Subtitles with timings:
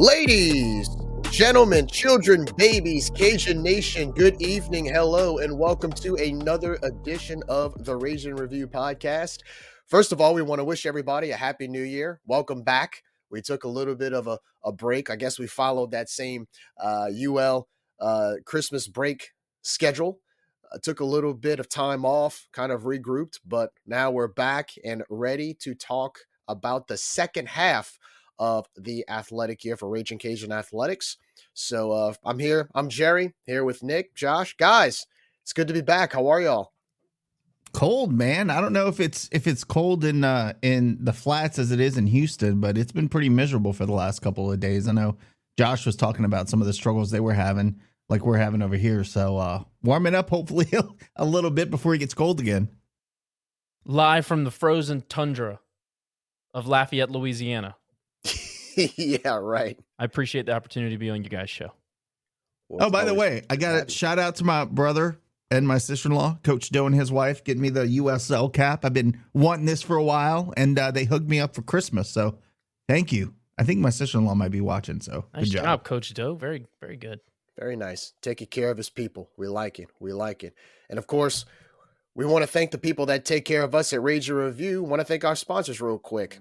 [0.00, 0.88] Ladies,
[1.30, 7.94] gentlemen, children, babies, Cajun Nation, good evening, hello, and welcome to another edition of the
[7.94, 9.40] Raging Review podcast.
[9.88, 12.18] First of all, we want to wish everybody a happy new year.
[12.24, 13.02] Welcome back.
[13.30, 15.10] We took a little bit of a, a break.
[15.10, 16.48] I guess we followed that same
[16.82, 17.68] uh, UL
[18.00, 20.20] uh, Christmas break schedule.
[20.72, 24.70] Uh, took a little bit of time off, kind of regrouped, but now we're back
[24.82, 27.98] and ready to talk about the second half
[28.40, 31.18] of the athletic year for Raging Cajun Athletics.
[31.54, 32.68] So uh, I'm here.
[32.74, 35.06] I'm Jerry here with Nick, Josh, guys.
[35.42, 36.14] It's good to be back.
[36.14, 36.72] How are y'all?
[37.72, 41.56] cold man i don't know if it's if it's cold in uh in the flats
[41.56, 44.58] as it is in houston but it's been pretty miserable for the last couple of
[44.58, 45.16] days i know
[45.56, 48.74] josh was talking about some of the struggles they were having like we're having over
[48.74, 50.66] here so uh warming up hopefully
[51.14, 52.68] a little bit before it gets cold again
[53.84, 55.60] live from the frozen tundra
[56.52, 57.76] of Lafayette, Louisiana.
[58.76, 59.78] yeah, right.
[59.98, 61.72] I appreciate the opportunity to be on you guys' show.
[62.68, 63.86] Well, oh by the way i got happy.
[63.86, 65.18] to shout out to my brother
[65.50, 69.20] and my sister-in-law coach Doe and his wife getting me the usl cap i've been
[69.34, 72.38] wanting this for a while and uh, they hooked me up for christmas so
[72.88, 75.64] thank you i think my sister-in-law might be watching so Nice good job.
[75.64, 76.36] job Coach Doe.
[76.36, 77.18] Very, very good.
[77.58, 78.12] Very nice.
[78.22, 79.30] Taking care of his people.
[79.36, 79.88] We like it.
[79.98, 80.54] We like it.
[80.88, 81.44] And of course,
[82.14, 84.82] we want to thank the people that take care of us at Raging Review.
[84.82, 86.38] Want to thank our sponsors real quick.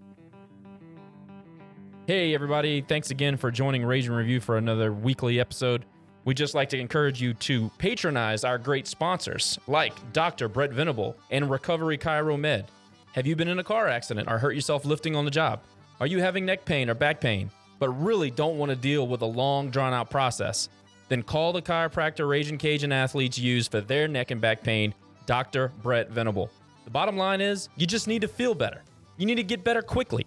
[2.10, 2.82] Hey, everybody.
[2.82, 5.86] Thanks again for joining Raging Review for another weekly episode.
[6.26, 10.48] We'd just like to encourage you to patronize our great sponsors like Dr.
[10.48, 12.66] Brett Venable and Recovery Chiro Med.
[13.12, 15.62] Have you been in a car accident or hurt yourself lifting on the job?
[16.00, 19.22] Are you having neck pain or back pain, but really don't want to deal with
[19.22, 20.68] a long, drawn out process?
[21.10, 24.96] Then call the chiropractor Raging Cajun athletes use for their neck and back pain,
[25.28, 25.72] Dr.
[25.84, 26.50] Brett Venable.
[26.86, 28.82] The bottom line is you just need to feel better.
[29.18, 30.26] You need to get better quickly.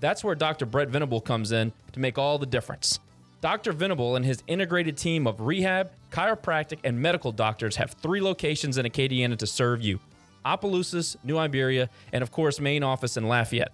[0.00, 0.66] That's where Dr.
[0.66, 3.00] Brett Venable comes in to make all the difference.
[3.40, 3.72] Dr.
[3.72, 8.86] Venable and his integrated team of rehab, chiropractic, and medical doctors have three locations in
[8.86, 10.00] Acadiana to serve you
[10.44, 13.72] Opelousas, New Iberia, and of course, main office in Lafayette.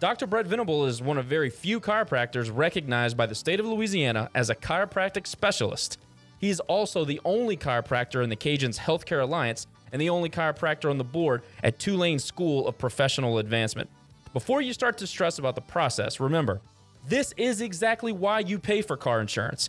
[0.00, 0.26] Dr.
[0.26, 4.48] Brett Venable is one of very few chiropractors recognized by the state of Louisiana as
[4.48, 5.98] a chiropractic specialist.
[6.38, 10.88] He is also the only chiropractor in the Cajuns Healthcare Alliance and the only chiropractor
[10.88, 13.90] on the board at Tulane School of Professional Advancement.
[14.38, 16.60] Before you start to stress about the process, remember,
[17.08, 19.68] this is exactly why you pay for car insurance.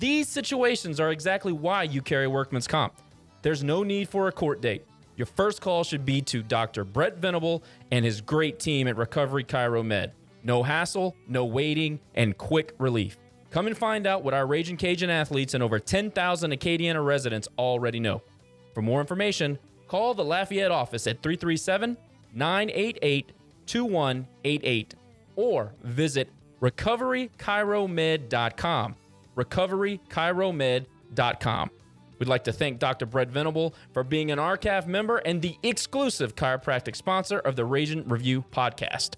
[0.00, 2.92] These situations are exactly why you carry workman's comp.
[3.40, 4.84] There's no need for a court date.
[5.16, 6.84] Your first call should be to Dr.
[6.84, 10.12] Brett Venable and his great team at Recovery Chiro Med.
[10.44, 13.16] No hassle, no waiting, and quick relief.
[13.48, 17.98] Come and find out what our Raging Cajun athletes and over 10,000 Acadiana residents already
[17.98, 18.20] know.
[18.74, 19.58] For more information,
[19.88, 21.96] call the Lafayette office at 337
[22.34, 23.32] 988
[23.72, 24.94] 2188
[25.36, 26.28] or visit
[26.60, 28.96] recoverychiromed.com.
[29.34, 31.70] Recoverychiromed.com.
[32.18, 33.06] We'd like to thank Dr.
[33.06, 38.06] Brett Venable for being an RCAF member and the exclusive chiropractic sponsor of the Raging
[38.06, 39.14] Review podcast.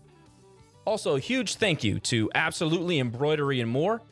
[0.85, 4.03] Also, a huge thank you to Absolutely Embroidery and More.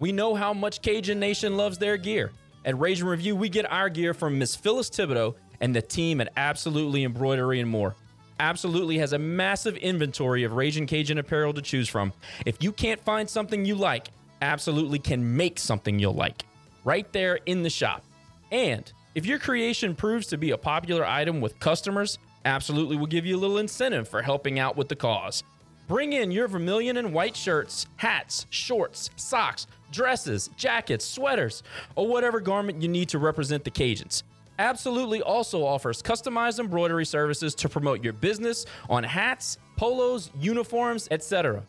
[0.00, 2.32] We know how much Cajun Nation loves their gear.
[2.64, 6.32] At Raging Review, we get our gear from Miss Phyllis Thibodeau and the team at
[6.36, 7.94] Absolutely Embroidery and More.
[8.40, 12.12] Absolutely has a massive inventory of Raging Cajun apparel to choose from.
[12.44, 14.08] If you can't find something you like,
[14.42, 16.44] Absolutely can make something you'll like
[16.84, 18.04] right there in the shop.
[18.50, 23.24] And if your creation proves to be a popular item with customers, Absolutely will give
[23.24, 25.42] you a little incentive for helping out with the cause.
[25.88, 31.62] Bring in your vermilion and white shirts, hats, shorts, socks, dresses, jackets, sweaters,
[31.94, 34.22] or whatever garment you need to represent the Cajuns.
[34.58, 41.62] Absolutely also offers customized embroidery services to promote your business on hats, polos, uniforms, etc.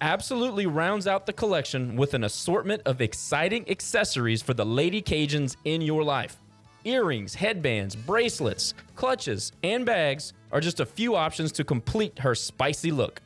[0.00, 5.56] Absolutely rounds out the collection with an assortment of exciting accessories for the Lady Cajuns
[5.64, 6.36] in your life.
[6.84, 12.90] Earrings, headbands, bracelets, clutches, and bags are just a few options to complete her spicy
[12.90, 13.22] look.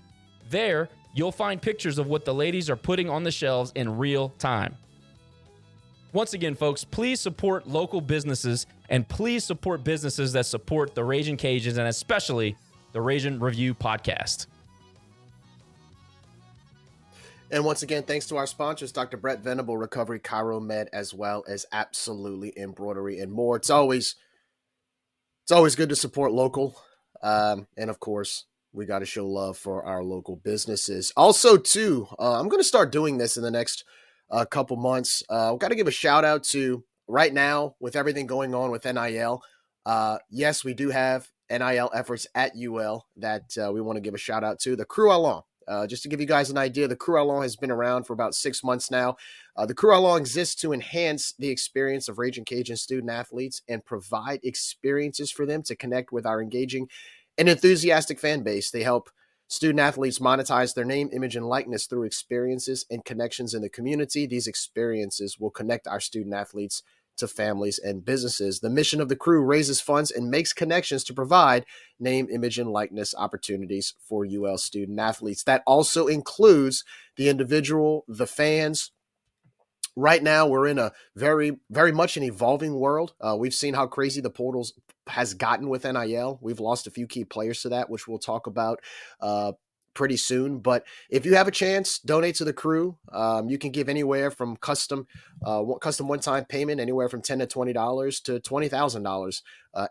[0.51, 4.31] There, you'll find pictures of what the ladies are putting on the shelves in real
[4.39, 4.77] time.
[6.12, 11.38] Once again, folks, please support local businesses and please support businesses that support the Raging
[11.38, 12.55] Cajuns and especially
[12.93, 14.47] the Raging Review podcast.
[17.50, 19.17] And once again, thanks to our sponsors, Dr.
[19.17, 23.56] Brett Venable, Recovery Chiro Med, as well as Absolutely Embroidery and more.
[23.56, 24.17] It's always
[25.44, 26.76] it's always good to support local.
[27.23, 31.12] Um, and of course, we got to show love for our local businesses.
[31.17, 33.85] Also, too, uh, I'm going to start doing this in the next
[34.32, 35.23] uh, couple months.
[35.31, 38.70] Uh, I've got to give a shout out to right now with everything going on
[38.70, 39.43] with NIL.
[39.84, 44.14] Uh, yes, we do have NIL efforts at UL that uh, we want to give
[44.14, 44.75] a shout out to.
[44.75, 45.43] The Krewe Allons.
[45.69, 48.14] Uh, just to give you guys an idea, the Krewe Allons has been around for
[48.14, 49.17] about six months now.
[49.55, 53.84] Uh, the Krewe Allons exists to enhance the experience of Raging Cajun student athletes and
[53.84, 56.88] provide experiences for them to connect with our engaging
[57.38, 58.70] and enthusiastic fan base.
[58.70, 59.11] They help
[59.53, 64.27] student athletes monetize their name, image, and likeness through experiences and connections in the community.
[64.27, 66.83] These experiences will connect our student athletes
[67.19, 68.61] to families and businesses.
[68.61, 71.67] The mission of the crew raises funds and makes connections to provide
[72.01, 75.45] name, image, and likeness opportunities for UL student athletes.
[75.45, 76.83] That also includes
[77.19, 78.91] the individual, the fans,
[79.97, 83.87] right now we're in a very very much an evolving world uh, we've seen how
[83.87, 84.73] crazy the portals
[85.06, 88.47] has gotten with nil we've lost a few key players to that which we'll talk
[88.47, 88.81] about
[89.21, 89.53] uh,
[89.94, 90.59] pretty soon.
[90.59, 92.97] But if you have a chance, donate to the crew.
[93.12, 95.06] Um, you can give anywhere from custom,
[95.44, 99.11] uh, custom one time payment, anywhere from ten to twenty dollars to twenty thousand uh,
[99.11, 99.43] dollars.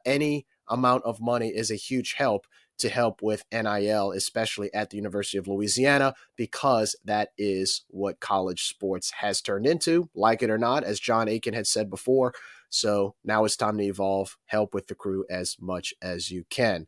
[0.05, 2.47] Any amount of money is a huge help
[2.79, 8.67] to help with NIL, especially at the University of Louisiana, because that is what college
[8.67, 12.33] sports has turned into, like it or not, as John Aiken had said before.
[12.69, 16.87] So now it's time to evolve, help with the crew as much as you can.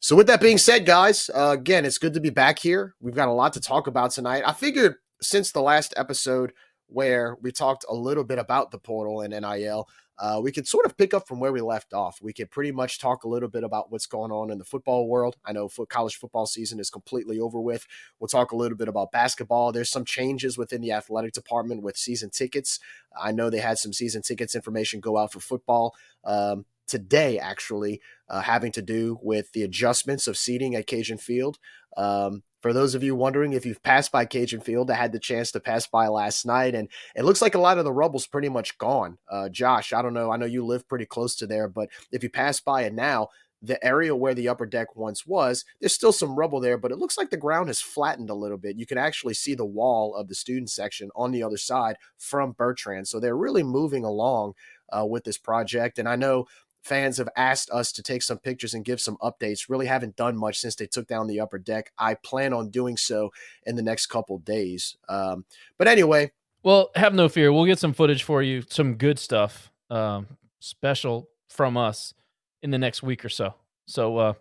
[0.00, 2.94] So, with that being said, guys, uh, again, it's good to be back here.
[3.00, 4.44] We've got a lot to talk about tonight.
[4.46, 6.52] I figured since the last episode
[6.88, 9.88] where we talked a little bit about the portal and NIL,
[10.18, 12.20] uh, we could sort of pick up from where we left off.
[12.22, 15.08] We could pretty much talk a little bit about what's going on in the football
[15.08, 15.36] world.
[15.44, 17.86] I know college football season is completely over with.
[18.18, 19.72] We'll talk a little bit about basketball.
[19.72, 22.78] There's some changes within the athletic department with season tickets.
[23.20, 25.94] I know they had some season tickets information go out for football.
[26.24, 31.58] Um, today, actually, uh, having to do with the adjustments of seating at Cajun Field.
[31.96, 35.18] Um, for those of you wondering if you've passed by Cajun Field, I had the
[35.18, 38.26] chance to pass by last night, and it looks like a lot of the rubble's
[38.26, 39.18] pretty much gone.
[39.30, 40.32] Uh, Josh, I don't know.
[40.32, 43.28] I know you live pretty close to there, but if you pass by it now,
[43.60, 46.96] the area where the upper deck once was, there's still some rubble there, but it
[46.96, 48.78] looks like the ground has flattened a little bit.
[48.78, 52.52] You can actually see the wall of the student section on the other side from
[52.52, 53.08] Bertrand.
[53.08, 54.54] So they're really moving along
[54.90, 55.98] uh, with this project.
[55.98, 56.46] And I know
[56.84, 59.68] fans have asked us to take some pictures and give some updates.
[59.68, 61.90] Really haven't done much since they took down the upper deck.
[61.98, 63.32] I plan on doing so
[63.64, 64.96] in the next couple days.
[65.08, 65.44] Um,
[65.78, 66.30] but anyway,
[66.62, 67.52] well, have no fear.
[67.52, 70.26] We'll get some footage for you, some good stuff, um,
[70.60, 72.14] special from us
[72.62, 73.54] in the next week or so.
[73.86, 74.32] So, uh,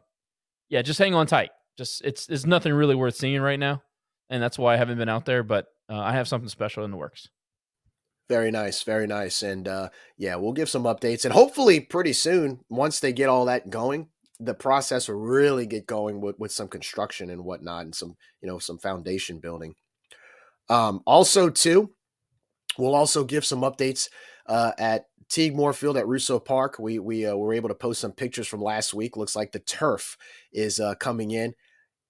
[0.69, 1.51] yeah, just hang on tight.
[1.77, 3.81] Just it's it's nothing really worth seeing right now,
[4.29, 5.43] and that's why I haven't been out there.
[5.43, 7.29] But uh, I have something special in the works.
[8.29, 9.43] Very nice, very nice.
[9.43, 11.25] And uh, yeah, we'll give some updates.
[11.25, 15.87] And hopefully, pretty soon, once they get all that going, the process will really get
[15.87, 19.75] going with, with some construction and whatnot and some, you know, some foundation building.
[20.69, 21.91] Um, also, too,
[22.77, 24.09] we'll also give some updates
[24.47, 26.77] uh, at Tigue Field at Russo Park.
[26.79, 29.17] We, we uh, were able to post some pictures from last week.
[29.17, 30.17] Looks like the turf
[30.51, 31.53] is uh, coming in.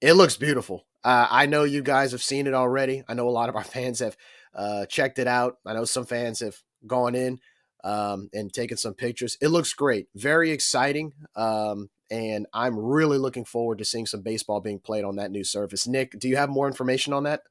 [0.02, 0.86] It looks beautiful.
[1.04, 3.04] Uh, I know you guys have seen it already.
[3.08, 4.18] I know a lot of our fans have
[4.56, 5.58] uh, checked it out.
[5.66, 7.40] I know some fans have gone in
[7.84, 9.38] um, and taken some pictures.
[9.42, 11.14] It looks great, very exciting.
[11.36, 15.44] Um, and I'm really looking forward to seeing some baseball being played on that new
[15.44, 15.88] surface.
[15.88, 17.42] Nick, do you have more information on that?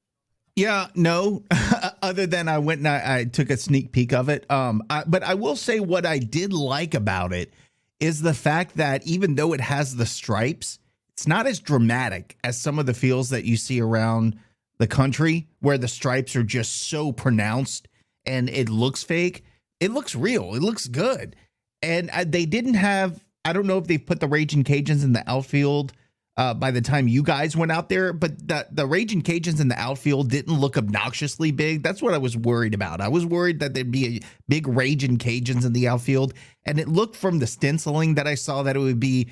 [0.55, 1.45] Yeah, no.
[2.03, 4.49] Other than I went and I, I, took a sneak peek of it.
[4.51, 7.53] Um, I, but I will say what I did like about it
[8.01, 10.79] is the fact that even though it has the stripes,
[11.15, 14.39] it's not as dramatic as some of the fields that you see around
[14.83, 17.87] the country where the stripes are just so pronounced
[18.27, 19.45] and it looks fake.
[19.79, 20.57] It looks real.
[20.57, 21.37] It looks good.
[21.83, 25.13] And uh, they didn't have, I don't know if they've put the Raging Cajuns in
[25.13, 25.93] the outfield
[26.37, 29.69] uh, by the time you guys went out there, but the, the Raging Cajuns in
[29.69, 31.85] the outfield didn't look obnoxiously big.
[31.85, 33.01] That's what I was worried about.
[33.01, 36.35] I was worried that there'd be a big Raging Cajuns in the outfield.
[36.65, 39.29] And it looked from the stenciling that I saw that it would be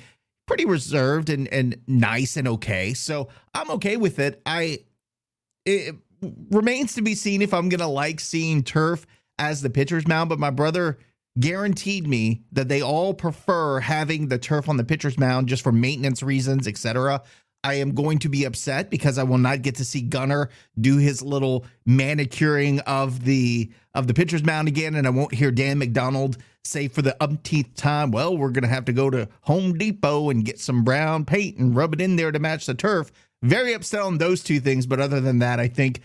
[0.47, 2.93] pretty reserved and, and nice and okay.
[2.93, 4.41] So I'm okay with it.
[4.45, 4.85] I,
[5.65, 5.95] it
[6.49, 9.05] remains to be seen if I'm going to like seeing turf
[9.39, 10.99] as the pitcher's mound, but my brother
[11.39, 15.71] guaranteed me that they all prefer having the turf on the pitcher's mound just for
[15.71, 17.21] maintenance reasons, etc.
[17.63, 20.49] I am going to be upset because I will not get to see Gunner
[20.79, 25.51] do his little manicuring of the of the pitcher's mound again, and I won't hear
[25.51, 29.27] Dan McDonald say for the umpteenth time, "Well, we're going to have to go to
[29.41, 32.73] Home Depot and get some brown paint and rub it in there to match the
[32.73, 33.11] turf."
[33.43, 36.01] Very upset on those two things, but other than that, I think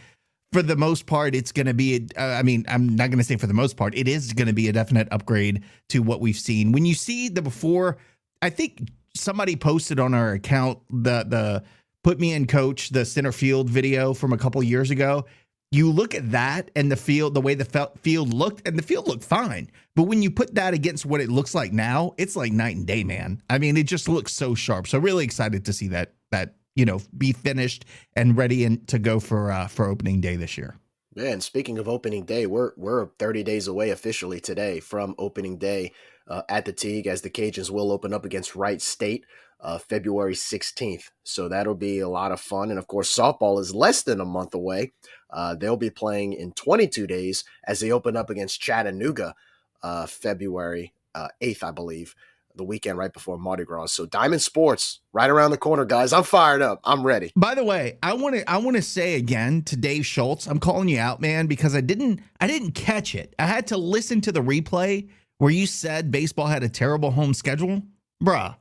[0.53, 2.09] for the most part, it's going to be.
[2.17, 4.47] Uh, I mean, I'm not going to say for the most part, it is going
[4.47, 6.73] to be a definite upgrade to what we've seen.
[6.73, 7.99] When you see the before,
[8.41, 11.65] I think somebody posted on our account the the
[12.03, 15.27] put me in coach the center field video from a couple years ago.
[15.73, 19.09] You look at that and the field, the way the field looked, and the field
[19.09, 19.69] looked fine.
[19.97, 22.87] But when you put that against what it looks like now, it's like night and
[22.87, 23.43] day, man.
[23.51, 24.87] I mean, it just looks so sharp.
[24.87, 28.99] So really excited to see that that you know be finished and ready and to
[28.99, 30.77] go for uh, for opening day this year.
[31.15, 35.59] Yeah, and speaking of opening day, we're we're 30 days away officially today from opening
[35.59, 35.93] day
[36.29, 39.25] uh, at the Tigue as the Cajuns will open up against Wright State
[39.61, 41.11] uh, February 16th.
[41.25, 42.71] So that'll be a lot of fun.
[42.71, 44.93] And of course, softball is less than a month away.
[45.31, 49.35] Uh, they'll be playing in 22 days as they open up against Chattanooga
[49.83, 52.15] uh, February 8th, uh, I believe
[52.57, 53.87] the weekend right before Mardi Gras.
[53.87, 56.13] So Diamond Sports right around the corner, guys.
[56.13, 56.81] I'm fired up.
[56.85, 57.33] I'm ready.
[57.37, 60.59] By the way, I want to I want to say again to Dave Schultz, I'm
[60.59, 63.35] calling you out, man, because I didn't I didn't catch it.
[63.39, 65.09] I had to listen to the replay
[65.39, 67.83] where you said baseball had a terrible home schedule.
[68.23, 68.57] Bruh.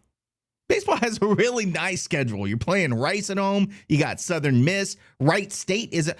[0.67, 2.47] Baseball has a really nice schedule.
[2.47, 3.69] You're playing Rice at home.
[3.87, 4.97] You got Southern Miss.
[5.19, 6.15] Wright State is a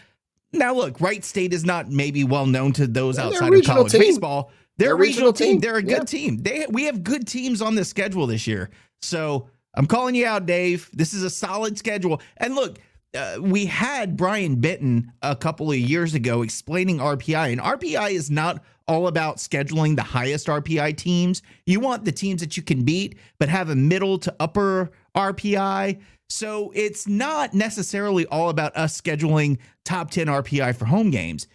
[0.56, 4.02] now look, Wright State is not maybe well known to those outside of college team.
[4.02, 5.54] baseball, they're, a regional, team.
[5.54, 5.60] team.
[5.62, 6.04] They're a good yeah.
[6.04, 6.38] team.
[6.38, 8.70] They we have good teams on the schedule this year.
[9.02, 10.90] So I'm calling you out, Dave.
[10.94, 12.22] This is a solid schedule.
[12.38, 12.80] And look,
[13.16, 18.30] uh, we had Brian Benton a couple of years ago explaining RPI, and RPI is
[18.30, 21.42] not all about scheduling the highest RPI teams.
[21.66, 26.00] You want the teams that you can beat, but have a middle to upper RPI.
[26.30, 31.48] So it's not necessarily all about us scheduling top 10 RPI for home games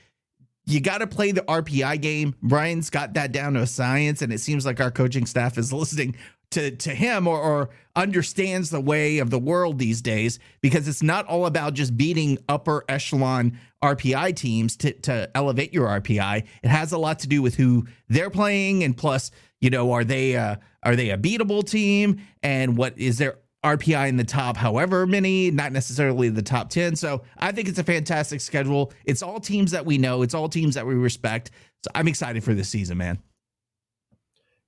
[0.66, 2.34] you got to play the RPI game.
[2.42, 5.72] Brian's got that down to a science, and it seems like our coaching staff is
[5.72, 6.16] listening
[6.50, 11.02] to to him or, or understands the way of the world these days because it's
[11.02, 16.46] not all about just beating upper echelon RPI teams to to elevate your RPI.
[16.62, 20.04] It has a lot to do with who they're playing, and plus, you know, are
[20.04, 25.06] they are they a beatable team, and what is their RPI in the top, however
[25.06, 26.96] many, not necessarily the top 10.
[26.96, 28.92] So I think it's a fantastic schedule.
[29.04, 31.50] It's all teams that we know, it's all teams that we respect.
[31.84, 33.18] So I'm excited for this season, man.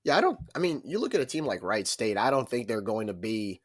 [0.05, 2.49] Yeah, I don't, I mean, you look at a team like Wright State, I don't
[2.49, 3.61] think they're going to be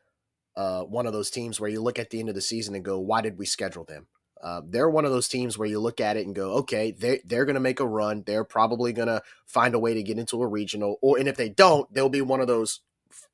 [0.55, 2.85] uh, one of those teams where you look at the end of the season and
[2.85, 4.07] go, why did we schedule them?
[4.41, 7.21] Uh, they're one of those teams where you look at it and go, okay, they
[7.25, 8.23] they're going to make a run.
[8.25, 11.37] They're probably going to find a way to get into a regional, or and if
[11.37, 12.81] they don't, they'll be one of those,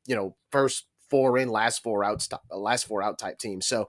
[0.06, 3.62] you know, first four in, last four out, uh, last four out type team.
[3.62, 3.88] So,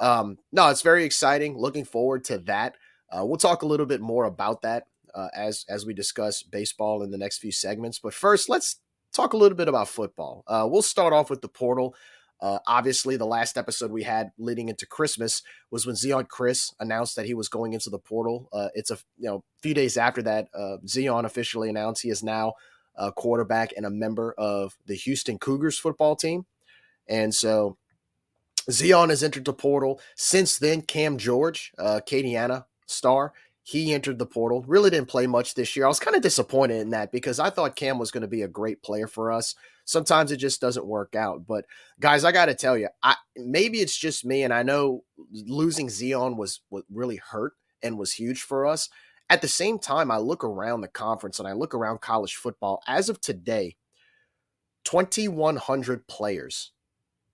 [0.00, 1.56] um, no, it's very exciting.
[1.56, 2.74] Looking forward to that.
[3.08, 7.04] Uh, we'll talk a little bit more about that uh, as as we discuss baseball
[7.04, 8.00] in the next few segments.
[8.00, 8.80] But first, let's
[9.14, 10.42] talk a little bit about football.
[10.48, 11.94] Uh, we'll start off with the portal.
[12.40, 17.14] Uh, obviously, the last episode we had leading into Christmas was when Zeon Chriss announced
[17.14, 18.48] that he was going into the portal.
[18.52, 22.24] Uh, it's a you know few days after that, uh, Zeon officially announced he is
[22.24, 22.54] now
[22.96, 26.44] a quarterback and a member of the Houston Cougars football team.
[27.08, 27.76] And so
[28.70, 30.00] Zeon has entered the portal.
[30.16, 33.32] Since then, Cam George, uh, Acadiana star,
[33.62, 34.64] he entered the portal.
[34.66, 35.86] Really didn't play much this year.
[35.86, 38.42] I was kind of disappointed in that because I thought Cam was going to be
[38.42, 39.56] a great player for us.
[39.84, 41.46] Sometimes it just doesn't work out.
[41.46, 41.64] But
[41.98, 45.88] guys, I got to tell you, I maybe it's just me, and I know losing
[45.88, 48.88] Zeon was what really hurt and was huge for us.
[49.28, 52.82] At the same time, I look around the conference and I look around college football.
[52.86, 53.76] As of today,
[54.84, 56.70] 2,100 players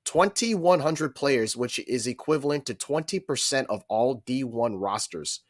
[0.04, 5.40] 2,100 players, which is equivalent to 20% of all D1 rosters,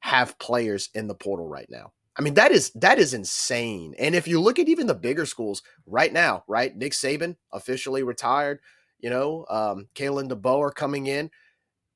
[0.00, 1.92] have players in the portal right now.
[2.16, 3.94] I mean, that is that is insane.
[3.98, 6.76] And if you look at even the bigger schools right now, right?
[6.76, 8.60] Nick Saban officially retired.
[8.98, 11.30] You know, um, Kalen DeBoer coming in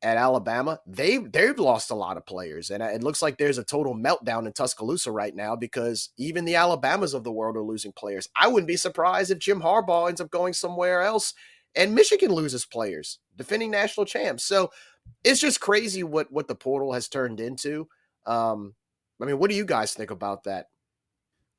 [0.02, 0.80] at Alabama.
[0.86, 4.46] They they've lost a lot of players, and it looks like there's a total meltdown
[4.46, 8.28] in Tuscaloosa right now because even the Alabamas of the world are losing players.
[8.36, 11.34] I wouldn't be surprised if Jim Harbaugh ends up going somewhere else,
[11.76, 14.44] and Michigan loses players, defending national champs.
[14.44, 14.70] So
[15.22, 17.88] it's just crazy what what the portal has turned into.
[18.26, 18.74] Um,
[19.20, 20.66] I mean, what do you guys think about that?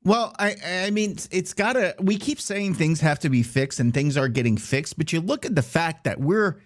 [0.04, 3.80] Well, I I mean it's got to we keep saying things have to be fixed
[3.80, 6.60] and things are getting fixed, but you look at the fact that we're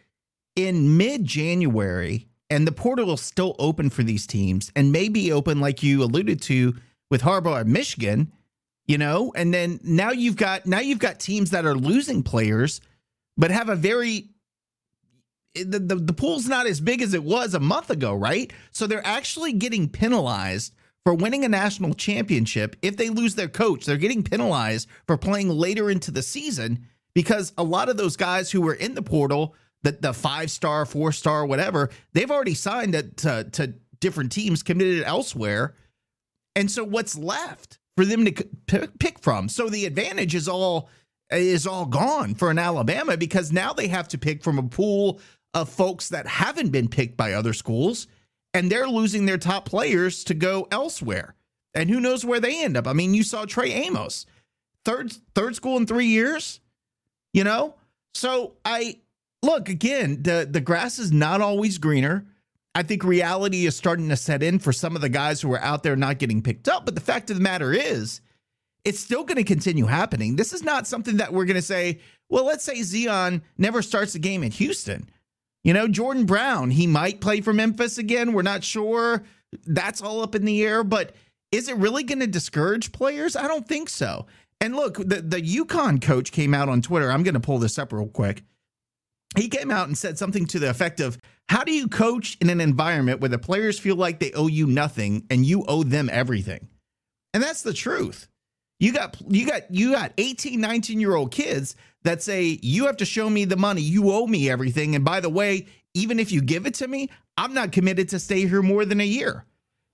[0.55, 5.83] in mid-January and the portal is still open for these teams and maybe open like
[5.83, 6.75] you alluded to
[7.11, 8.31] with Harbaugh at Michigan,
[8.87, 12.81] you know, and then now you've got now you've got teams that are losing players
[13.37, 14.29] but have a very
[15.55, 18.53] the, the, the pool's not as big as it was a month ago, right?
[18.71, 20.73] So they're actually getting penalized
[21.05, 22.77] for winning a national championship.
[22.81, 27.53] If they lose their coach, they're getting penalized for playing later into the season because
[27.59, 31.13] a lot of those guys who were in the portal, the, the five star, four
[31.13, 35.75] star, whatever, they've already signed to, to different teams, committed elsewhere.
[36.55, 39.49] And so what's left for them to pick from?
[39.49, 40.89] So the advantage is all
[41.33, 45.21] is all gone for an Alabama because now they have to pick from a pool
[45.55, 48.07] of folks that haven't been picked by other schools
[48.55, 51.35] and they're losing their top players to go elsewhere.
[51.75, 52.87] And who knows where they end up?
[52.87, 54.27] I mean, you saw Trey Amos,
[54.85, 56.61] third third school in 3 years,
[57.33, 57.77] you know?
[58.15, 58.99] So I
[59.43, 62.27] look again, the the grass is not always greener.
[62.75, 65.61] I think reality is starting to set in for some of the guys who are
[65.61, 68.21] out there not getting picked up, but the fact of the matter is
[68.85, 70.37] it's still going to continue happening.
[70.37, 74.15] This is not something that we're going to say, well, let's say Zeon never starts
[74.15, 75.09] a game in Houston.
[75.65, 78.33] You know, Jordan Brown, he might play for Memphis again.
[78.33, 79.23] We're not sure.
[79.67, 80.83] That's all up in the air.
[80.83, 81.15] But
[81.53, 83.37] is it really going to discourage players?
[83.37, 84.27] I don't think so.
[84.61, 87.11] And look, the, the UConn coach came out on Twitter.
[87.11, 88.43] I'm going to pull this up real quick.
[89.37, 92.51] He came out and said something to the effect of How do you coach in
[92.51, 96.11] an environment where the players feel like they owe you nothing and you owe them
[96.13, 96.69] everything?
[97.35, 98.29] And that's the truth.
[98.83, 102.97] You got you got you got 18, 19 year old kids that say, you have
[102.97, 103.81] to show me the money.
[103.81, 104.97] You owe me everything.
[104.97, 108.19] And by the way, even if you give it to me, I'm not committed to
[108.19, 109.45] stay here more than a year.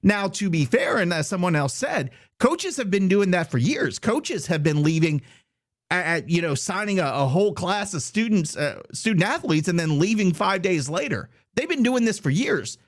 [0.03, 3.59] Now, to be fair, and as someone else said, coaches have been doing that for
[3.59, 3.99] years.
[3.99, 5.21] Coaches have been leaving
[5.91, 9.99] at, you know, signing a, a whole class of students, uh, student athletes, and then
[9.99, 11.29] leaving five days later.
[11.57, 12.79] They've been doing this for years.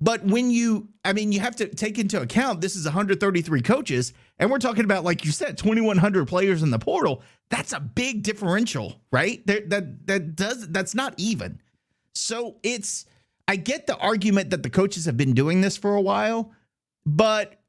[0.00, 4.14] But when you, I mean, you have to take into account this is 133 coaches,
[4.38, 7.22] and we're talking about, like you said, 2,100 players in the portal.
[7.50, 9.46] That's a big differential, right?
[9.46, 11.60] That that that does that's not even.
[12.14, 13.06] So it's,
[13.46, 16.52] I get the argument that the coaches have been doing this for a while,
[17.04, 17.60] but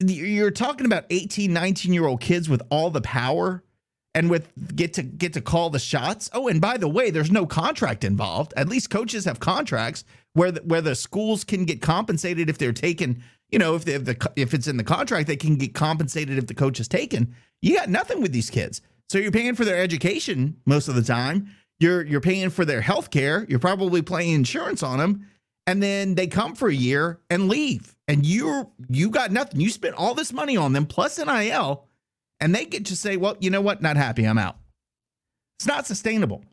[0.00, 3.62] you're talking about 18, 19 year old kids with all the power
[4.14, 6.30] and with get to get to call the shots.
[6.32, 8.54] Oh, and by the way, there's no contract involved.
[8.56, 12.72] At least coaches have contracts where the, where the schools can get compensated if they're
[12.72, 13.22] taken.
[13.50, 16.46] You know, if, they, the if it's in the contract, they can get compensated if
[16.46, 17.34] the coach is taken.
[17.62, 21.02] You got nothing with these kids, so you're paying for their education most of the
[21.02, 21.48] time.
[21.78, 23.46] You're you're paying for their health care.
[23.48, 25.26] You're probably paying insurance on them,
[25.66, 29.60] and then they come for a year and leave, and you're you got nothing.
[29.60, 31.86] You spent all this money on them plus nil,
[32.40, 33.80] and they get to say, well, you know what?
[33.80, 34.24] Not happy.
[34.24, 34.56] I'm out.
[35.58, 36.44] It's not sustainable,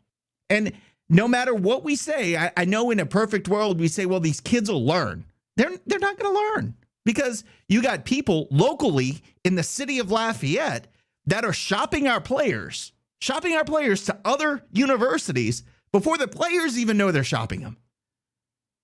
[0.48, 0.72] and
[1.12, 4.18] no matter what we say, I, I know in a perfect world we say, well,
[4.18, 5.26] these kids will learn.
[5.56, 10.10] They're they're not going to learn because you got people locally in the city of
[10.10, 10.88] Lafayette
[11.26, 16.96] that are shopping our players, shopping our players to other universities before the players even
[16.96, 17.76] know they're shopping them.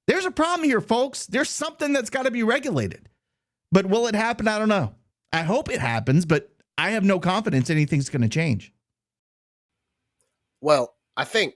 [0.07, 1.27] There's a problem here, folks.
[1.27, 3.09] There's something that's got to be regulated.
[3.73, 4.49] But will it happen?
[4.49, 4.95] I don't know.
[5.33, 8.73] I hope it happens, but I have no confidence anything's going to change.
[10.61, 11.55] Well, I think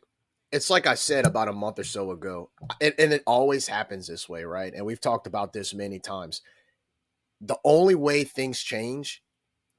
[0.53, 4.07] it's like I said about a month or so ago, and, and, it always happens
[4.07, 4.73] this way, right?
[4.75, 6.43] And we've talked about this many times.
[7.41, 9.23] The only way things change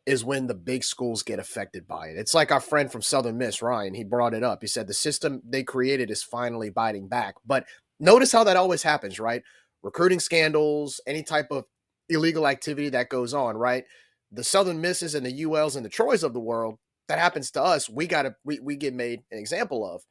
[0.06, 2.18] is when the big schools get affected by it.
[2.18, 4.60] It's like our friend from Southern Miss, Ryan, he brought it up.
[4.62, 7.36] He said the system they created is finally biting back.
[7.46, 7.66] But
[8.00, 9.44] notice how that always happens, right?
[9.82, 11.66] Recruiting scandals, any type of
[12.10, 13.86] illegal activity that goes on, right?
[14.32, 17.62] The Southern Misses and the ULs and the Troys of the world, that happens to
[17.62, 20.02] us, we gotta we, we get made an example of.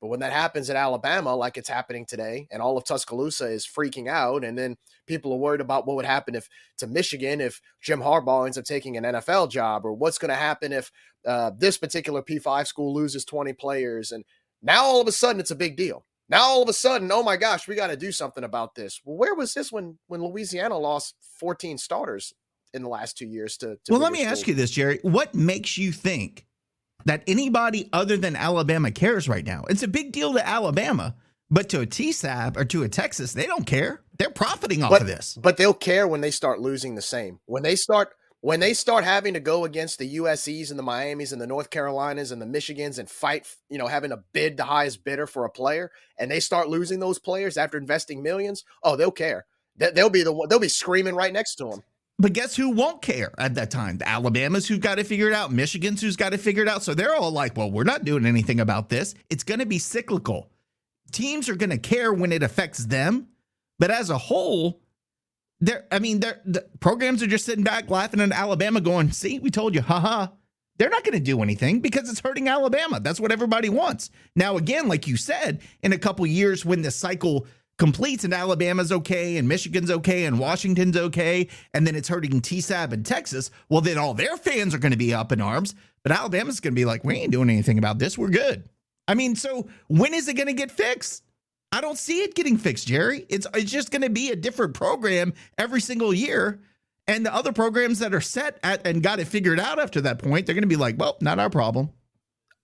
[0.00, 3.66] But when that happens at Alabama, like it's happening today, and all of Tuscaloosa is
[3.66, 7.60] freaking out, and then people are worried about what would happen if to Michigan if
[7.82, 10.90] Jim Harbaugh ends up taking an NFL job, or what's going to happen if
[11.26, 14.24] uh, this particular P5 school loses 20 players, and
[14.62, 16.06] now all of a sudden it's a big deal.
[16.30, 19.00] Now all of a sudden, oh my gosh, we got to do something about this.
[19.04, 22.32] Well, where was this when when Louisiana lost 14 starters
[22.72, 23.76] in the last two years to?
[23.84, 24.38] to well, let me schools?
[24.38, 25.00] ask you this, Jerry.
[25.02, 26.46] What makes you think
[27.04, 29.64] that anybody other than Alabama cares right now.
[29.68, 31.14] It's a big deal to Alabama,
[31.50, 34.02] but to a TSAB or to a Texas, they don't care.
[34.18, 35.38] They're profiting off but, of this.
[35.40, 37.40] But they'll care when they start losing the same.
[37.46, 38.10] When they start
[38.42, 41.68] when they start having to go against the USC's and the Miamis and the North
[41.68, 45.44] Carolinas and the Michigans and fight, you know, having to bid the highest bidder for
[45.44, 49.44] a player, and they start losing those players after investing millions, oh, they'll care.
[49.76, 51.82] They'll be the they'll be screaming right next to them.
[52.20, 53.96] But guess who won't care at that time?
[53.96, 56.82] The Alabama's who've got it figured out, Michigan's who's got it figured out.
[56.82, 59.14] So they're all like, well, we're not doing anything about this.
[59.30, 60.50] It's going to be cyclical.
[61.12, 63.28] Teams are going to care when it affects them,
[63.78, 64.82] but as a whole,
[65.60, 69.38] they're, I mean, they're, the programs are just sitting back laughing at Alabama going, see,
[69.38, 70.28] we told you, haha.
[70.76, 73.00] They're not going to do anything because it's hurting Alabama.
[73.00, 74.10] That's what everybody wants.
[74.34, 77.46] Now, again, like you said, in a couple years when the cycle
[77.80, 82.92] completes and Alabama's okay and Michigan's okay and Washington's okay, and then it's hurting TSAB
[82.92, 85.74] and Texas, well, then all their fans are going to be up in arms.
[86.02, 88.16] But Alabama's going to be like, we ain't doing anything about this.
[88.16, 88.68] We're good.
[89.08, 91.24] I mean, so when is it going to get fixed?
[91.72, 93.24] I don't see it getting fixed, Jerry.
[93.28, 96.60] It's it's just going to be a different program every single year.
[97.08, 100.18] And the other programs that are set at and got it figured out after that
[100.18, 101.90] point, they're going to be like, well, not our problem.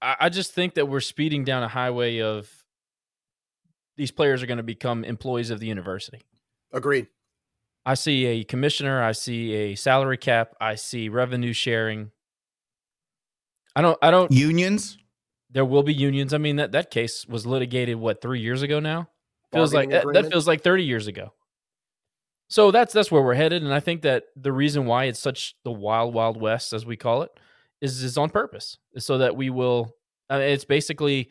[0.02, 2.55] I, just think that we're speeding down a highway of
[3.96, 6.22] these players are going to become employees of the university.
[6.72, 7.08] Agreed.
[7.84, 12.10] I see a commissioner, I see a salary cap, I see revenue sharing.
[13.76, 14.98] I don't I don't unions.
[15.50, 16.34] There will be unions.
[16.34, 19.08] I mean that that case was litigated what 3 years ago now?
[19.52, 21.32] Feels like that, that feels like 30 years ago.
[22.48, 25.54] So that's that's where we're headed and I think that the reason why it's such
[25.62, 27.30] the wild wild west as we call it
[27.80, 28.78] is is on purpose.
[28.98, 29.94] So that we will
[30.28, 31.30] I mean, it's basically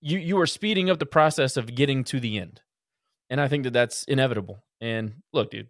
[0.00, 2.60] you you are speeding up the process of getting to the end,
[3.28, 4.64] and I think that that's inevitable.
[4.80, 5.68] And look, dude,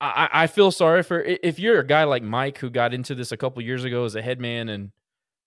[0.00, 3.32] I I feel sorry for if you're a guy like Mike who got into this
[3.32, 4.90] a couple years ago as a head man, and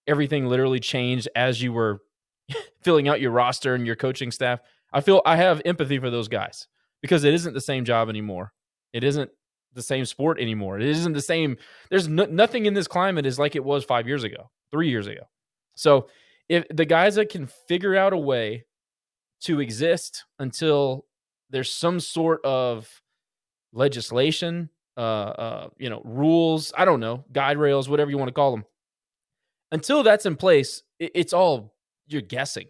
[0.08, 2.02] everything literally changed as you were
[2.82, 4.60] filling out your roster and your coaching staff.
[4.92, 6.68] I feel I have empathy for those guys
[7.02, 8.54] because it isn't the same job anymore.
[8.92, 9.30] It isn't
[9.74, 10.80] the same sport anymore.
[10.80, 11.58] It isn't the same.
[11.90, 15.06] There's no, nothing in this climate is like it was five years ago, three years
[15.06, 15.22] ago.
[15.76, 16.08] So
[16.50, 18.66] if the guys that can figure out a way
[19.42, 21.06] to exist until
[21.50, 23.02] there's some sort of
[23.72, 28.34] legislation, uh, uh, you know, rules, I don't know, guide rails, whatever you want to
[28.34, 28.66] call them.
[29.72, 31.76] Until that's in place, it, it's all
[32.08, 32.68] you're guessing,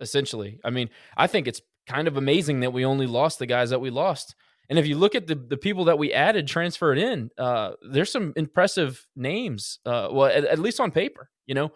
[0.00, 0.60] essentially.
[0.62, 3.80] I mean, I think it's kind of amazing that we only lost the guys that
[3.80, 4.34] we lost.
[4.68, 8.10] And if you look at the the people that we added, transferred in, uh, there's
[8.10, 9.78] some impressive names.
[9.84, 11.72] Uh, well, at, at least on paper, you know,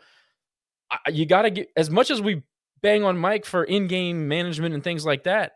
[1.08, 2.42] you got to get as much as we
[2.80, 5.52] bang on Mike for in-game management and things like that.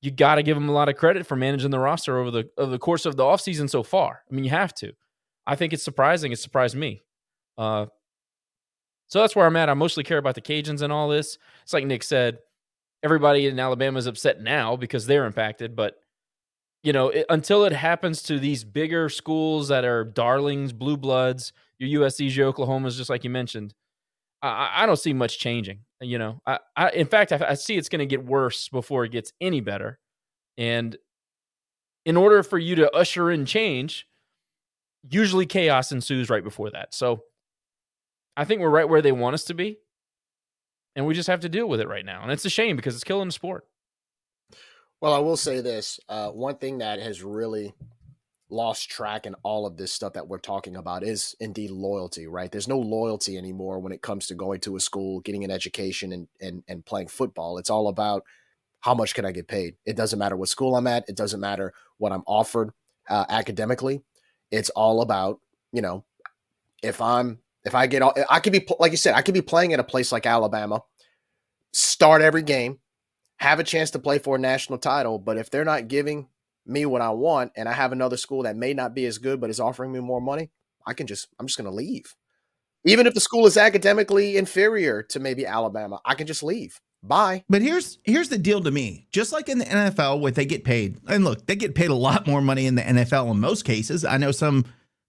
[0.00, 2.50] You got to give him a lot of credit for managing the roster over the
[2.58, 4.22] over the course of the offseason so far.
[4.30, 4.92] I mean, you have to.
[5.46, 6.32] I think it's surprising.
[6.32, 7.02] It surprised me.
[7.56, 7.86] Uh,
[9.06, 9.68] so that's where I'm at.
[9.68, 11.38] I mostly care about the Cajuns and all this.
[11.62, 12.38] It's like Nick said,
[13.02, 15.96] everybody in Alabama is upset now because they're impacted, but
[16.82, 21.52] you know, it, until it happens to these bigger schools that are darlings, blue bloods,
[21.78, 23.74] your USC's, your Oklahomas, just like you mentioned,
[24.42, 25.80] I, I don't see much changing.
[26.00, 29.04] You know, I, I in fact, I, I see it's going to get worse before
[29.04, 29.98] it gets any better.
[30.58, 30.96] And
[32.04, 34.08] in order for you to usher in change,
[35.08, 36.94] usually chaos ensues right before that.
[36.94, 37.22] So
[38.36, 39.78] I think we're right where they want us to be.
[40.94, 42.22] And we just have to deal with it right now.
[42.22, 43.64] And it's a shame because it's killing the sport.
[45.00, 45.98] Well, I will say this.
[46.08, 47.72] Uh, one thing that has really
[48.52, 52.52] lost track in all of this stuff that we're talking about is indeed loyalty, right?
[52.52, 56.12] There's no loyalty anymore when it comes to going to a school, getting an education,
[56.12, 57.58] and and and playing football.
[57.58, 58.24] It's all about
[58.80, 59.76] how much can I get paid.
[59.86, 61.08] It doesn't matter what school I'm at.
[61.08, 62.70] It doesn't matter what I'm offered
[63.08, 64.02] uh, academically.
[64.50, 65.40] It's all about
[65.72, 66.04] you know
[66.82, 69.42] if I'm if I get all I could be like you said I could be
[69.42, 70.82] playing at a place like Alabama,
[71.72, 72.78] start every game,
[73.36, 76.28] have a chance to play for a national title, but if they're not giving
[76.66, 79.40] me what I want and I have another school that may not be as good
[79.40, 80.50] but is offering me more money,
[80.86, 82.14] I can just I'm just going to leave.
[82.84, 86.80] Even if the school is academically inferior to maybe Alabama, I can just leave.
[87.02, 87.44] Bye.
[87.48, 89.06] But here's here's the deal to me.
[89.12, 90.98] Just like in the NFL where they get paid.
[91.08, 94.04] And look, they get paid a lot more money in the NFL in most cases.
[94.04, 94.64] I know some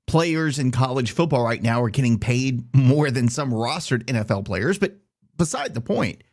[0.08, 4.78] players in college football right now are getting paid more than some rostered NFL players,
[4.78, 4.98] but
[5.38, 6.24] beside the point,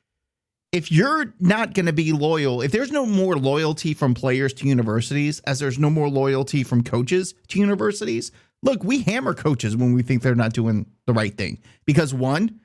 [0.72, 4.66] if you're not going to be loyal, if there's no more loyalty from players to
[4.66, 8.30] universities, as there's no more loyalty from coaches to universities,
[8.62, 11.58] look, we hammer coaches when we think they're not doing the right thing.
[11.86, 12.60] Because one,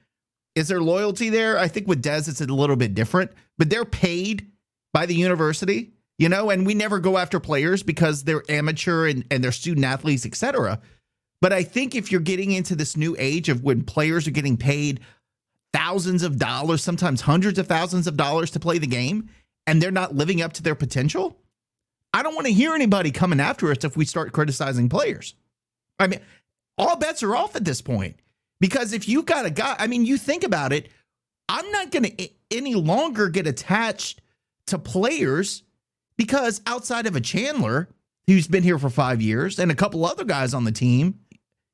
[0.54, 1.58] is there loyalty there?
[1.58, 4.52] I think with Des, it's a little bit different, but they're paid
[4.94, 9.26] by the university, you know, and we never go after players because they're amateur and,
[9.32, 10.80] and they're student athletes, etc.
[11.41, 14.58] But I think if you're getting into this new age of when players are getting
[14.58, 15.02] paid
[15.76, 19.30] thousands of dollars, sometimes hundreds of thousands of dollars to play the game,
[19.68, 21.38] and they're not living up to their potential,
[22.14, 25.36] I don't want to hear anybody coming after us if we start criticizing players.
[26.00, 26.22] I mean,
[26.78, 28.16] all bets are off at this point
[28.62, 30.88] because if you got a guy, I mean, you think about it,
[31.50, 34.22] I'm not going to any longer get attached
[34.68, 35.64] to players
[36.18, 37.90] because outside of a Chandler
[38.28, 41.20] who's been here for five years and a couple other guys on the team,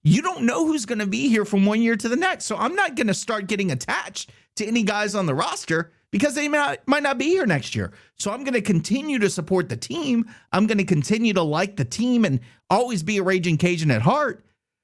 [0.04, 2.46] you don't know who's going to be here from one year to the next.
[2.46, 6.36] So I'm not going to start getting attached to any guys on the roster because
[6.36, 7.92] they might, might not be here next year.
[8.18, 10.30] So I'm going to continue to support the team.
[10.52, 14.02] I'm going to continue to like the team and always be a Raging Cajun at
[14.02, 14.44] heart.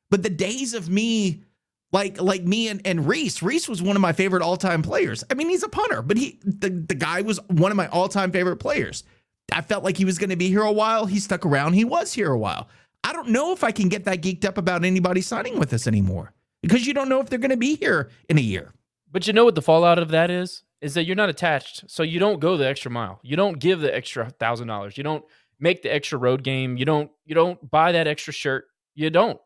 [0.09, 1.43] But the days of me,
[1.91, 5.23] like like me and, and Rhys, Rhys was one of my favorite all time players.
[5.29, 8.07] I mean, he's a punter, but he the, the guy was one of my all
[8.07, 9.03] time favorite players.
[9.51, 11.05] I felt like he was going to be here a while.
[11.05, 11.73] He stuck around.
[11.73, 12.67] He was here a while.
[13.03, 15.87] I don't know if I can get that geeked up about anybody signing with us
[15.87, 18.73] anymore because you don't know if they're going to be here in a year.
[19.11, 20.63] But you know what the fallout of that is?
[20.81, 21.89] Is that you're not attached.
[21.89, 23.19] So you don't go the extra mile.
[23.23, 24.97] You don't give the extra thousand dollars.
[24.97, 25.23] You don't
[25.59, 26.77] make the extra road game.
[26.77, 28.65] You don't you don't buy that extra shirt.
[28.93, 29.39] You don't.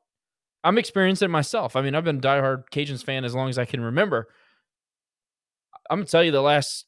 [0.64, 1.76] I'm experiencing it myself.
[1.76, 4.28] I mean, I've been a diehard Cajuns fan as long as I can remember.
[5.90, 6.86] I'm gonna tell you the last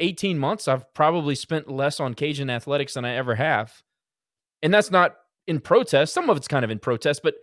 [0.00, 3.82] 18 months, I've probably spent less on Cajun athletics than I ever have.
[4.62, 6.12] And that's not in protest.
[6.12, 7.34] Some of it's kind of in protest, but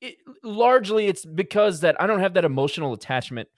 [0.00, 3.48] it, largely it's because that I don't have that emotional attachment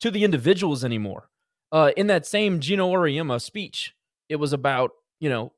[0.00, 1.28] to the individuals anymore.
[1.70, 3.94] Uh, in that same Geno Auriemma speech,
[4.28, 5.52] it was about, you know,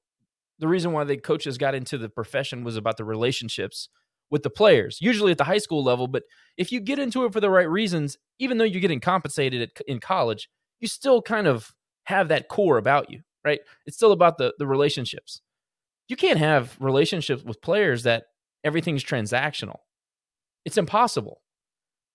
[0.58, 3.88] the reason why the coaches got into the profession was about the relationships
[4.30, 6.06] with the players, usually at the high school level.
[6.06, 6.24] But
[6.56, 9.70] if you get into it for the right reasons, even though you're getting compensated at,
[9.86, 10.48] in college,
[10.80, 11.72] you still kind of
[12.04, 13.60] have that core about you, right?
[13.86, 15.42] It's still about the the relationships.
[16.10, 18.24] You can't have relationships with players that
[18.64, 19.76] everything's transactional.
[20.64, 21.40] It's impossible.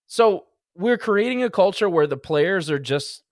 [0.06, 3.24] So we're creating a culture where the players are just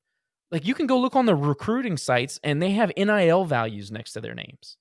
[0.54, 4.14] like you can go look on the recruiting sites and they have NIL values next
[4.14, 4.78] to their names.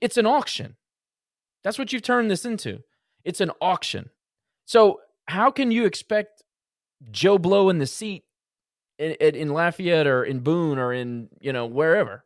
[0.00, 0.76] It's an auction.
[1.64, 2.84] That's what you've turned this into.
[3.24, 4.10] It's an auction.
[4.64, 6.44] So how can you expect
[7.10, 8.22] Joe Blow in the seat
[9.00, 12.24] in, in Lafayette or in Boone or in you know wherever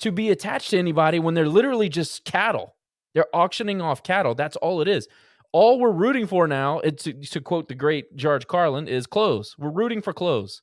[0.00, 2.76] to be attached to anybody when they're literally just cattle?
[3.14, 4.34] They're auctioning off cattle.
[4.34, 5.08] That's all it is.
[5.52, 9.54] All we're rooting for now, to, to quote the great George Carlin, is clothes.
[9.56, 10.62] We're rooting for clothes.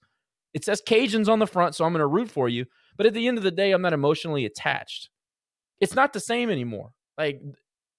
[0.54, 2.66] It says Cajuns on the front, so I'm going to root for you.
[2.98, 5.10] But at the end of the day, I'm not emotionally attached.
[5.80, 6.92] It's not the same anymore.
[7.18, 7.42] Like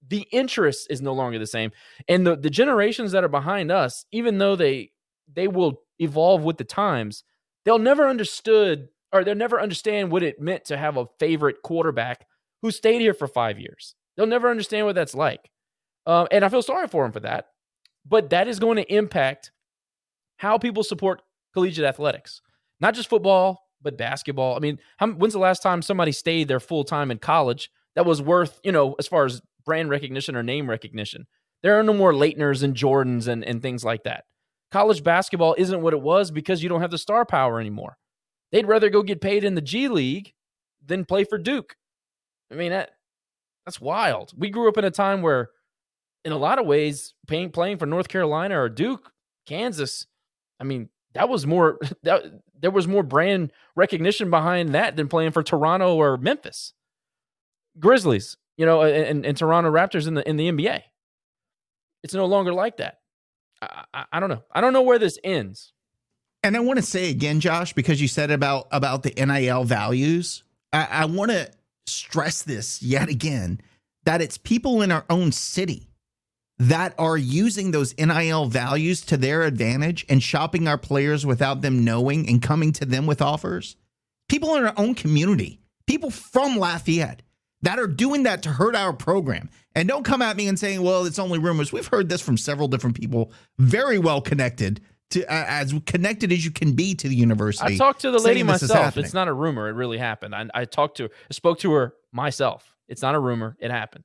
[0.06, 1.70] the interest is no longer the same.
[2.08, 4.90] And the, the generations that are behind us, even though they
[5.32, 7.24] they will evolve with the times,
[7.64, 12.26] they'll never understood or they'll never understand what it meant to have a favorite quarterback
[12.62, 13.94] who stayed here for five years.
[14.16, 15.50] They'll never understand what that's like.
[16.06, 17.46] Um, and I feel sorry for them for that.
[18.06, 19.52] But that is going to impact
[20.38, 21.22] how people support
[21.54, 22.40] collegiate athletics,
[22.80, 24.56] not just football, but basketball.
[24.56, 28.06] I mean, how, when's the last time somebody stayed there full time in college that
[28.06, 31.26] was worth, you know, as far as brand recognition or name recognition.
[31.62, 34.24] There are no more Laettners and Jordans and, and things like that.
[34.72, 37.98] College basketball isn't what it was because you don't have the star power anymore.
[38.52, 40.34] They'd rather go get paid in the G League
[40.84, 41.74] than play for Duke.
[42.50, 42.90] I mean, that
[43.64, 44.32] that's wild.
[44.36, 45.50] We grew up in a time where,
[46.24, 49.10] in a lot of ways, paying, playing for North Carolina or Duke,
[49.46, 50.06] Kansas,
[50.60, 52.24] I mean, that was more that
[52.58, 56.74] there was more brand recognition behind that than playing for Toronto or Memphis.
[57.80, 60.82] Grizzlies, you know, and, and Toronto Raptors in the in the NBA.
[62.02, 62.98] It's no longer like that.
[63.62, 64.42] I, I, I don't know.
[64.52, 65.72] I don't know where this ends.
[66.42, 70.42] And I want to say again, Josh, because you said about about the NIL values,
[70.72, 71.50] I, I want to
[71.86, 73.60] stress this yet again
[74.04, 75.88] that it's people in our own city
[76.58, 81.84] that are using those NIL values to their advantage and shopping our players without them
[81.84, 83.76] knowing and coming to them with offers.
[84.28, 87.22] People in our own community, people from Lafayette,
[87.62, 89.48] that are doing that to hurt our program.
[89.74, 91.72] And don't come at me and saying, well, it's only rumors.
[91.72, 94.80] We've heard this from several different people, very well connected
[95.12, 97.74] to uh, as connected as you can be to the university.
[97.74, 98.96] I talked to the lady myself.
[98.96, 99.68] It's not a rumor.
[99.68, 100.34] It really happened.
[100.34, 102.74] I, I talked to her, I spoke to her myself.
[102.88, 103.56] It's not a rumor.
[103.60, 104.04] It happened.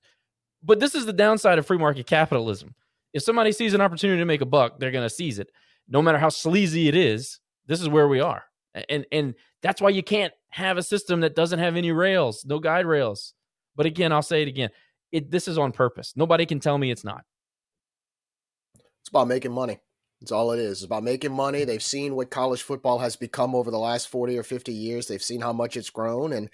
[0.63, 2.75] But this is the downside of free market capitalism.
[3.13, 5.51] If somebody sees an opportunity to make a buck, they're going to seize it.
[5.87, 8.43] No matter how sleazy it is, this is where we are.
[8.89, 12.59] And and that's why you can't have a system that doesn't have any rails, no
[12.59, 13.33] guide rails.
[13.75, 14.69] But again, I'll say it again.
[15.11, 16.13] It this is on purpose.
[16.15, 17.23] Nobody can tell me it's not.
[19.01, 19.79] It's about making money.
[20.19, 20.79] That's all it is.
[20.79, 21.63] It's about making money.
[21.63, 25.07] They've seen what college football has become over the last 40 or 50 years.
[25.07, 26.33] They've seen how much it's grown.
[26.33, 26.49] And,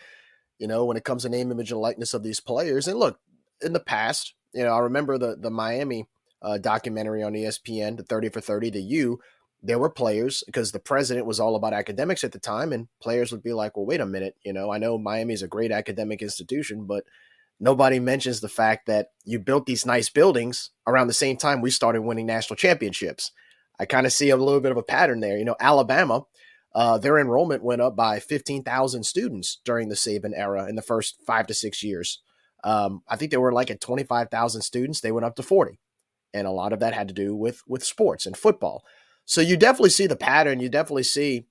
[0.60, 3.20] you know, when it comes to name, image, and likeness of these players, and look,
[3.62, 6.08] in the past, you know, I remember the the Miami
[6.42, 9.20] uh, documentary on ESPN, the 30 for 30, the U,
[9.62, 13.32] there were players because the president was all about academics at the time, and players
[13.32, 15.72] would be like, well, wait a minute, you know, I know Miami is a great
[15.72, 17.06] academic institution, but
[17.60, 21.72] nobody mentions the fact that you built these nice buildings around the same time we
[21.72, 23.32] started winning national championships.
[23.80, 25.38] I kind of see a little bit of a pattern there.
[25.38, 26.26] You know, Alabama,
[26.76, 31.18] uh, their enrollment went up by 15,000 students during the Saban era in the first
[31.26, 32.22] five to six years.
[32.64, 35.02] Um, I think they were like at 25,000 students.
[35.02, 35.80] They went up to 40.
[36.34, 38.84] And a lot of that had to do with, with sports and football.
[39.26, 40.60] So you definitely see the pattern.
[40.60, 41.46] You definitely see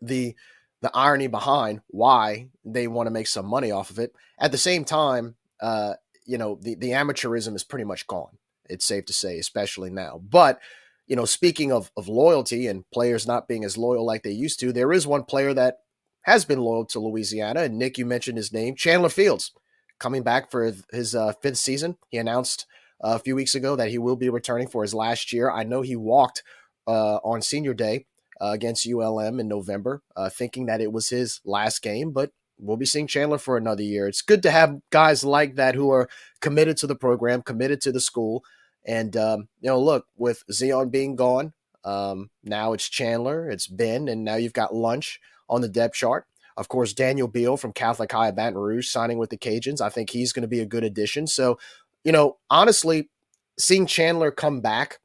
[0.00, 0.34] the
[0.82, 4.12] the irony behind why they want to make some money off of it.
[4.38, 5.94] At the same time, uh,
[6.26, 8.36] you know, the, the amateurism is pretty much gone.
[8.68, 10.20] It's safe to say, especially now.
[10.22, 10.60] But,
[11.06, 14.60] you know, speaking of, of loyalty and players not being as loyal like they used
[14.60, 15.78] to, there is one player that
[16.22, 17.62] has been loyal to Louisiana.
[17.62, 19.52] And Nick, you mentioned his name, Chandler Fields,
[20.00, 21.96] coming back for his uh, fifth season.
[22.08, 22.66] He announced
[23.02, 25.50] uh, a few weeks ago that he will be returning for his last year.
[25.50, 26.42] I know he walked
[26.86, 28.06] uh, on senior day
[28.40, 32.76] uh, against ULM in November, uh, thinking that it was his last game, but we'll
[32.76, 34.08] be seeing Chandler for another year.
[34.08, 36.08] It's good to have guys like that who are
[36.40, 38.44] committed to the program, committed to the school.
[38.86, 41.52] And, um, you know, look, with Zeon being gone,
[41.84, 46.26] um, now it's Chandler, it's Ben, and now you've got Lunch on the depth chart.
[46.56, 49.80] Of course, Daniel Beal from Catholic High of Baton Rouge signing with the Cajuns.
[49.80, 51.26] I think he's going to be a good addition.
[51.26, 51.58] So,
[52.02, 53.10] you know, honestly,
[53.58, 55.00] seeing Chandler come back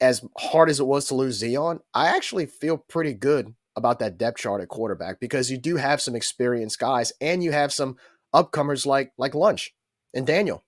[0.00, 4.18] as hard as it was to lose Zeon, I actually feel pretty good about that
[4.18, 7.96] depth chart at quarterback because you do have some experienced guys and you have some
[8.34, 9.74] upcomers like like Lunch
[10.14, 10.64] and Daniel.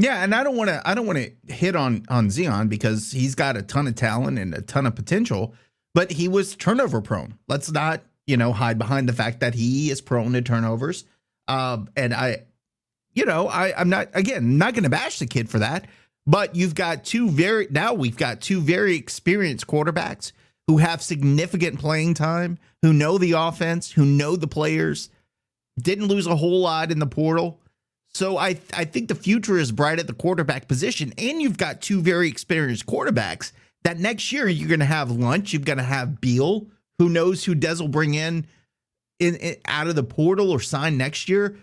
[0.00, 3.12] Yeah, and I don't want to I don't want to hit on on Zeon because
[3.12, 5.54] he's got a ton of talent and a ton of potential,
[5.94, 7.38] but he was turnover prone.
[7.48, 11.04] Let's not, you know, hide behind the fact that he is prone to turnovers.
[11.48, 12.44] Um, and I
[13.12, 15.86] you know, I I'm not again, not going to bash the kid for that.
[16.26, 20.32] But you've got two very now we've got two very experienced quarterbacks
[20.66, 25.10] who have significant playing time, who know the offense, who know the players,
[25.78, 27.60] didn't lose a whole lot in the portal.
[28.12, 31.80] So I I think the future is bright at the quarterback position, and you've got
[31.80, 33.52] two very experienced quarterbacks.
[33.84, 35.52] That next year you're going to have lunch.
[35.52, 36.66] You're going to have Beal,
[36.98, 38.46] who knows who Dez will bring in,
[39.18, 41.56] in, in out of the portal or sign next year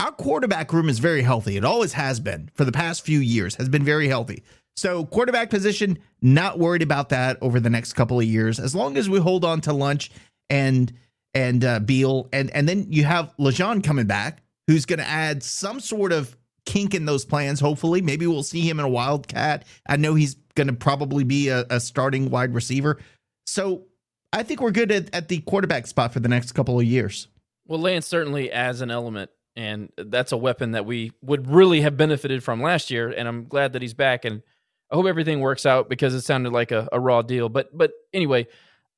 [0.00, 1.56] our quarterback room is very healthy.
[1.56, 4.42] It always has been for the past few years, has been very healthy.
[4.76, 8.58] So, quarterback position, not worried about that over the next couple of years.
[8.58, 10.10] As long as we hold on to Lunch
[10.48, 10.90] and
[11.34, 15.42] and uh, Beal, and and then you have Lejean coming back, who's going to add
[15.42, 17.60] some sort of kink in those plans.
[17.60, 19.64] Hopefully, maybe we'll see him in a wildcat.
[19.88, 22.98] I know he's going to probably be a, a, starting wide receiver.
[23.46, 23.86] So,
[24.32, 27.26] I think we're good at, at the quarterback spot for the next couple of years.
[27.66, 31.96] Well, Lance certainly adds an element and that's a weapon that we would really have
[31.96, 33.08] benefited from last year.
[33.08, 34.42] And I'm glad that he's back, and
[34.90, 37.48] I hope everything works out because it sounded like a, a raw deal.
[37.48, 38.46] But but anyway,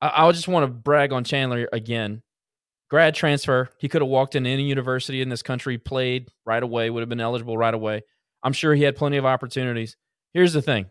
[0.01, 2.21] I, I just want to brag on Chandler again.
[2.89, 6.89] Grad transfer, he could have walked in any university in this country, played right away,
[6.89, 8.03] would have been eligible right away.
[8.43, 9.97] I'm sure he had plenty of opportunities.
[10.33, 10.87] Here's the thing: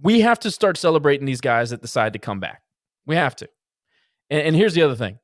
[0.00, 2.62] we have to start celebrating these guys that decide to come back.
[3.06, 3.48] We have to.
[4.30, 5.18] And, and here's the other thing: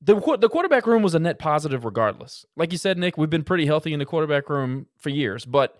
[0.00, 2.44] the the quarterback room was a net positive regardless.
[2.56, 5.78] Like you said, Nick, we've been pretty healthy in the quarterback room for years, but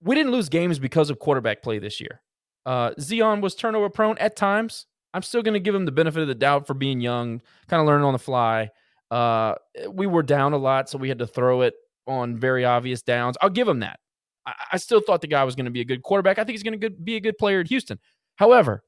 [0.00, 2.20] we didn't lose games because of quarterback play this year.
[2.64, 4.86] Uh, Zeon was turnover prone at times.
[5.16, 7.80] I'm still going to give him the benefit of the doubt for being young, kind
[7.80, 8.68] of learning on the fly.
[9.10, 9.54] Uh,
[9.90, 11.72] we were down a lot, so we had to throw it
[12.06, 13.34] on very obvious downs.
[13.40, 13.98] I'll give him that.
[14.44, 16.38] I, I still thought the guy was going to be a good quarterback.
[16.38, 17.98] I think he's going to be a good player at Houston.
[18.34, 18.84] However,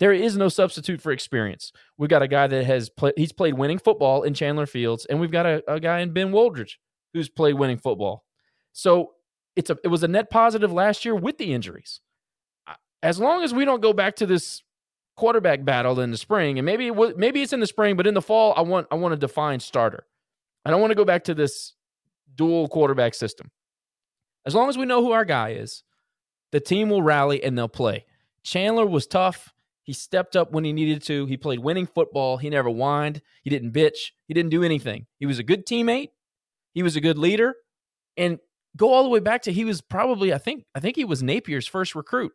[0.00, 1.72] there is no substitute for experience.
[1.96, 5.18] We've got a guy that has played, he's played winning football in Chandler Fields, and
[5.18, 6.72] we've got a, a guy in Ben Wooldridge
[7.14, 8.26] who's played winning football.
[8.74, 9.12] So
[9.56, 12.02] it's a, it was a net positive last year with the injuries.
[13.02, 14.62] As long as we don't go back to this
[15.16, 18.14] quarterback battle in the spring, and maybe it maybe it's in the spring, but in
[18.14, 20.06] the fall, I want I want to define starter.
[20.64, 21.74] I don't want to go back to this
[22.34, 23.50] dual quarterback system.
[24.46, 25.82] As long as we know who our guy is,
[26.52, 28.04] the team will rally and they'll play.
[28.42, 29.52] Chandler was tough.
[29.82, 31.26] He stepped up when he needed to.
[31.26, 32.38] He played winning football.
[32.38, 33.20] He never whined.
[33.42, 34.12] He didn't bitch.
[34.26, 35.06] He didn't do anything.
[35.18, 36.10] He was a good teammate.
[36.72, 37.54] He was a good leader.
[38.16, 38.38] And
[38.76, 41.22] go all the way back to he was probably, I think, I think he was
[41.22, 42.32] Napier's first recruit.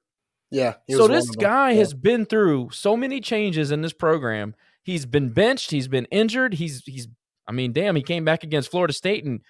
[0.52, 0.76] Yeah.
[0.90, 1.78] So this guy yeah.
[1.78, 4.56] has been through so many changes in this program.
[4.84, 5.72] He's been benched.
[5.72, 6.56] He's been injured.
[6.56, 7.08] He's he's.
[7.48, 9.42] I mean, damn, he came back against Florida State and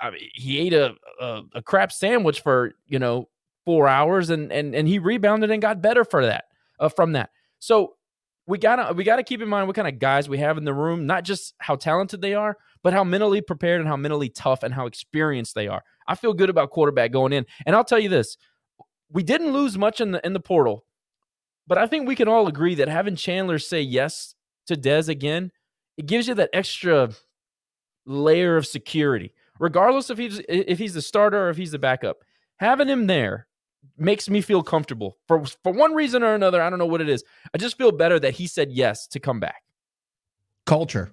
[0.00, 3.28] I mean, he ate a, a a crap sandwich for you know
[3.64, 6.44] four hours and and and he rebounded and got better for that
[6.80, 7.30] uh, from that.
[7.58, 7.96] So
[8.46, 10.74] we gotta we gotta keep in mind what kind of guys we have in the
[10.74, 14.62] room, not just how talented they are, but how mentally prepared and how mentally tough
[14.62, 15.82] and how experienced they are.
[16.06, 17.44] I feel good about quarterback going in.
[17.66, 18.36] And I'll tell you this:
[19.10, 20.84] we didn't lose much in the in the portal,
[21.66, 24.34] but I think we can all agree that having Chandler say yes
[24.66, 25.50] to Dez again,
[25.96, 27.10] it gives you that extra
[28.06, 32.18] layer of security, regardless if he's if he's the starter or if he's the backup.
[32.56, 33.46] Having him there
[33.96, 36.60] makes me feel comfortable for for one reason or another.
[36.60, 37.24] I don't know what it is.
[37.54, 39.62] I just feel better that he said yes to come back.
[40.66, 41.10] Culture.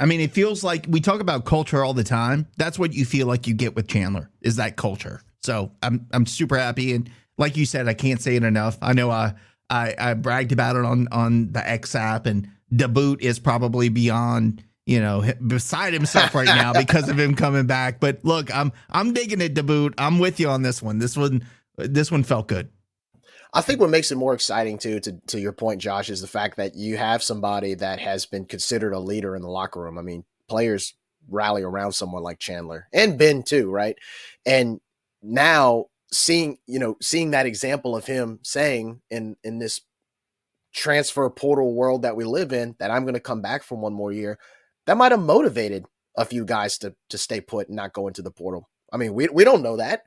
[0.00, 2.48] I mean, it feels like we talk about culture all the time.
[2.56, 5.22] That's what you feel like you get with Chandler is that culture.
[5.42, 8.78] So I'm I'm super happy, and like you said, I can't say it enough.
[8.82, 9.34] I know I
[9.70, 14.62] I, I bragged about it on on the X app, and DeBoot is probably beyond
[14.86, 18.00] you know beside himself right now because of him coming back.
[18.00, 19.94] But look, I'm I'm digging it, DeBoot.
[19.98, 20.98] I'm with you on this one.
[20.98, 22.68] This one this one felt good.
[23.52, 26.26] I think what makes it more exciting too, to to your point, Josh, is the
[26.26, 29.98] fact that you have somebody that has been considered a leader in the locker room.
[29.98, 30.94] I mean, players
[31.28, 33.96] rally around someone like Chandler and Ben too, right?
[34.44, 34.80] And
[35.22, 39.80] now seeing, you know, seeing that example of him saying in in this
[40.72, 43.92] transfer portal world that we live in that I'm going to come back for one
[43.92, 44.38] more year,
[44.86, 45.86] that might have motivated
[46.16, 48.68] a few guys to to stay put and not go into the portal.
[48.92, 50.02] I mean, we we don't know that,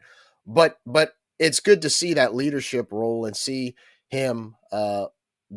[0.45, 3.75] but but it's good to see that leadership role and see
[4.09, 5.05] him uh,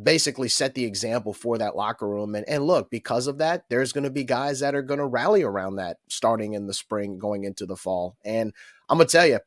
[0.03, 2.35] basically set the example for that locker room.
[2.35, 5.07] And, and look, because of that, there's going to be guys that are going to
[5.07, 8.17] rally around that starting in the spring, going into the fall.
[8.25, 8.53] And
[8.89, 9.41] I'm to tell you,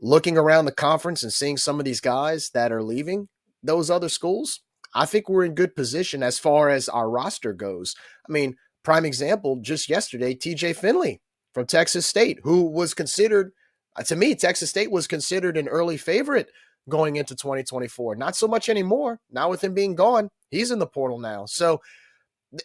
[0.00, 3.28] looking around the conference and seeing some of these guys that are leaving
[3.62, 4.60] those other schools,
[4.94, 7.94] I think we're in good position as far as our roster goes.
[8.28, 11.20] I mean, prime example just yesterday, TJ Finley
[11.54, 13.52] from Texas State, who was considered–
[13.96, 16.50] uh, to me, Texas State was considered an early favorite
[16.88, 18.16] going into 2024.
[18.16, 19.20] Not so much anymore.
[19.30, 21.46] Now with him being gone, he's in the portal now.
[21.46, 21.80] So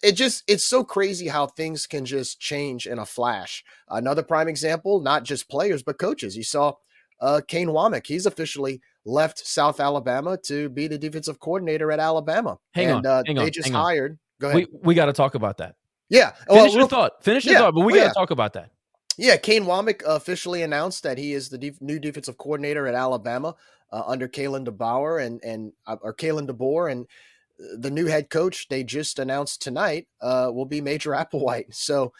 [0.04, 3.64] it just it's so crazy how things can just change in a flash.
[3.90, 6.38] Another prime example, not just players but coaches.
[6.38, 6.74] You saw
[7.22, 8.06] uh, Kane Wommack.
[8.06, 12.58] He's officially left South Alabama to be the defensive coordinator at Alabama.
[12.74, 14.20] Hang and, on, uh, hang they on, just hired.
[14.40, 14.68] Go ahead.
[14.72, 15.76] We we got to talk about that.
[16.10, 16.32] yeah.
[16.32, 17.24] Finish well, your thought.
[17.24, 18.22] Finish your yeah, thought, but we well, got to yeah.
[18.22, 18.72] talk about that.
[19.18, 23.56] Yeah, Kane Wommack officially announced that he is the def- new defensive coordinator at Alabama
[23.92, 27.06] uh, under Kalen DeBauer and and uh, or Kalen DeBoer and
[27.60, 31.74] uh, the new head coach they just announced tonight uh, will be Major Applewhite.
[31.74, 32.14] So,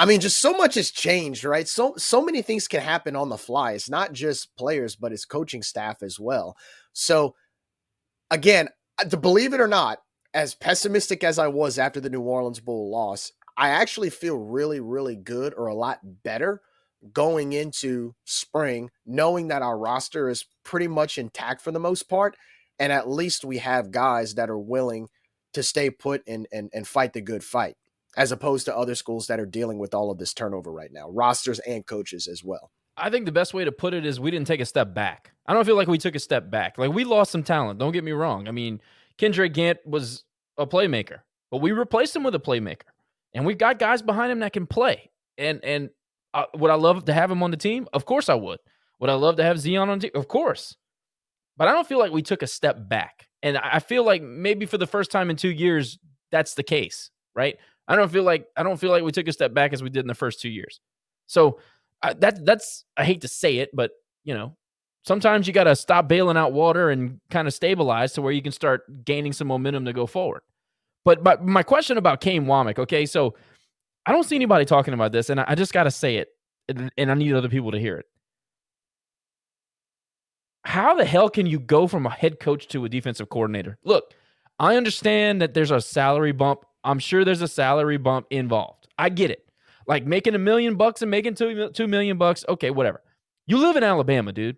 [0.00, 1.68] I mean, just so much has changed, right?
[1.68, 3.72] So so many things can happen on the fly.
[3.72, 6.56] It's not just players, but it's coaching staff as well.
[6.94, 7.34] So,
[8.30, 9.98] again, uh, to believe it or not,
[10.32, 14.80] as pessimistic as I was after the New Orleans Bowl loss, I actually feel really,
[14.80, 16.62] really good or a lot better
[17.12, 22.38] going into spring, knowing that our roster is pretty much intact for the most part.
[22.78, 25.08] And at least we have guys that are willing
[25.52, 27.76] to stay put and, and, and fight the good fight,
[28.16, 31.08] as opposed to other schools that are dealing with all of this turnover right now,
[31.10, 32.70] rosters and coaches as well.
[32.96, 35.32] I think the best way to put it is we didn't take a step back.
[35.46, 36.76] I don't feel like we took a step back.
[36.76, 37.78] Like we lost some talent.
[37.78, 38.46] Don't get me wrong.
[38.48, 38.80] I mean,
[39.16, 40.24] Kendrick Gant was
[40.58, 42.88] a playmaker, but we replaced him with a playmaker,
[43.34, 45.10] and we've got guys behind him that can play.
[45.38, 45.90] And and
[46.34, 47.88] uh, would I love to have him on the team?
[47.92, 48.58] Of course I would.
[49.00, 50.12] Would I love to have Zeon on the team?
[50.14, 50.76] Of course.
[51.56, 54.66] But I don't feel like we took a step back, and I feel like maybe
[54.66, 55.98] for the first time in two years
[56.30, 57.56] that's the case, right?
[57.88, 59.90] I don't feel like I don't feel like we took a step back as we
[59.90, 60.80] did in the first two years.
[61.26, 61.58] So
[62.02, 63.92] I, that that's I hate to say it, but
[64.24, 64.56] you know,
[65.04, 68.42] sometimes you got to stop bailing out water and kind of stabilize to where you
[68.42, 70.42] can start gaining some momentum to go forward.
[71.04, 73.34] But but my question about Kane Wommack, okay, so
[74.06, 76.28] I don't see anybody talking about this, and I, I just got to say it,
[76.68, 78.06] and, and I need other people to hear it.
[80.64, 83.78] How the hell can you go from a head coach to a defensive coordinator?
[83.82, 84.14] Look,
[84.58, 86.64] I understand that there's a salary bump.
[86.84, 88.88] I'm sure there's a salary bump involved.
[88.98, 89.44] I get it.
[89.86, 92.44] Like making a million bucks and making two, two million bucks.
[92.48, 93.02] Okay, whatever.
[93.46, 94.56] You live in Alabama, dude.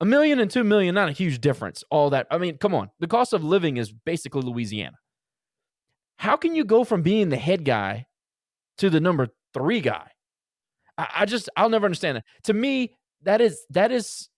[0.00, 1.84] A million and two million, not a huge difference.
[1.90, 2.26] All that.
[2.30, 2.90] I mean, come on.
[2.98, 4.96] The cost of living is basically Louisiana.
[6.16, 8.06] How can you go from being the head guy
[8.78, 10.08] to the number three guy?
[10.98, 12.24] I, I just, I'll never understand that.
[12.44, 14.28] To me, that is that is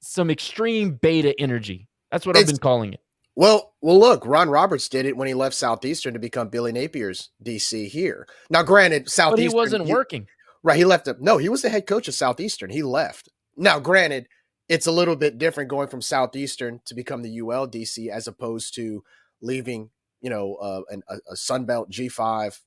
[0.00, 1.88] some extreme beta energy.
[2.10, 3.00] That's what I've been calling it.
[3.34, 7.30] Well, well, look, Ron Roberts did it when he left Southeastern to become Billy Napier's
[7.42, 8.26] DC here.
[8.50, 10.26] Now, granted, Southeastern But he wasn't working.
[10.62, 11.08] Right, he left.
[11.08, 11.16] Him.
[11.20, 12.70] No, he was the head coach of Southeastern.
[12.70, 13.28] He left.
[13.56, 14.28] Now, granted,
[14.68, 18.74] it's a little bit different going from Southeastern to become the UL DC as opposed
[18.74, 19.02] to
[19.40, 22.60] leaving, you know, uh, an, a, a Sunbelt G5.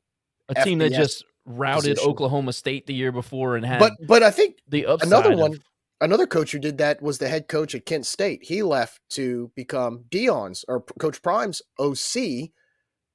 [0.49, 2.09] A team that just routed position.
[2.09, 5.07] Oklahoma State the year before and had But but I think the upside.
[5.07, 5.59] another of- one
[6.01, 8.43] Another coach who did that was the head coach at Kent State.
[8.43, 12.49] He left to become Deion's or Coach Prime's OC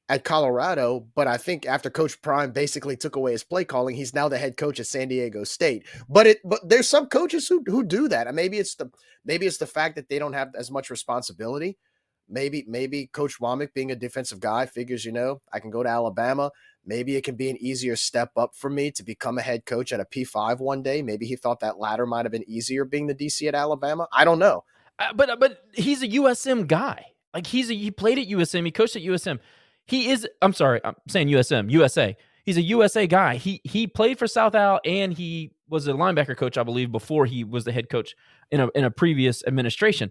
[0.08, 4.12] at Colorado, but I think after Coach Prime basically took away his play calling, he's
[4.12, 5.86] now the head coach at San Diego State.
[6.08, 8.26] But it but there's some coaches who who do that.
[8.26, 8.90] And maybe it's the
[9.24, 11.78] maybe it's the fact that they don't have as much responsibility.
[12.28, 15.88] Maybe maybe Coach Wommack being a defensive guy figures, you know, I can go to
[15.88, 16.50] Alabama.
[16.84, 19.92] Maybe it can be an easier step up for me to become a head coach
[19.92, 21.02] at a P5 one day.
[21.02, 24.08] Maybe he thought that ladder might have been easier being the DC at Alabama.
[24.12, 24.64] I don't know.
[24.98, 27.06] Uh, but but he's a USM guy.
[27.34, 29.38] Like he's a he played at USM, he coached at USM.
[29.86, 32.16] He is I'm sorry, I'm saying USM, USA.
[32.44, 33.36] He's a USA guy.
[33.36, 37.26] He he played for South Al and he was a linebacker coach, I believe, before
[37.26, 38.16] he was the head coach
[38.50, 40.10] in a in a previous administration.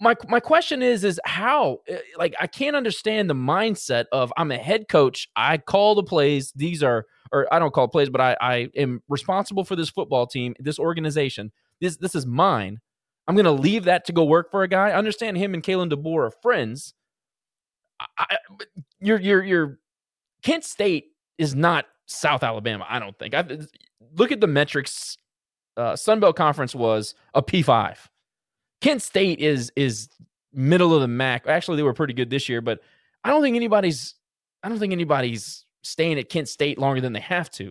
[0.00, 4.50] My my question is is how eh, like I can't understand the mindset of I'm
[4.50, 5.28] a head coach.
[5.36, 6.52] I call the plays.
[6.56, 10.26] These are or I don't call plays, but I I am responsible for this football
[10.26, 11.52] team, this organization.
[11.80, 12.80] This this is mine.
[13.28, 14.88] I'm to leave that to go work for a guy.
[14.88, 16.94] I understand him and Kalen DeBoer are friends.
[18.18, 18.38] I,
[18.98, 19.78] you're you're you're
[20.42, 22.86] Kent State is not South Alabama.
[22.88, 23.34] I don't think.
[23.34, 23.44] I
[24.16, 25.16] look at the metrics.
[25.76, 27.96] Uh, Sunbelt Conference was a P5.
[28.80, 30.08] Kent State is is
[30.52, 31.46] middle of the MAC.
[31.46, 32.80] Actually, they were pretty good this year, but
[33.24, 34.14] I don't think anybody's
[34.62, 37.70] I don't think anybody's staying at Kent State longer than they have to.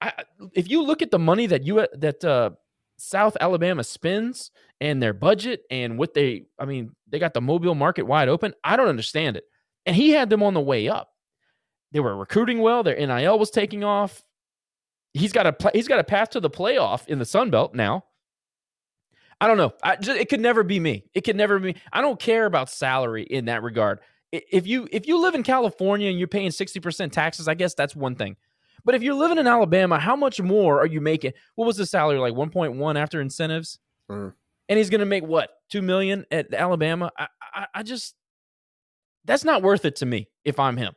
[0.00, 0.12] I,
[0.54, 2.50] if you look at the money that you that uh,
[2.96, 7.74] South Alabama spends and their budget and what they, I mean, they got the mobile
[7.74, 8.54] market wide open.
[8.64, 9.44] I don't understand it.
[9.86, 11.10] And he had them on the way up.
[11.92, 12.82] They were recruiting well.
[12.82, 14.22] Their NIL was taking off.
[15.12, 18.04] He's got a he's got a path to the playoff in the Sun Belt now.
[19.40, 19.72] I don't know.
[19.82, 21.04] I just, it could never be me.
[21.14, 21.76] It could never be.
[21.92, 24.00] I don't care about salary in that regard.
[24.32, 27.96] If you if you live in California and you're paying 60% taxes, I guess that's
[27.96, 28.36] one thing.
[28.84, 31.32] But if you're living in Alabama, how much more are you making?
[31.54, 33.78] What was the salary like 1.1 after incentives?
[34.10, 34.32] Mm.
[34.68, 35.50] And he's going to make what?
[35.70, 37.10] 2 million at Alabama?
[37.18, 38.14] I, I I just
[39.24, 40.94] that's not worth it to me if I'm him.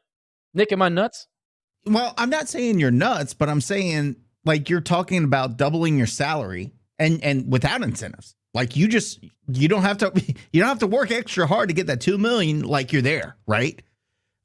[0.54, 1.28] Nick, am I nuts?
[1.86, 6.08] Well, I'm not saying you're nuts, but I'm saying like you're talking about doubling your
[6.08, 8.36] salary and and without incentives.
[8.54, 10.12] Like you just you don't have to
[10.52, 13.38] you don't have to work extra hard to get that 2 million like you're there,
[13.48, 13.82] right?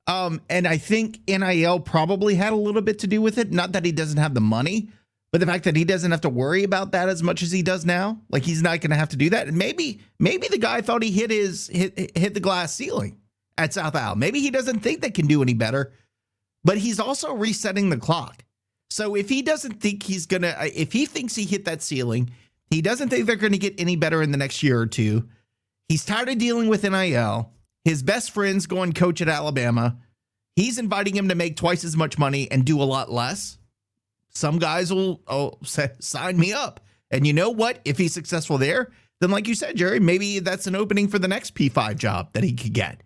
[0.07, 3.73] Um and I think NIL probably had a little bit to do with it, not
[3.73, 4.89] that he doesn't have the money,
[5.31, 7.63] but the fact that he doesn't have to worry about that as much as he
[7.63, 9.47] does now, like he's not going to have to do that.
[9.47, 13.19] And maybe maybe the guy thought he hit his hit hit the glass ceiling
[13.59, 14.17] at South Al.
[14.17, 15.93] Maybe he doesn't think they can do any better,
[16.65, 18.45] but he's also resetting the clock.
[18.91, 22.31] So if he doesn't think he's going to, if he thinks he hit that ceiling,
[22.71, 25.29] he doesn't think they're going to get any better in the next year or two.
[25.89, 27.53] He's tired of dealing with NIL.
[27.85, 29.97] His best friend's going coach at Alabama.
[30.57, 33.59] He's inviting him to make twice as much money and do a lot less.
[34.31, 35.59] Some guys will oh,
[36.01, 36.81] sign me up.
[37.11, 37.81] And you know what?
[37.85, 41.29] If he's successful there, then like you said, Jerry, maybe that's an opening for the
[41.29, 43.03] next P5 job that he could get.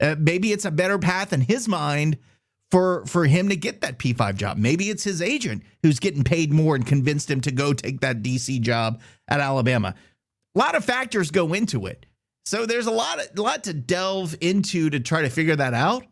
[0.00, 2.18] Uh, maybe it's a better path in his mind
[2.70, 4.58] for for him to get that P5 job.
[4.58, 8.22] Maybe it's his agent who's getting paid more and convinced him to go take that
[8.22, 9.94] DC job at Alabama.
[10.54, 12.06] A lot of factors go into it.
[12.44, 15.74] So there's a lot of, a lot to delve into to try to figure that
[15.74, 16.04] out.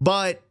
[0.00, 0.42] But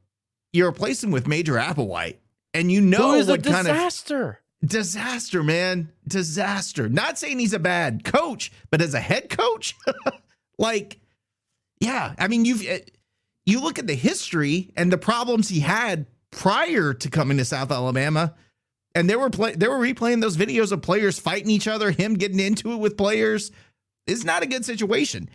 [0.53, 2.17] you're replacing with Major Applewhite
[2.53, 3.67] and you know Who is what a kind disaster.
[3.71, 5.91] of disaster, Disaster, man.
[6.07, 6.87] Disaster.
[6.89, 9.75] Not saying he's a bad coach, but as a head coach,
[10.59, 10.99] like
[11.79, 12.79] yeah, I mean you've eh,
[13.45, 17.71] you look at the history and the problems he had prior to coming to South
[17.71, 18.33] Alabama,
[18.95, 22.15] and they were play they were replaying those videos of players fighting each other, him
[22.15, 23.51] getting into it with players.
[24.07, 25.29] It's not a good situation.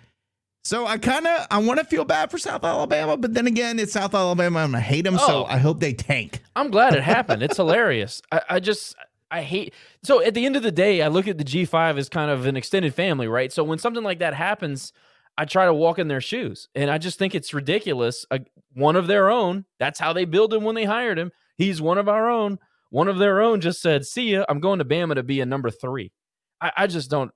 [0.65, 3.79] So I kind of I want to feel bad for South Alabama, but then again,
[3.79, 4.61] it's South Alabama.
[4.61, 5.27] I'm gonna hate them, Oh.
[5.27, 6.43] so I hope they tank.
[6.57, 7.43] I'm glad it happened.
[7.43, 8.21] It's hilarious.
[8.33, 8.97] I, I just
[9.31, 12.09] I hate so at the end of the day, I look at the G5 as
[12.09, 13.53] kind of an extended family, right?
[13.53, 14.93] So when something like that happens,
[15.39, 16.69] I try to walk in their shoes.
[16.75, 18.25] And I just think it's ridiculous.
[18.31, 18.39] Uh,
[18.75, 21.31] one of their own, that's how they build him when they hired him.
[21.59, 22.59] He's one of our own.
[22.91, 25.47] One of their own just said, See ya, I'm going to Bama to be a
[25.47, 26.13] number three.
[26.61, 27.31] I, I just don't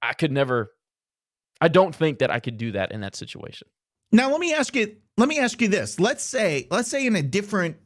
[0.00, 0.72] I could never
[1.60, 3.68] I don't think that I could do that in that situation.
[4.10, 6.00] Now let me ask you let me ask you this.
[6.00, 7.76] Let's say let's say in a different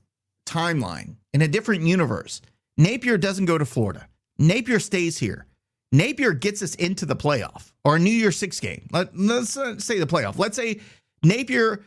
[0.47, 2.41] timeline, in a different universe,
[2.77, 4.09] Napier doesn't go to Florida.
[4.39, 5.47] Napier stays here.
[5.93, 8.89] Napier gets us into the playoff or a New Year's Six game.
[8.91, 10.39] Let, us uh, say the playoff.
[10.39, 10.81] Let's say
[11.23, 11.85] Napier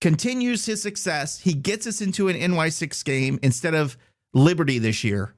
[0.00, 1.40] continues his success.
[1.40, 3.96] He gets us into an NY6 game instead of
[4.32, 5.34] Liberty this year.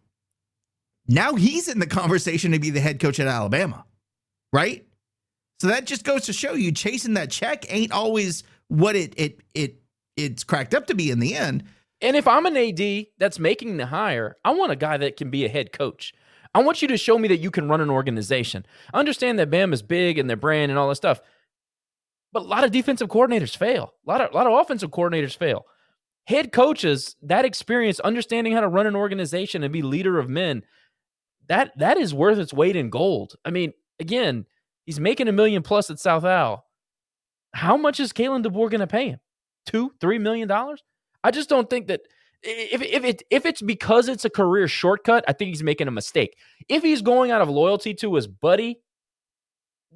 [1.08, 3.86] Now he's in the conversation to be the head coach at Alabama,
[4.52, 4.86] right?
[5.60, 9.40] So that just goes to show you chasing that check ain't always what it it
[9.54, 9.80] it
[10.18, 11.64] it's cracked up to be in the end.
[12.02, 15.30] And if I'm an AD that's making the hire, I want a guy that can
[15.30, 16.12] be a head coach.
[16.54, 18.66] I want you to show me that you can run an organization.
[18.92, 21.20] I understand that Bam is big and their brand and all that stuff,
[22.32, 23.94] but a lot of defensive coordinators fail.
[24.06, 25.64] A lot of a lot of offensive coordinators fail.
[26.26, 30.62] Head coaches, that experience, understanding how to run an organization and be leader of men,
[31.48, 33.34] that that is worth its weight in gold.
[33.44, 34.46] I mean, again,
[34.84, 36.64] he's making a million plus at South Al.
[37.54, 39.20] How much is Kalen DeBoer going to pay him?
[39.66, 40.82] Two, three million dollars?
[41.24, 42.02] I just don't think that
[42.42, 45.92] if if it if it's because it's a career shortcut, I think he's making a
[45.92, 46.36] mistake.
[46.68, 48.80] If he's going out of loyalty to his buddy,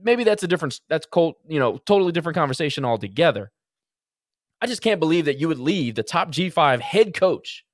[0.01, 3.51] maybe that's a different that's cold, you know, totally different conversation altogether.
[4.61, 7.65] I just can't believe that you would leave the top G5 head coach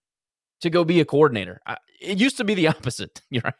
[0.62, 1.60] to go be a coordinator.
[1.66, 3.22] I, it used to be the opposite.
[3.30, 3.54] You're right.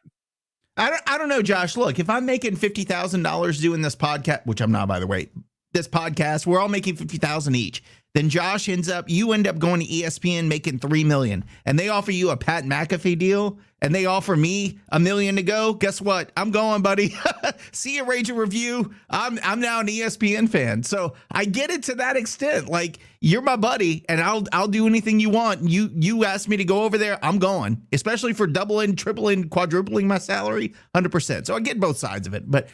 [0.77, 1.77] I don't, I don't know, Josh.
[1.77, 5.07] Look, if I'm making fifty thousand dollars doing this podcast, which I'm not, by the
[5.07, 5.29] way,
[5.73, 7.83] this podcast, we're all making fifty thousand each.
[8.15, 11.89] Then Josh ends up, you end up going to ESPN making three million, and they
[11.89, 15.73] offer you a Pat McAfee deal, and they offer me a million to go.
[15.73, 16.31] Guess what?
[16.37, 17.15] I'm going, buddy.
[17.73, 18.93] See you, Raging Review.
[19.09, 22.69] I'm I'm now an ESPN fan, so I get it to that extent.
[22.69, 25.67] Like you're my buddy, and I'll I'll do anything you want.
[25.67, 30.07] You you asked me to go over there, I'm going, especially for doubling, tripling, quadrupling
[30.07, 31.47] my salary, hundred percent.
[31.47, 32.69] So I get both sides of it, but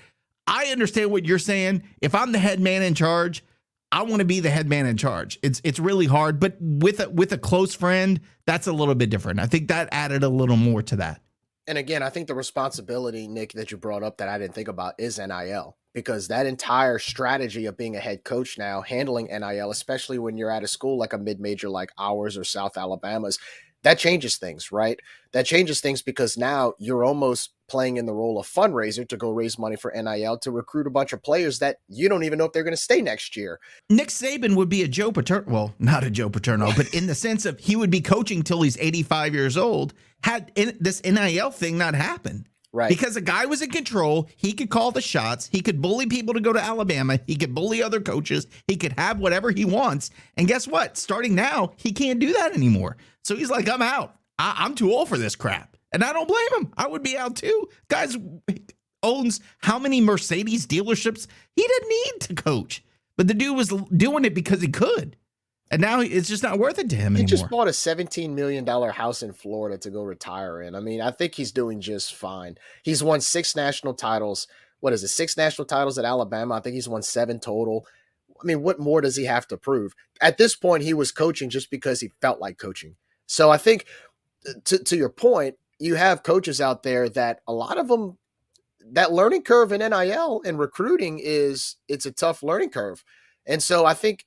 [0.48, 1.84] I understand what you're saying.
[2.02, 3.44] If I'm the head man in charge,
[3.90, 5.38] I want to be the head man in charge.
[5.42, 9.10] It's it's really hard, but with a, with a close friend, that's a little bit
[9.10, 9.40] different.
[9.40, 11.22] I think that added a little more to that.
[11.66, 14.68] And again, I think the responsibility, Nick, that you brought up that I didn't think
[14.68, 19.70] about is NIL because that entire strategy of being a head coach now, handling NIL,
[19.70, 23.38] especially when you're at a school like a mid major like ours or South Alabama's,
[23.88, 25.00] that changes things, right?
[25.32, 29.30] That changes things because now you're almost playing in the role of fundraiser to go
[29.30, 32.44] raise money for NIL to recruit a bunch of players that you don't even know
[32.44, 33.58] if they're going to stay next year.
[33.88, 37.14] Nick Saban would be a Joe Paterno, well, not a Joe Paterno, but in the
[37.14, 41.78] sense of he would be coaching till he's 85 years old had this NIL thing
[41.78, 42.46] not happened.
[42.72, 42.88] Right.
[42.88, 44.28] Because a guy was in control.
[44.36, 45.48] He could call the shots.
[45.50, 47.18] He could bully people to go to Alabama.
[47.26, 48.46] He could bully other coaches.
[48.66, 50.10] He could have whatever he wants.
[50.36, 50.96] And guess what?
[50.98, 52.98] Starting now, he can't do that anymore.
[53.24, 54.16] So he's like, I'm out.
[54.38, 55.76] I- am too old for this crap.
[55.92, 56.72] And I don't blame him.
[56.76, 57.68] I would be out too.
[57.88, 58.16] Guys
[59.02, 61.26] owns how many Mercedes dealerships?
[61.56, 62.84] He didn't need to coach.
[63.16, 65.16] But the dude was doing it because he could.
[65.70, 67.28] And now it's just not worth it to him he anymore.
[67.28, 70.74] just bought a $17 million house in Florida to go retire in.
[70.74, 72.56] I mean, I think he's doing just fine.
[72.82, 74.46] He's won six national titles.
[74.80, 75.08] What is it?
[75.08, 76.54] Six national titles at Alabama.
[76.54, 77.86] I think he's won seven total.
[78.40, 79.94] I mean, what more does he have to prove?
[80.20, 82.96] At this point, he was coaching just because he felt like coaching.
[83.26, 83.84] So I think,
[84.48, 88.16] uh, to, to your point, you have coaches out there that a lot of them,
[88.92, 93.04] that learning curve in NIL and recruiting is it's a tough learning curve.
[93.46, 94.24] And so I think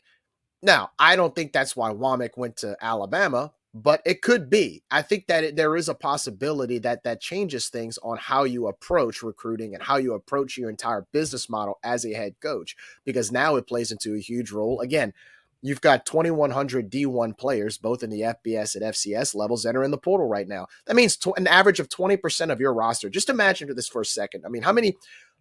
[0.61, 4.83] now, I don't think that's why Wommack went to Alabama, but it could be.
[4.91, 8.67] I think that it, there is a possibility that that changes things on how you
[8.67, 13.31] approach recruiting and how you approach your entire business model as a head coach, because
[13.31, 14.81] now it plays into a huge role.
[14.81, 15.13] Again,
[15.61, 19.91] you've got 2,100 D1 players, both in the FBS and FCS levels, that are in
[19.91, 20.67] the portal right now.
[20.85, 23.09] That means tw- an average of 20% of your roster.
[23.09, 24.45] Just imagine this for a second.
[24.45, 24.97] I mean, how many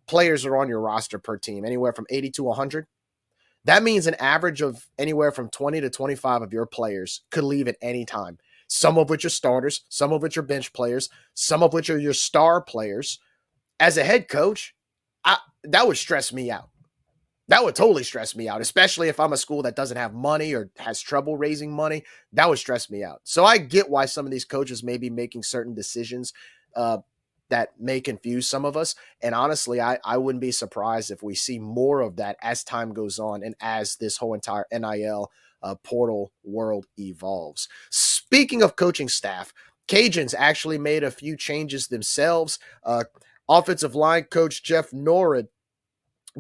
[0.07, 1.65] players are on your roster per team?
[1.65, 2.87] Anywhere from 80 to 100?
[3.65, 7.69] That means an average of anywhere from 20 to 25 of your players could leave
[7.69, 8.39] at any time.
[8.69, 11.99] Some of which are starters, some of which are bench players, some of which are
[11.99, 13.19] your star players.
[13.79, 14.75] As a head coach,
[15.25, 16.71] I, that would stress me out.
[17.49, 20.55] That would totally stress me out, especially if I'm a school that doesn't have money
[20.55, 22.05] or has trouble raising money.
[22.33, 23.23] That would stress me out.
[23.25, 26.33] So I get why some of these coaches may be making certain decisions
[26.77, 26.99] uh,
[27.51, 28.95] that may confuse some of us.
[29.23, 32.95] And honestly, I, I wouldn't be surprised if we see more of that as time
[32.95, 35.31] goes on and as this whole entire NIL
[35.63, 37.69] uh, portal world evolves.
[37.91, 39.53] Speaking of coaching staff,
[39.89, 42.59] Cajuns actually made a few changes themselves.
[42.85, 43.05] Uh,
[43.49, 45.49] offensive line coach Jeff Norrid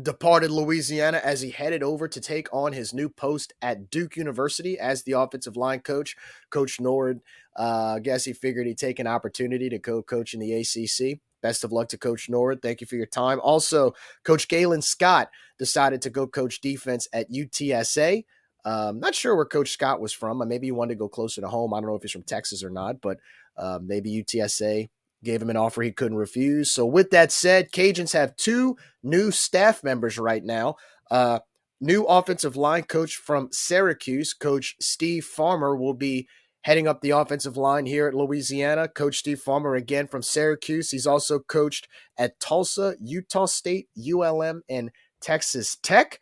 [0.00, 4.78] departed Louisiana as he headed over to take on his new post at Duke University
[4.78, 6.16] as the offensive line coach.
[6.50, 7.20] Coach Nord,
[7.58, 11.20] uh, I guess he figured he'd take an opportunity to co coach in the ACC.
[11.42, 12.60] Best of luck to Coach Norrid.
[12.60, 13.40] Thank you for your time.
[13.42, 18.24] Also, Coach Galen Scott decided to go coach defense at UTSA.
[18.64, 20.46] Um, not sure where Coach Scott was from.
[20.46, 21.72] Maybe he wanted to go closer to home.
[21.72, 23.18] I don't know if he's from Texas or not, but
[23.56, 24.90] uh, maybe UTSA
[25.22, 26.72] gave him an offer he couldn't refuse.
[26.72, 30.76] So, with that said, Cajuns have two new staff members right now.
[31.10, 31.40] Uh,
[31.80, 36.28] new offensive line coach from Syracuse, Coach Steve Farmer, will be
[36.62, 38.88] heading up the offensive line here at Louisiana.
[38.88, 40.90] Coach Steve Farmer, again from Syracuse.
[40.90, 44.90] He's also coached at Tulsa, Utah State, ULM, and
[45.20, 46.20] Texas Tech.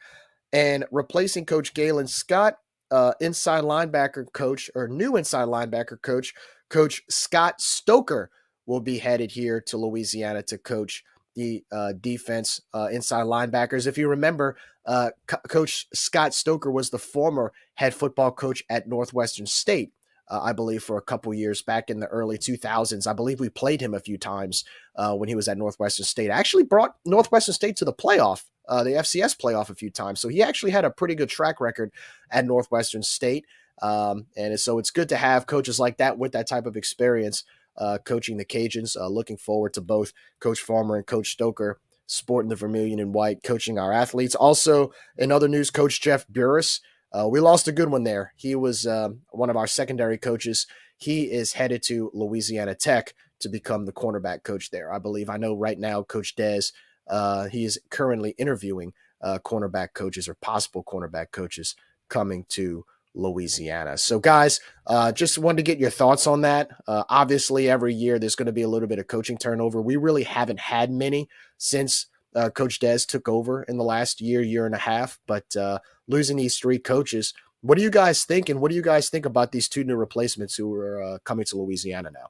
[0.53, 2.55] And replacing Coach Galen Scott,
[2.90, 6.32] uh, inside linebacker coach, or new inside linebacker coach,
[6.70, 8.30] Coach Scott Stoker
[8.68, 11.02] will be headed here to Louisiana to coach
[11.34, 13.86] the uh, defense uh, inside linebackers.
[13.86, 18.86] If you remember, uh, Co- Coach Scott Stoker was the former head football coach at
[18.86, 19.92] Northwestern State.
[20.28, 23.06] Uh, I believe for a couple years back in the early 2000s.
[23.06, 24.64] I believe we played him a few times
[24.96, 26.30] uh, when he was at Northwestern State.
[26.30, 30.20] I actually brought Northwestern State to the playoff, uh, the FCS playoff, a few times.
[30.20, 31.90] So he actually had a pretty good track record
[32.30, 33.46] at Northwestern State.
[33.80, 37.44] Um, and so it's good to have coaches like that with that type of experience
[37.79, 38.97] uh, coaching the Cajuns.
[38.97, 43.43] Uh, looking forward to both Coach Farmer and Coach Stoker sporting the vermilion and white,
[43.43, 44.35] coaching our athletes.
[44.35, 46.81] Also, in other news, Coach Jeff Burris.
[47.12, 48.33] Uh, we lost a good one there.
[48.37, 50.66] He was um, one of our secondary coaches.
[50.97, 54.93] He is headed to Louisiana Tech to become the cornerback coach there.
[54.93, 55.31] I believe.
[55.31, 56.72] I know right now, Coach Dez.
[57.09, 61.74] Uh, he is currently interviewing uh, cornerback coaches or possible cornerback coaches
[62.09, 62.85] coming to
[63.18, 63.98] Louisiana.
[63.98, 66.70] So, guys, uh, just wanted to get your thoughts on that.
[66.86, 69.82] Uh, obviously, every year there's going to be a little bit of coaching turnover.
[69.82, 74.40] We really haven't had many since uh, Coach Dez took over in the last year,
[74.40, 75.18] year and a half.
[75.26, 78.48] But uh, losing these three coaches, what do you guys think?
[78.48, 81.44] And what do you guys think about these two new replacements who are uh, coming
[81.46, 82.28] to Louisiana now?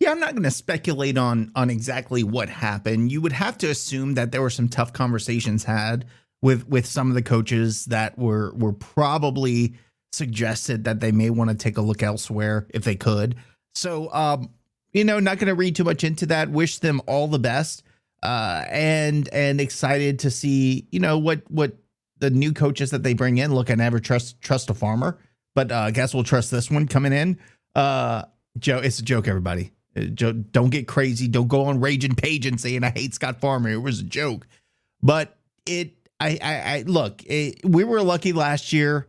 [0.00, 3.10] Yeah, I'm not going to speculate on on exactly what happened.
[3.10, 6.04] You would have to assume that there were some tough conversations had
[6.42, 9.74] with with some of the coaches that were were probably
[10.12, 13.34] suggested that they may want to take a look elsewhere if they could.
[13.74, 14.50] So, um,
[14.92, 16.50] you know, not going to read too much into that.
[16.50, 17.82] Wish them all the best,
[18.22, 21.76] uh, and and excited to see you know what what
[22.18, 23.54] the new coaches that they bring in.
[23.54, 25.18] Look, I never trust trust a farmer,
[25.54, 27.38] but uh, I guess we'll trust this one coming in.
[27.74, 28.22] Uh,
[28.58, 29.72] Joe, it's a joke, everybody.
[29.96, 31.26] Uh, Joe, don't get crazy.
[31.26, 33.70] Don't go on raging page and saying I hate Scott Farmer.
[33.70, 34.46] It was a joke,
[35.02, 39.08] but it I, I, I look, it, we were lucky last year.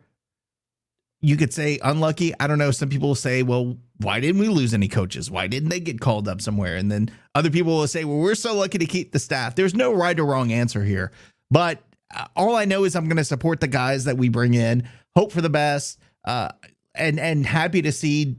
[1.20, 2.32] You could say unlucky.
[2.38, 2.70] I don't know.
[2.70, 5.30] Some people will say, well, why didn't we lose any coaches?
[5.30, 6.76] Why didn't they get called up somewhere?
[6.76, 9.54] And then other people will say, well, we're so lucky to keep the staff.
[9.54, 11.12] There's no right or wrong answer here.
[11.50, 11.82] But
[12.14, 14.88] uh, all I know is I'm going to support the guys that we bring in,
[15.16, 16.50] hope for the best, uh,
[16.94, 18.36] and and happy to see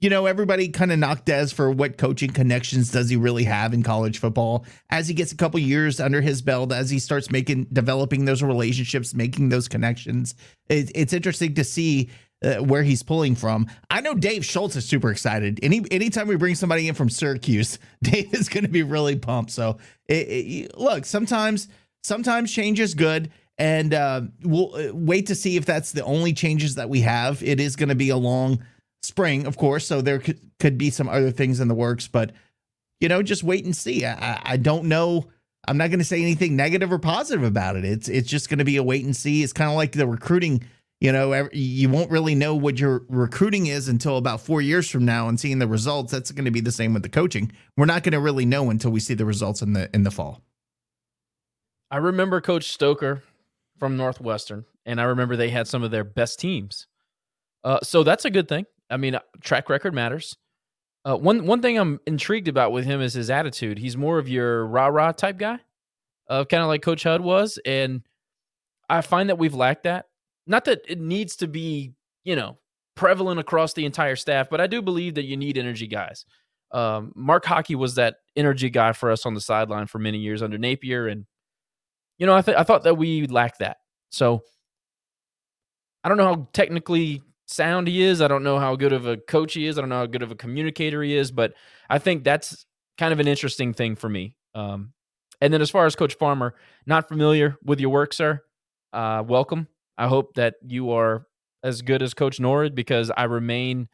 [0.00, 3.72] you know, everybody kind of knocked Dez for what coaching connections does he really have
[3.72, 4.66] in college football.
[4.90, 8.42] As he gets a couple years under his belt, as he starts making, developing those
[8.42, 10.34] relationships, making those connections,
[10.68, 12.10] it, it's interesting to see
[12.42, 13.66] uh, where he's pulling from.
[13.90, 15.58] I know Dave Schultz is super excited.
[15.62, 19.50] Any anytime we bring somebody in from Syracuse, Dave is going to be really pumped.
[19.50, 21.68] So, it, it, look, sometimes
[22.02, 26.32] sometimes change is good and uh, we'll uh, wait to see if that's the only
[26.32, 27.42] changes that we have.
[27.42, 28.62] It is going to be a long
[29.06, 29.86] spring, of course.
[29.86, 32.32] So there could, could be some other things in the works, but
[33.00, 34.04] you know, just wait and see.
[34.04, 35.28] I, I don't know.
[35.68, 37.84] I'm not going to say anything negative or positive about it.
[37.84, 39.42] It's it's just going to be a wait and see.
[39.42, 40.64] It's kind of like the recruiting.
[41.00, 45.04] You know, you won't really know what your recruiting is until about four years from
[45.04, 46.12] now, and seeing the results.
[46.12, 47.52] That's going to be the same with the coaching.
[47.76, 50.10] We're not going to really know until we see the results in the in the
[50.10, 50.40] fall.
[51.90, 53.22] I remember Coach Stoker
[53.78, 56.86] from Northwestern, and I remember they had some of their best teams.
[57.62, 58.64] Uh, so that's a good thing.
[58.90, 60.36] I mean, uh, track record matters.
[61.04, 63.78] Uh, one one thing I'm intrigued about with him is his attitude.
[63.78, 65.58] He's more of your rah rah type guy,
[66.28, 68.02] uh, kind of like Coach Hud was, and
[68.88, 70.06] I find that we've lacked that.
[70.46, 71.92] Not that it needs to be,
[72.24, 72.58] you know,
[72.96, 76.24] prevalent across the entire staff, but I do believe that you need energy guys.
[76.72, 80.42] Um, Mark Hocke was that energy guy for us on the sideline for many years
[80.42, 81.26] under Napier, and
[82.18, 83.76] you know, I th- I thought that we lacked that.
[84.10, 84.42] So
[86.02, 88.20] I don't know how technically sound he is.
[88.20, 89.78] I don't know how good of a coach he is.
[89.78, 91.54] I don't know how good of a communicator he is, but
[91.88, 92.66] I think that's
[92.98, 94.34] kind of an interesting thing for me.
[94.54, 94.92] Um,
[95.40, 96.54] and then as far as Coach Farmer,
[96.86, 98.42] not familiar with your work, sir.
[98.92, 99.68] Uh, welcome.
[99.98, 101.26] I hope that you are
[101.62, 103.88] as good as Coach Norrid because I remain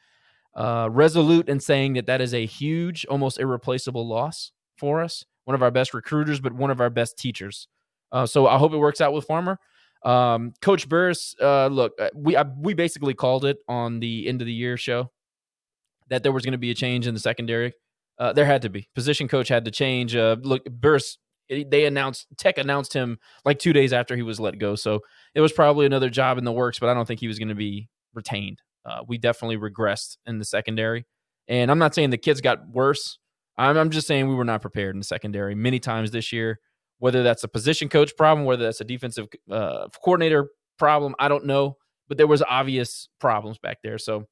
[0.55, 5.24] uh, resolute in saying that that is a huge, almost irreplaceable loss for us.
[5.44, 7.66] One of our best recruiters, but one of our best teachers.
[8.12, 9.59] Uh, so I hope it works out with Farmer.
[10.05, 14.42] Um, Coach Burris, uh, look, uh, we I, we basically called it on the end
[14.42, 15.11] of the year show
[16.09, 17.72] that there was going to be a change in the secondary.
[18.18, 20.14] Uh, there had to be position coach had to change.
[20.16, 24.59] Uh, look, Burris, they announced Tech announced him like two days after he was let
[24.59, 25.00] go, so
[25.34, 26.78] it was probably another job in the works.
[26.78, 28.61] But I don't think he was going to be retained.
[28.84, 31.07] Uh, we definitely regressed in the secondary,
[31.46, 33.18] and I'm not saying the kids got worse.
[33.57, 36.59] I'm, I'm just saying we were not prepared in the secondary many times this year
[37.03, 41.46] whether that's a position coach problem, whether that's a defensive uh, coordinator problem, I don't
[41.46, 41.76] know.
[42.07, 43.98] But there was obvious problems back there.
[43.98, 44.28] So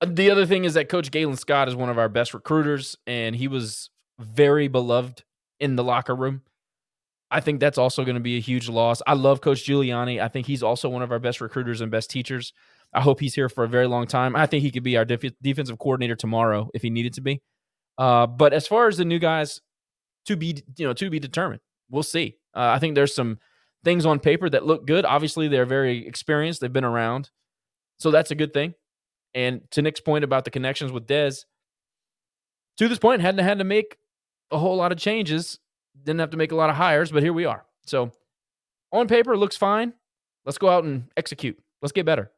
[0.00, 2.94] uh, the other thing is that Coach Galen Scott is one of our best recruiters,
[3.08, 5.24] and he was very beloved
[5.58, 6.42] in the locker room.
[7.28, 9.02] I think that's also going to be a huge loss.
[9.04, 10.22] I love Coach Giuliani.
[10.22, 12.52] I think he's also one of our best recruiters and best teachers.
[12.94, 14.36] I hope he's here for a very long time.
[14.36, 17.42] I think he could be our def- defensive coordinator tomorrow if he needed to be.
[17.98, 19.60] Uh, but as far as the new guys
[20.28, 21.60] to be, you know, to be determined,
[21.90, 22.36] we'll see.
[22.54, 23.38] Uh, I think there's some
[23.84, 25.04] things on paper that look good.
[25.04, 26.60] Obviously, they're very experienced.
[26.60, 27.30] They've been around,
[27.98, 28.74] so that's a good thing.
[29.34, 31.44] And to Nick's point about the connections with Dez,
[32.78, 33.98] to this point, hadn't had to make
[34.50, 35.58] a whole lot of changes.
[36.04, 37.64] Didn't have to make a lot of hires, but here we are.
[37.86, 38.12] So
[38.92, 39.94] on paper, looks fine.
[40.44, 41.58] Let's go out and execute.
[41.82, 42.30] Let's get better.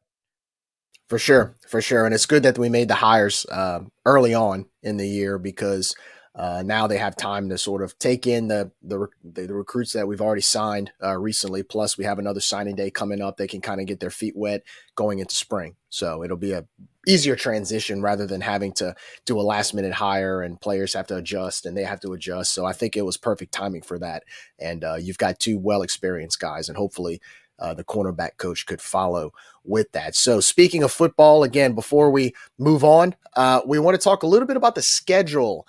[1.09, 4.65] For sure, for sure, and it's good that we made the hires uh, early on
[4.81, 5.93] in the year because
[6.33, 10.07] uh, now they have time to sort of take in the the, the recruits that
[10.07, 11.61] we've already signed uh, recently.
[11.61, 13.35] Plus, we have another signing day coming up.
[13.35, 14.63] They can kind of get their feet wet
[14.95, 15.75] going into spring.
[15.89, 16.65] So it'll be a
[17.07, 21.17] easier transition rather than having to do a last minute hire and players have to
[21.17, 22.53] adjust and they have to adjust.
[22.53, 24.23] So I think it was perfect timing for that.
[24.59, 27.19] And uh, you've got two well experienced guys, and hopefully
[27.59, 30.15] uh, the cornerback coach could follow with that.
[30.15, 34.27] So, speaking of football, again, before we move on, uh, we want to talk a
[34.27, 35.67] little bit about the schedule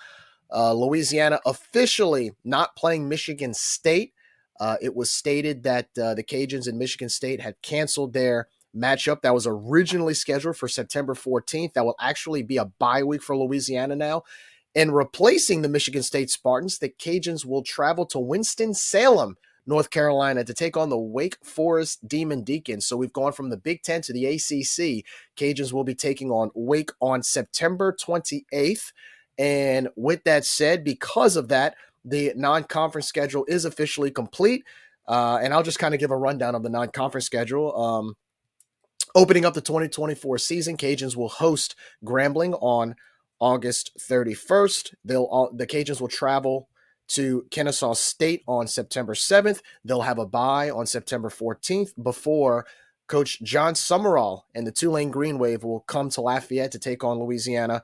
[0.53, 4.13] uh, Louisiana officially not playing Michigan State.
[4.59, 9.21] Uh, it was stated that uh, the Cajuns and Michigan State had canceled their matchup
[9.21, 11.73] that was originally scheduled for September 14th.
[11.73, 14.23] That will actually be a bye week for Louisiana now.
[14.75, 19.37] And replacing the Michigan State Spartans, the Cajuns will travel to Winston-Salem,
[19.67, 22.87] North Carolina, to take on the Wake Forest Demon Deacons.
[22.87, 25.05] So we've gone from the Big Ten to the ACC.
[25.37, 28.91] Cajuns will be taking on Wake on September 28th.
[29.37, 31.75] And with that said, because of that,
[32.05, 34.63] the non conference schedule is officially complete.
[35.07, 37.75] Uh, and I'll just kind of give a rundown of the non conference schedule.
[37.79, 38.15] Um,
[39.15, 42.95] opening up the 2024 season, Cajuns will host Grambling on
[43.39, 44.93] August 31st.
[45.03, 46.69] They'll the Cajuns will travel
[47.09, 49.61] to Kennesaw State on September 7th.
[49.83, 52.65] They'll have a bye on September 14th before
[53.07, 57.19] Coach Jon Sumrall and the Tulane Green Wave will come to Lafayette to take on
[57.19, 57.83] Louisiana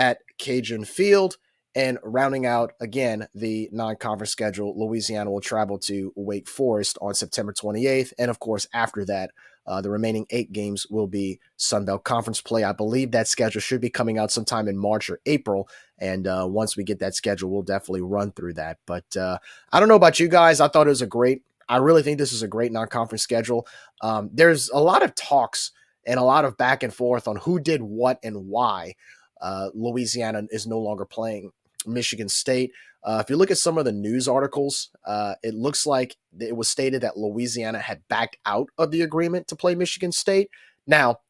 [0.00, 1.36] at Cajun Field.
[1.76, 7.14] And rounding out again the non conference schedule, Louisiana will travel to Wake Forest on
[7.14, 8.12] September 28th.
[8.18, 9.30] And of course, after that,
[9.68, 12.64] uh, the remaining eight games will be Sunbelt Conference play.
[12.64, 15.68] I believe that schedule should be coming out sometime in March or April.
[15.98, 18.78] And uh, once we get that schedule, we'll definitely run through that.
[18.84, 19.38] But uh,
[19.70, 20.60] I don't know about you guys.
[20.60, 23.22] I thought it was a great, I really think this is a great non conference
[23.22, 23.64] schedule.
[24.02, 25.70] Um, there's a lot of talks
[26.04, 28.94] and a lot of back and forth on who did what and why
[29.40, 31.52] uh, Louisiana is no longer playing
[31.86, 32.72] Michigan State.
[33.02, 36.54] Uh, if you look at some of the news articles, uh, it looks like it
[36.54, 40.50] was stated that Louisiana had backed out of the agreement to play Michigan State.
[40.86, 41.20] Now,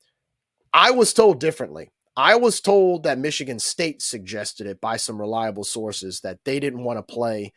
[0.73, 1.91] I was told differently.
[2.17, 6.83] I was told that Michigan State suggested it by some reliable sources that they didn't
[6.83, 7.53] want to play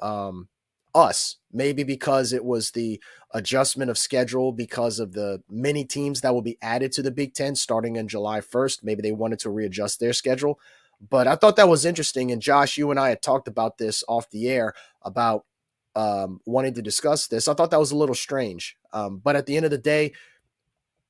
[0.00, 0.48] um,
[0.94, 1.36] us.
[1.52, 3.00] Maybe because it was the
[3.32, 7.34] adjustment of schedule because of the many teams that will be added to the Big
[7.34, 8.82] Ten starting in July 1st.
[8.82, 10.58] Maybe they wanted to readjust their schedule.
[11.10, 12.32] But I thought that was interesting.
[12.32, 15.44] And Josh, you and I had talked about this off the air about
[15.94, 17.48] um, wanting to discuss this.
[17.48, 18.76] I thought that was a little strange.
[18.92, 20.12] Um, but at the end of the day,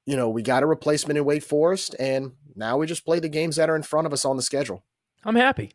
[0.07, 3.29] you know, we got a replacement in Wake Forest, and now we just play the
[3.29, 4.83] games that are in front of us on the schedule.
[5.23, 5.73] I'm happy.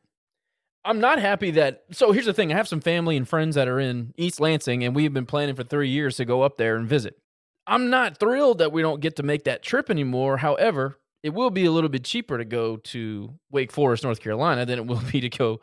[0.85, 1.83] I'm not happy that.
[1.91, 4.83] So here's the thing: I have some family and friends that are in East Lansing,
[4.83, 7.17] and we've been planning for three years to go up there and visit.
[7.65, 10.37] I'm not thrilled that we don't get to make that trip anymore.
[10.37, 14.65] However, it will be a little bit cheaper to go to Wake Forest, North Carolina,
[14.65, 15.61] than it will be to go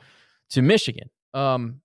[0.51, 1.11] to Michigan.
[1.35, 1.83] Um,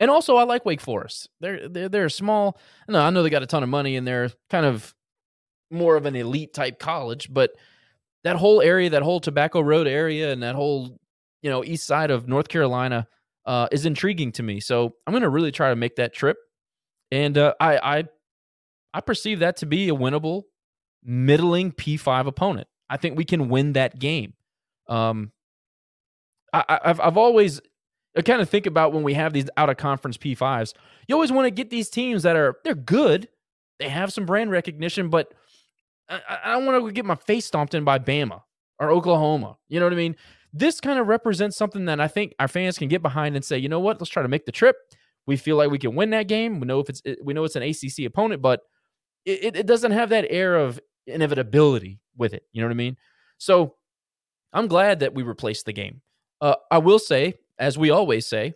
[0.00, 1.28] and also, I like Wake Forest.
[1.40, 2.58] They're they're they're small.
[2.88, 4.94] No, I know they got a ton of money, and they're kind of
[5.70, 7.52] more of an elite type college, but
[8.24, 10.98] that whole area, that whole Tobacco Road area, and that whole
[11.42, 13.06] you know east side of North Carolina
[13.46, 14.60] uh, is intriguing to me.
[14.60, 16.38] So I'm going to really try to make that trip,
[17.10, 18.04] and uh, I I
[18.94, 20.44] I perceive that to be a winnable,
[21.02, 22.68] middling P5 opponent.
[22.88, 24.34] I think we can win that game.
[24.88, 25.32] Um,
[26.52, 27.60] I, have I've always
[28.16, 30.74] I kind of think about when we have these out of conference P5s.
[31.06, 33.28] You always want to get these teams that are they're good,
[33.78, 35.32] they have some brand recognition, but
[36.08, 38.42] I, I don't want to get my face stomped in by Bama
[38.78, 39.58] or Oklahoma.
[39.68, 40.16] You know what I mean?
[40.52, 43.58] This kind of represents something that I think our fans can get behind and say,
[43.58, 44.76] you know what, let's try to make the trip.
[45.26, 46.60] We feel like we can win that game.
[46.60, 48.60] We know if it's we know it's an ACC opponent, but
[49.24, 52.44] it, it doesn't have that air of inevitability with it.
[52.52, 52.96] You know what I mean?
[53.38, 53.76] So
[54.52, 56.00] I'm glad that we replaced the game.
[56.40, 58.54] Uh, I will say, as we always say,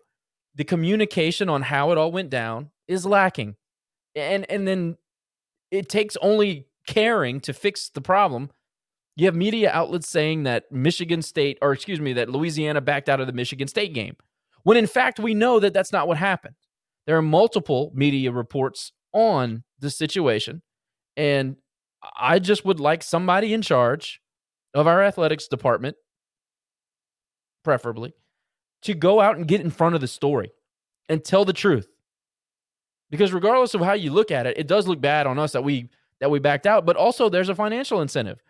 [0.55, 3.57] the communication on how it all went down is lacking,
[4.15, 4.97] and and then
[5.71, 8.51] it takes only caring to fix the problem
[9.17, 13.21] you have media outlets saying that Michigan State, or excuse me, that Louisiana backed out
[13.21, 14.17] of the Michigan State game,
[14.65, 16.57] when in fact we know that that's not what happened.
[17.07, 20.63] There are multiple media reports on the situation,
[21.17, 21.57] and
[22.19, 24.21] I just would like somebody in charge
[24.75, 25.97] of our athletics department,
[27.63, 28.15] preferably,
[28.83, 30.51] to go out and get in front of the story
[31.09, 31.87] and tell the truth.
[33.11, 35.63] Because regardless of how you look at it, it does look bad on us that
[35.63, 35.91] we
[36.21, 38.41] that we backed out, but also there's a financial incentive.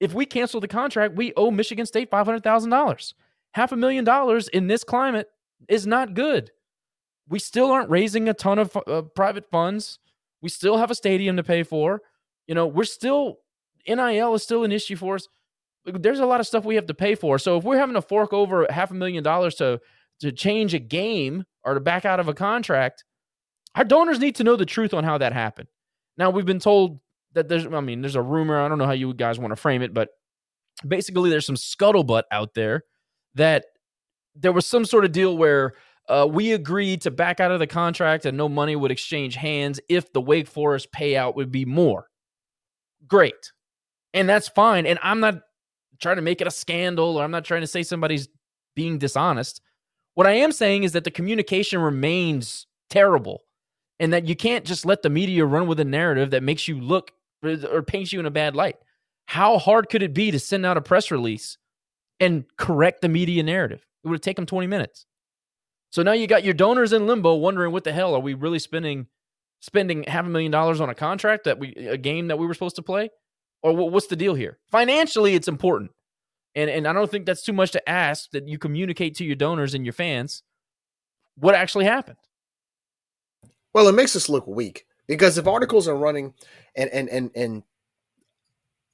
[0.00, 3.14] If we cancel the contract, we owe Michigan State $500,000.
[3.52, 5.28] Half a million dollars in this climate
[5.68, 6.50] is not good.
[7.28, 9.98] We still aren't raising a ton of uh, private funds.
[10.42, 12.00] We still have a stadium to pay for.
[12.46, 13.38] You know, we're still
[13.86, 15.28] NIL is still an issue for us.
[15.84, 17.38] There's a lot of stuff we have to pay for.
[17.38, 19.80] So if we're having to fork over half a million dollars to
[20.20, 23.04] to change a game or to back out of a contract,
[23.74, 25.68] our donors need to know the truth on how that happened.
[26.18, 27.00] Now we've been told
[27.34, 29.56] that there's I mean, there's a rumor, I don't know how you guys want to
[29.56, 30.10] frame it, but
[30.86, 32.84] basically there's some scuttlebutt out there
[33.34, 33.66] that
[34.34, 35.74] there was some sort of deal where
[36.08, 39.80] uh, we agreed to back out of the contract and no money would exchange hands
[39.88, 42.06] if the Wake Forest payout would be more.
[43.06, 43.52] Great.
[44.12, 44.86] And that's fine.
[44.86, 45.42] And I'm not
[46.00, 48.28] trying to make it a scandal or I'm not trying to say somebody's
[48.74, 49.60] being dishonest.
[50.14, 53.42] What I am saying is that the communication remains terrible
[54.00, 56.80] and that you can't just let the media run with a narrative that makes you
[56.80, 57.12] look
[57.42, 58.76] or paints you in a bad light.
[59.26, 61.56] How hard could it be to send out a press release
[62.18, 63.86] and correct the media narrative?
[64.04, 65.06] It would take them 20 minutes.
[65.90, 68.58] So now you got your donors in limbo wondering what the hell are we really
[68.58, 69.06] spending
[69.60, 72.54] spending half a million dollars on a contract that we a game that we were
[72.54, 73.10] supposed to play?
[73.62, 74.58] Or what's the deal here?
[74.70, 75.90] Financially it's important.
[76.54, 79.36] And and I don't think that's too much to ask that you communicate to your
[79.36, 80.42] donors and your fans
[81.36, 82.18] what actually happened.
[83.72, 86.32] Well, it makes us look weak because if articles are running
[86.76, 87.62] and and and and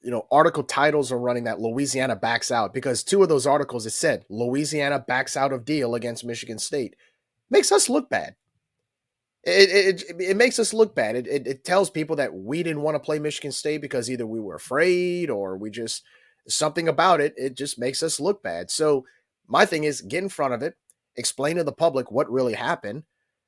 [0.01, 3.85] you know article titles are running that Louisiana backs out because two of those articles
[3.85, 6.95] it said Louisiana backs out of deal against Michigan State
[7.51, 8.35] makes us look bad.
[9.43, 11.15] It, it, it makes us look bad.
[11.15, 14.25] It, it, it tells people that we didn't want to play Michigan State because either
[14.25, 16.03] we were afraid or we just
[16.47, 17.35] something about it.
[17.37, 18.71] It just makes us look bad.
[18.71, 19.05] So
[19.47, 20.73] my thing is get in front of it,
[21.15, 23.03] explain to the public what really happened.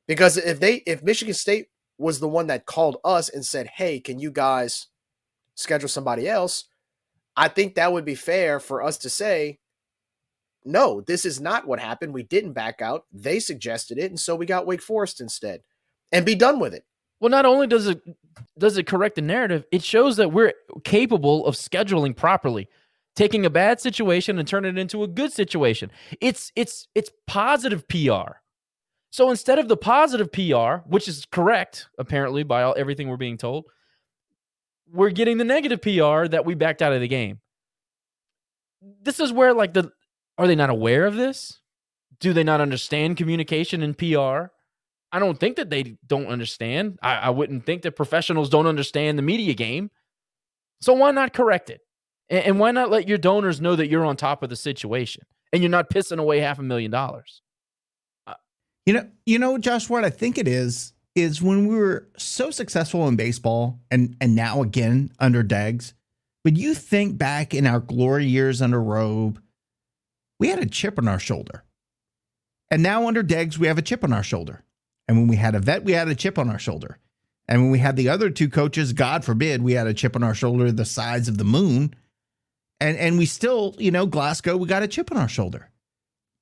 [0.07, 1.69] Because if they if Michigan State
[1.99, 4.87] was the one that called us and said, "Hey, can you guys
[5.55, 6.65] schedule somebody else?"
[7.35, 9.59] I think that would be fair for us to say,
[10.65, 12.13] "No, this is not what happened.
[12.13, 13.05] We didn't back out.
[13.11, 15.61] They suggested it, and so we got Wake Forest instead."
[16.11, 16.85] And be done with it.
[17.19, 18.01] Well, not only does it
[18.57, 22.67] does it correct the narrative, it shows that we're capable of scheduling properly,
[23.15, 25.91] taking a bad situation and turning it into a good situation.
[26.21, 28.39] It's it's it's positive PR.
[29.11, 33.37] So instead of the positive PR, which is correct apparently by all, everything we're being
[33.37, 33.65] told,
[34.91, 37.39] we're getting the negative PR that we backed out of the game.
[39.01, 39.91] This is where like the
[40.37, 41.59] are they not aware of this?
[42.19, 44.51] Do they not understand communication and PR?
[45.11, 46.99] I don't think that they don't understand.
[47.01, 49.89] I, I wouldn't think that professionals don't understand the media game.
[50.81, 51.81] So why not correct it?
[52.29, 55.23] And, and why not let your donors know that you're on top of the situation
[55.51, 57.41] and you're not pissing away half a million dollars?
[58.89, 62.49] You know, you know, Josh, what I think it is is when we were so
[62.49, 65.93] successful in baseball and and now again under Deggs,
[66.43, 69.39] but you think back in our glory years under Robe,
[70.39, 71.63] we had a chip on our shoulder.
[72.71, 74.63] And now under Deggs, we have a chip on our shoulder.
[75.07, 76.97] And when we had Yvette, we had a chip on our shoulder.
[77.47, 80.23] And when we had the other two coaches, God forbid, we had a chip on
[80.23, 81.93] our shoulder the size of the moon.
[82.79, 85.69] And and we still, you know, Glasgow, we got a chip on our shoulder.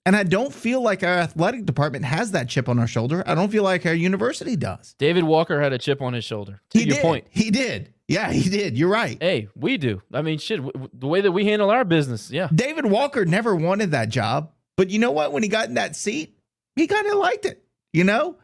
[0.08, 3.22] And I don't feel like our athletic department has that chip on our shoulder.
[3.28, 4.96] I don't feel like our university does.
[4.98, 6.62] David Walker had a chip on his shoulder.
[6.70, 7.02] To he your did.
[7.02, 7.28] point.
[7.30, 7.94] He did.
[8.08, 8.78] Yeah, he did.
[8.78, 9.18] You're right.
[9.22, 10.02] Hey, we do.
[10.14, 12.32] I mean, shit, w- the way that we handle our business.
[12.32, 12.48] Yeah.
[12.56, 14.54] David Walker never wanted that job.
[14.78, 15.34] But you know what?
[15.34, 16.38] When he got in that seat,
[16.78, 17.66] he kind of liked it.
[17.92, 18.38] You know?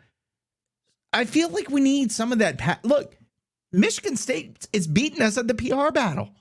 [1.13, 2.57] I feel like we need some of that.
[2.57, 3.15] Pa- Look,
[3.71, 6.31] Michigan State is beating us at the PR battle.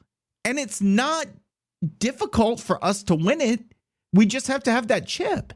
[0.45, 1.27] And it's not
[1.99, 3.61] difficult for us to win it.
[4.13, 5.53] We just have to have that chip.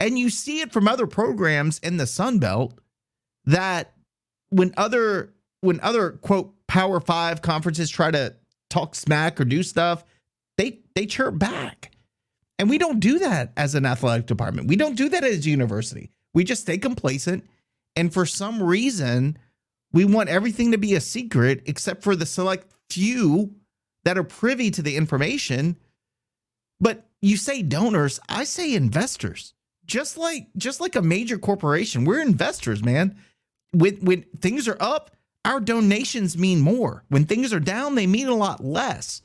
[0.00, 2.78] And you see it from other programs in the Sun Belt
[3.44, 3.94] that
[4.50, 8.34] when other when other quote power five conferences try to
[8.70, 10.04] talk smack or do stuff,
[10.56, 11.92] they they chirp back.
[12.58, 14.68] And we don't do that as an athletic department.
[14.68, 16.10] We don't do that as a university.
[16.34, 17.44] We just stay complacent.
[17.96, 19.38] And for some reason,
[19.92, 23.54] we want everything to be a secret except for the select few
[24.04, 25.76] that are privy to the information.
[26.80, 29.54] But you say donors, I say investors.
[29.86, 33.16] Just like just like a major corporation, we're investors, man.
[33.72, 37.04] When when things are up, our donations mean more.
[37.08, 39.22] When things are down, they mean a lot less.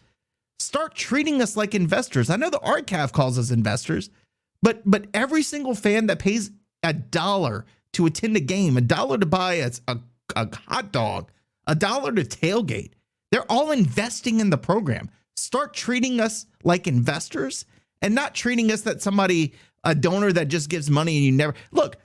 [0.59, 2.29] Start treating us like investors.
[2.29, 4.09] I know the RCAF calls us investors,
[4.61, 9.17] but but every single fan that pays a dollar to attend a game, a dollar
[9.17, 9.97] to buy a, a,
[10.35, 11.29] a hot dog,
[11.67, 12.91] a dollar to tailgate,
[13.31, 15.09] They're all investing in the program.
[15.35, 17.65] Start treating us like investors
[18.03, 21.55] and not treating us that somebody a donor that just gives money and you never
[21.71, 21.97] look.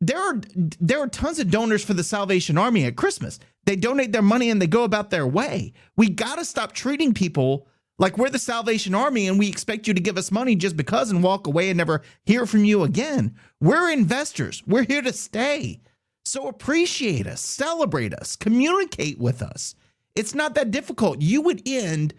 [0.00, 0.40] There are
[0.80, 3.38] there are tons of donors for the Salvation Army at Christmas.
[3.66, 5.74] They donate their money and they go about their way.
[5.96, 7.68] We got to stop treating people
[7.98, 11.10] like we're the Salvation Army and we expect you to give us money just because
[11.10, 13.36] and walk away and never hear from you again.
[13.60, 14.62] We're investors.
[14.66, 15.80] We're here to stay.
[16.24, 19.74] So appreciate us, celebrate us, communicate with us.
[20.14, 21.20] It's not that difficult.
[21.20, 22.14] You would end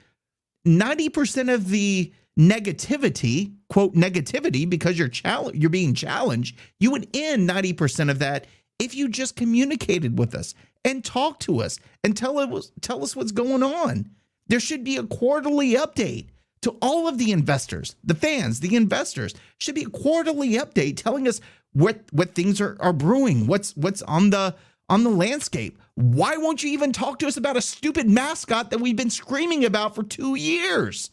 [0.65, 5.11] 90% of the negativity, quote negativity because you're
[5.53, 6.57] you're being challenged.
[6.79, 8.47] You would end 90% of that
[8.79, 10.53] if you just communicated with us
[10.83, 14.09] and talked to us and tell us tell us what's going on.
[14.47, 16.27] There should be a quarterly update
[16.61, 19.33] to all of the investors, the fans, the investors.
[19.59, 21.39] Should be a quarterly update telling us
[21.73, 24.55] what what things are, are brewing, what's what's on the
[24.89, 25.77] on the landscape.
[25.95, 29.63] Why won't you even talk to us about a stupid mascot that we've been screaming
[29.63, 31.11] about for two years?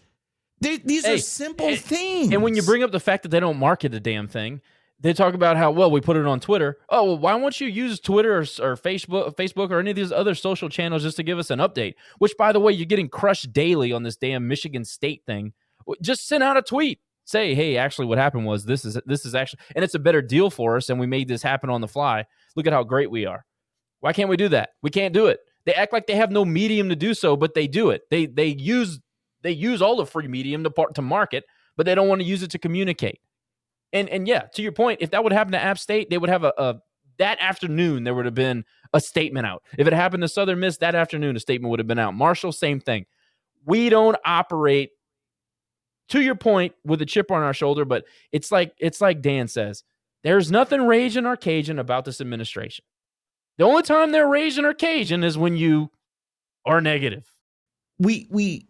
[0.60, 2.32] They, these Hey, are simple and- things.
[2.32, 4.60] And when you bring up the fact that they don't market the damn thing,
[5.02, 6.76] they talk about how well we put it on Twitter.
[6.90, 10.12] Oh, well, why won't you use Twitter or, or Facebook, Facebook or any of these
[10.12, 11.94] other social channels just to give us an update?
[12.18, 15.54] Which, by the way, you're getting crushed daily on this damn Michigan State thing.
[16.02, 17.00] Just send out a tweet.
[17.24, 20.20] Say, hey, actually, what happened was this is this is actually, and it's a better
[20.20, 22.26] deal for us, and we made this happen on the fly.
[22.56, 23.46] Look at how great we are.
[24.00, 24.70] Why can't we do that?
[24.82, 25.38] We can't do it.
[25.64, 28.02] They act like they have no medium to do so, but they do it.
[28.10, 28.98] They they use
[29.42, 31.44] they use all the free medium to part to market,
[31.76, 33.20] but they don't want to use it to communicate.
[33.92, 36.30] And and yeah, to your point, if that would happen to App State, they would
[36.30, 36.80] have a, a
[37.18, 39.62] that afternoon there would have been a statement out.
[39.78, 42.14] If it happened to Southern Miss that afternoon, a statement would have been out.
[42.14, 43.06] Marshall, same thing.
[43.66, 44.90] We don't operate
[46.08, 49.48] to your point with a chip on our shoulder, but it's like it's like Dan
[49.48, 49.84] says,
[50.24, 52.84] there's nothing raging or Cajun about this administration.
[53.58, 55.90] The only time they're raging or Cajun is when you
[56.64, 57.28] are negative.
[58.00, 58.66] we we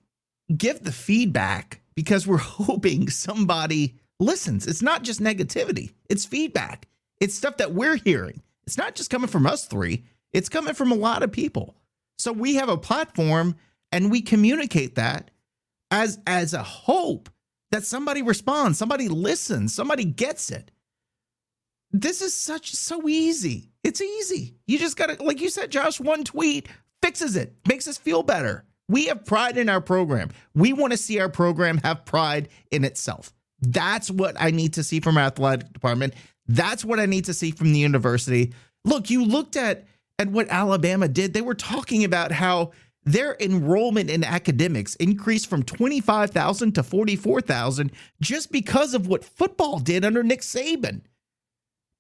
[0.57, 4.67] give the feedback because we're hoping somebody listens.
[4.67, 6.87] It's not just negativity, it's feedback.
[7.21, 8.41] It's stuff that we're hearing.
[8.67, 11.77] It's not just coming from us three, it's coming from a lot of people.
[12.19, 13.57] So we have a platform
[13.93, 15.31] and we communicate that
[15.91, 17.29] as as a hope
[17.71, 20.71] that somebody responds, somebody listens, somebody gets it.
[21.93, 23.73] This is such so easy.
[23.83, 24.57] It's easy.
[24.67, 26.69] You just got to like you said Josh, one tweet
[27.03, 28.65] fixes it, makes us feel better.
[28.91, 30.31] We have pride in our program.
[30.55, 33.33] We want to see our program have pride in itself.
[33.61, 36.15] That's what I need to see from our athletic department.
[36.49, 38.53] That's what I need to see from the university.
[38.85, 39.87] Look, you looked at
[40.19, 41.33] at what Alabama did.
[41.33, 42.73] They were talking about how
[43.05, 50.05] their enrollment in academics increased from 25,000 to 44,000 just because of what football did
[50.05, 51.03] under Nick Saban.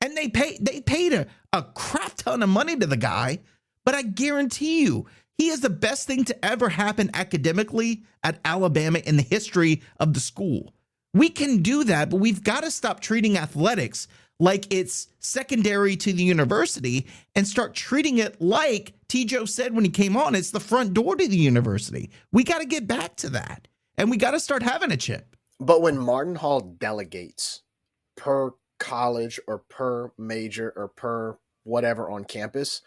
[0.00, 3.38] And they paid they paid a, a crap ton of money to the guy,
[3.84, 5.06] but I guarantee you,
[5.40, 10.12] he is the best thing to ever happen academically at Alabama in the history of
[10.12, 10.74] the school.
[11.14, 14.06] We can do that, but we've got to stop treating athletics
[14.38, 19.24] like it's secondary to the university and start treating it like T.
[19.24, 22.10] Joe said when he came on, it's the front door to the university.
[22.32, 23.66] We got to get back to that.
[23.96, 25.36] And we got to start having a chip.
[25.58, 27.62] But when Martin Hall delegates
[28.14, 32.82] per college or per major or per whatever on campus,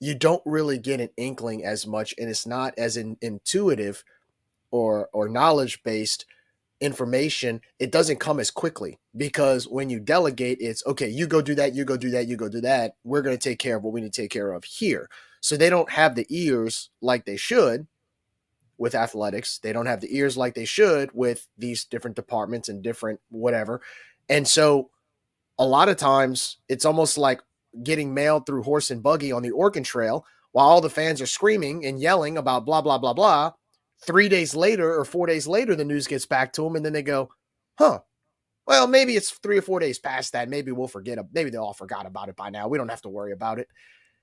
[0.00, 4.04] you don't really get an inkling as much, and it's not as in, intuitive
[4.70, 6.26] or or knowledge based
[6.80, 7.60] information.
[7.78, 11.08] It doesn't come as quickly because when you delegate, it's okay.
[11.08, 11.74] You go do that.
[11.74, 12.26] You go do that.
[12.26, 12.96] You go do that.
[13.04, 15.08] We're going to take care of what we need to take care of here.
[15.40, 17.86] So they don't have the ears like they should
[18.78, 19.58] with athletics.
[19.58, 23.80] They don't have the ears like they should with these different departments and different whatever.
[24.28, 24.90] And so
[25.58, 27.40] a lot of times it's almost like
[27.82, 31.26] getting mailed through horse and buggy on the Oregon Trail while all the fans are
[31.26, 33.52] screaming and yelling about blah, blah, blah, blah.
[34.06, 36.92] Three days later or four days later, the news gets back to them and then
[36.92, 37.30] they go,
[37.78, 38.00] huh.
[38.66, 40.48] Well, maybe it's three or four days past that.
[40.48, 41.18] Maybe we'll forget.
[41.32, 42.68] Maybe they all forgot about it by now.
[42.68, 43.68] We don't have to worry about it.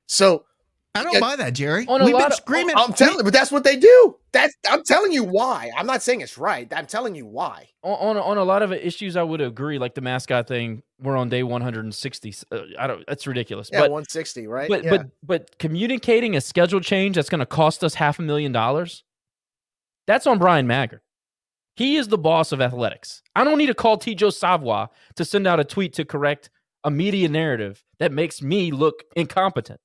[0.08, 0.46] So
[0.94, 1.20] I don't Yeah.
[1.22, 1.86] buy that, Jerry.
[1.88, 2.76] On a We've lot been of- screaming.
[2.76, 4.18] I'm telling you, but that's what they do.
[4.34, 5.72] That's I'm telling you why.
[5.78, 6.72] I'm not saying it's right.
[6.76, 7.70] I'm telling you why.
[7.84, 9.78] on, on on a lot of issues, I would agree.
[9.80, 12.36] Like the mascot thing, we're on day 160.
[12.52, 13.06] Uh, I don't.
[13.08, 13.70] That's ridiculous.
[13.72, 14.68] Yeah, but 160, right?
[14.70, 14.90] but yeah.
[14.90, 19.04] but but communicating a schedule change that's going to cost us half a million dollars.
[20.08, 21.02] That's on Bryan Maggard.
[21.78, 23.22] He is the boss of athletics.
[23.34, 24.14] I don't need to call T.
[24.14, 26.50] Joe Savoie to send out a tweet to correct
[26.84, 29.80] a media narrative that makes me look incompetent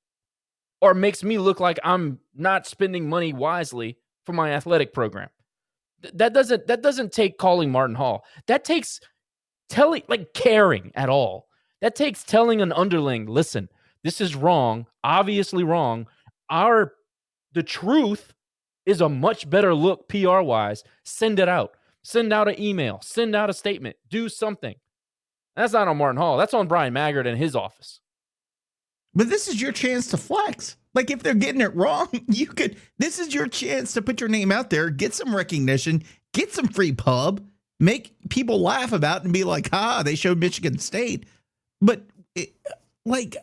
[0.81, 5.29] or makes me look like I'm not spending money wisely for my athletic program.
[6.01, 8.23] Th- That doesn't that doesn't take calling Martin Hall.
[8.47, 8.99] That takes
[9.69, 11.47] telling like caring at all.
[11.81, 13.69] That takes telling an underling, listen,
[14.03, 16.07] this is wrong, obviously wrong.
[16.49, 16.93] Our
[17.53, 18.33] the truth
[18.85, 20.83] is a much better look PR wise.
[21.03, 21.71] Send it out.
[22.03, 22.99] Send out an email.
[23.03, 23.97] Send out a statement.
[24.09, 24.75] Do something.
[25.57, 26.37] That's not on Martin Hall.
[26.37, 27.99] That's on Bryan Maggard and his office.
[29.17, 30.77] But this is your chance to flex.
[30.93, 32.77] Like if they're getting it wrong, you could.
[32.99, 36.03] This is your chance to put your name out there, get some recognition,
[36.33, 37.43] get some free pub,
[37.79, 41.25] make people laugh about and be like, "Ah, they showed Michigan State."
[41.81, 42.03] But
[42.35, 42.53] it,
[43.07, 43.35] like,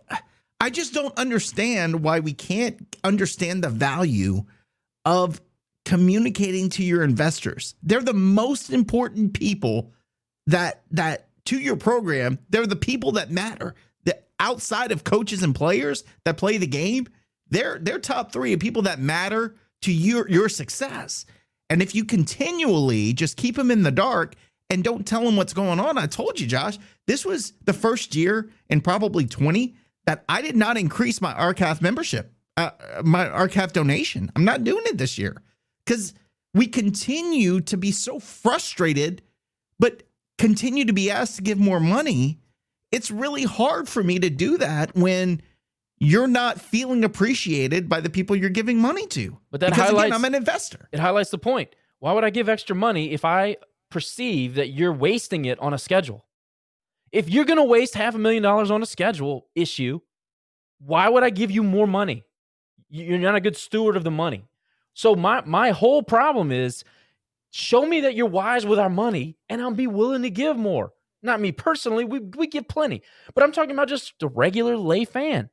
[0.61, 4.45] I just don't understand why we can't understand the value
[5.05, 5.41] of
[5.85, 7.75] communicating to your investors.
[7.83, 9.91] They're the most important people
[10.47, 12.39] that that to your program.
[12.49, 13.75] They're the people that matter.
[14.41, 17.07] Outside of coaches and players that play the game,
[17.49, 21.25] they're they're top three of people that matter to your your success.
[21.71, 24.35] And if you continually just keep them in the dark
[24.71, 28.15] and don't tell them what's going on, I told you, Josh, this was the first
[28.15, 29.75] year in probably 20
[30.07, 32.71] that I did not increase my RCAF membership, uh,
[33.03, 34.31] my RCAF donation.
[34.37, 35.43] I'm not doing it this year
[35.85, 36.15] because
[36.53, 39.23] we continue to be so frustrated,
[39.79, 40.03] but
[40.39, 42.39] continue to be asked to give more money.
[42.95, 45.43] It's really hard for me to do that when
[45.99, 49.37] you're not feeling appreciated by the people you're giving money to.
[49.51, 50.89] But that because highlights, again, I'm an investor.
[50.93, 51.75] It highlights the point.
[51.99, 53.57] Why would I give extra money if I
[53.91, 56.25] perceive that you're wasting it on a schedule?
[57.11, 59.99] If you're going to waste half a million dollars on a schedule issue,
[60.79, 62.23] why would I give you more money?
[62.91, 64.45] You're not a good steward of the money.
[64.93, 66.85] So my my whole problem is
[67.51, 70.93] show me that you're wise with our money and I'll be willing to give more.
[71.25, 73.03] Not me personally, we we give plenty.
[73.35, 75.51] But I'm talking about just the regular lay fan.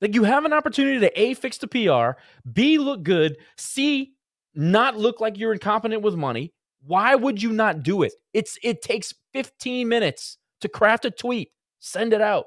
[0.00, 2.20] Like you have an opportunity to A fix the PR,
[2.50, 4.14] B look good, C
[4.54, 6.52] not look like you're incompetent with money.
[6.84, 8.12] Why would you not do it?
[8.32, 12.46] It's it takes 15 minutes to craft a tweet, send it out.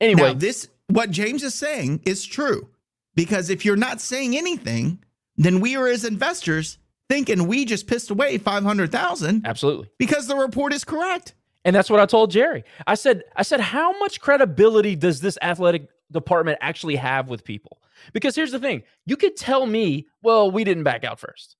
[0.00, 2.68] Anyway, now, this what James is saying is true.
[3.14, 4.98] Because if you're not saying anything,
[5.36, 6.78] then we are as investors
[7.10, 9.90] thinking we just pissed away 500,000 absolutely.
[9.98, 11.34] because the report is correct.
[11.64, 12.64] And that's what I told Jerry.
[12.86, 17.82] I said, I said, how much credibility does this athletic department actually have with people?
[18.12, 21.56] Because here's the thing: you could tell me, well, we didn't back out first.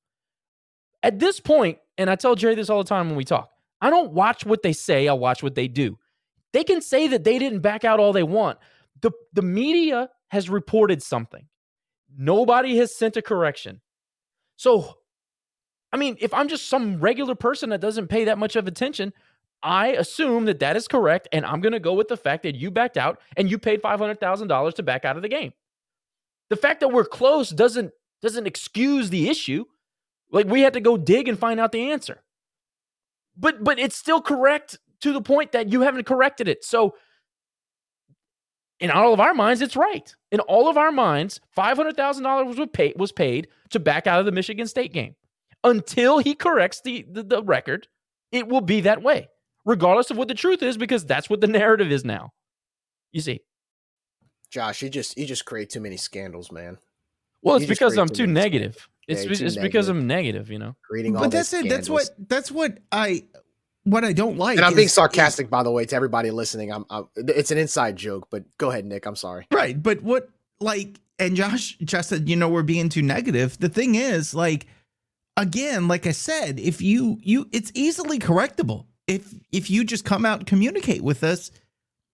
[1.02, 3.50] At this point, and I tell Jerry this all the time when we talk,
[3.82, 5.98] I don't watch what they say, I watch what they do.
[6.52, 8.58] They can say that they didn't back out all they want.
[9.02, 11.46] The the media has reported something.
[12.16, 13.82] Nobody has sent a correction.
[14.56, 14.99] So,
[15.92, 19.12] I mean, if I'm just some regular person that doesn't pay that much of attention,
[19.62, 22.54] I assume that that is correct, and I'm going to go with the fact that
[22.54, 25.28] you backed out and you paid five hundred thousand dollars to back out of the
[25.28, 25.52] game.
[26.48, 27.92] The fact that we're close doesn't
[28.22, 29.64] doesn't excuse the issue.
[30.30, 32.22] Like we had to go dig and find out the answer.
[33.36, 36.64] But but it's still correct to the point that you haven't corrected it.
[36.64, 36.94] So
[38.78, 40.14] in all of our minds, it's right.
[40.30, 44.06] In all of our minds, five hundred thousand dollars was paid was paid to back
[44.06, 45.14] out of the Michigan State game.
[45.62, 47.86] Until he corrects the, the, the record,
[48.32, 49.28] it will be that way,
[49.64, 52.30] regardless of what the truth is, because that's what the narrative is now.
[53.12, 53.40] You see,
[54.50, 56.78] Josh, you just you just create too many scandals, man.
[57.42, 58.88] well, it's You because I'm too too many negative.
[59.06, 59.88] Yeah, It's, you're it's because.
[59.88, 60.76] I'm negative, you know.
[60.88, 61.68] Creating all But that's these it.
[61.68, 63.24] That's what that's what I
[63.84, 64.56] what I don't like.
[64.56, 66.72] And I'm being is- sarcastic, by the way, to everybody listening.
[66.72, 69.06] I'm, I'm it's an inside joke, but go ahead, Nick.
[69.06, 69.46] I'm sorry.
[69.52, 69.80] Right.
[69.80, 70.28] But what
[70.60, 73.58] like and Josh just said, you know, we're being too negative.
[73.58, 74.66] The thing is, like,
[75.40, 78.84] again, like I said, if you you it's easily correctable.
[79.06, 81.50] If if you just come out and communicate with us,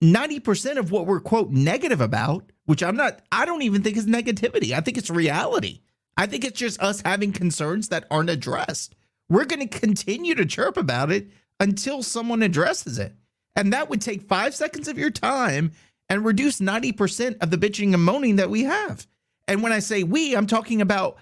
[0.02, 4.06] 90% of what we're quote negative about, which I'm not, I don't even think is
[4.06, 4.72] negativity.
[4.72, 5.80] I think it's reality.
[6.16, 8.94] I think it's just us having concerns that aren't addressed.
[9.28, 11.28] We're going to continue to chirp about it
[11.60, 13.14] until someone addresses it.
[13.54, 15.72] And that would take five seconds of your time
[16.08, 19.06] and reduce 90% of the bitching and moaning that we have.
[19.48, 21.16] And when I say we, I'm talking about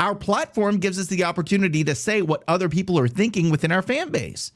[0.00, 3.82] our platform gives us the opportunity to say what other people are thinking within our
[3.82, 4.50] fan base.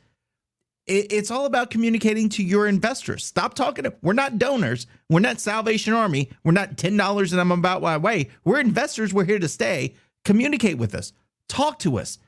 [0.87, 3.25] It's all about communicating to your investors.
[3.25, 3.85] Stop talking.
[3.85, 4.87] To, we're not donors.
[5.09, 6.31] We're not Salvation Army.
[6.45, 8.31] We're not $10 and I'm about my way.
[8.45, 9.15] We're investors.
[9.15, 9.95] We're here to stay.
[10.27, 11.13] Communicate with us.
[11.49, 12.19] Talk to us.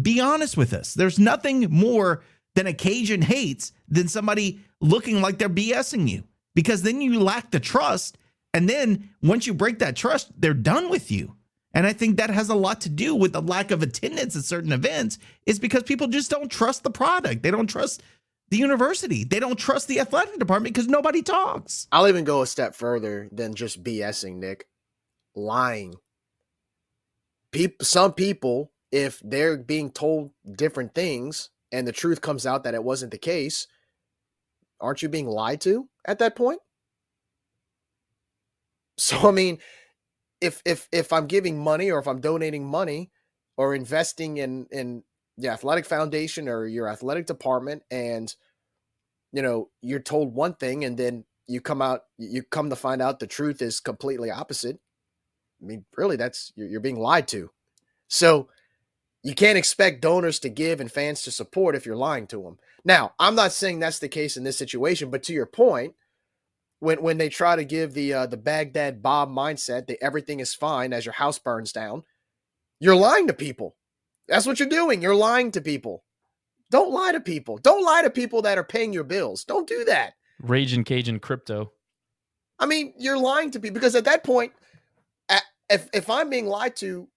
[0.00, 0.94] Be honest with us.
[0.94, 2.22] There's nothing more
[2.54, 6.24] than Cajun hates than somebody looking like they're BSing you
[6.54, 8.16] because then you lack the trust.
[8.54, 11.36] And then once you break that trust, they're done with you.
[11.74, 14.44] And I think that has a lot to do with the lack of attendance at
[14.44, 17.42] certain events, is because people just don't trust the product.
[17.42, 18.02] They don't trust
[18.50, 19.24] the university.
[19.24, 21.86] They don't trust the athletic department because nobody talks.
[21.92, 24.66] I'll even go a step further than just BSing, Nick.
[25.34, 25.96] Lying.
[27.52, 32.74] People, some people, if they're being told different things and the truth comes out that
[32.74, 33.66] it wasn't the case,
[34.80, 36.60] aren't you being lied to at that point?
[38.96, 39.58] So, I mean,
[40.40, 43.10] if if if I'm giving money or if I'm donating money
[43.56, 45.02] or investing in in
[45.36, 48.34] the athletic foundation or your athletic department and
[49.32, 53.00] you know you're told one thing and then you come out you come to find
[53.00, 54.78] out the truth is completely opposite
[55.62, 57.50] i mean really that's you're, you're being lied to.
[58.10, 58.48] So
[59.22, 62.58] you can't expect donors to give and fans to support if you're lying to them
[62.84, 65.94] now i'm not saying that's the case in this situation but to your point
[66.80, 70.54] when when they try to give the uh, the baghdad bob mindset that everything is
[70.54, 72.02] fine as your house burns down
[72.80, 73.76] you're lying to people
[74.28, 76.04] that's what you're doing you're lying to people
[76.70, 79.84] don't lie to people don't lie to people that are paying your bills don't do
[79.84, 81.72] that Raging Cajun crypto.
[82.58, 84.52] I mean, you're lying to people because at that point,
[85.70, 87.08] if if I'm being lied to,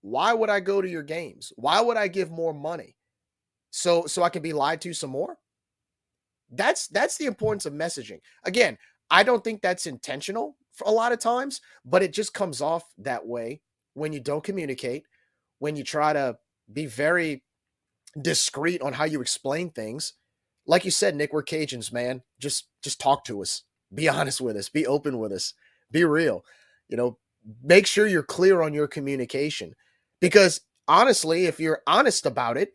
[0.00, 1.52] why would I go to your games?
[1.56, 2.96] Why would I give more money?
[3.70, 5.36] So so I can be lied to some more?
[6.50, 8.20] That's that's the importance of messaging.
[8.44, 8.78] Again,
[9.10, 13.26] I don't think that's intentional a lot of times, but it just comes off that
[13.26, 13.62] way
[13.94, 15.04] when you don't communicate,
[15.58, 16.38] when you try to
[16.72, 17.42] be very
[18.20, 20.14] discreet on how you explain things
[20.68, 22.22] like you said, Nick, we're Cajuns, man.
[22.38, 23.64] Just just talk to us.
[23.92, 24.68] Be honest with us.
[24.68, 25.54] Be open with us.
[25.90, 26.44] Be real.
[26.88, 27.18] You know,
[27.64, 29.74] make sure you're clear on your communication.
[30.20, 32.74] Because honestly, if you're honest about it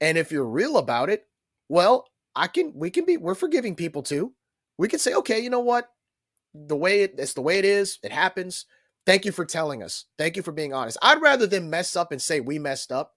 [0.00, 1.24] and if you're real about it,
[1.68, 2.04] well,
[2.36, 4.34] I can we can be we're forgiving people too.
[4.80, 5.90] We can say, okay, you know what?
[6.54, 8.64] The way it, it's the way it is, it happens.
[9.04, 10.06] Thank you for telling us.
[10.16, 10.96] Thank you for being honest.
[11.02, 13.12] I'd rather them mess up and say we messed up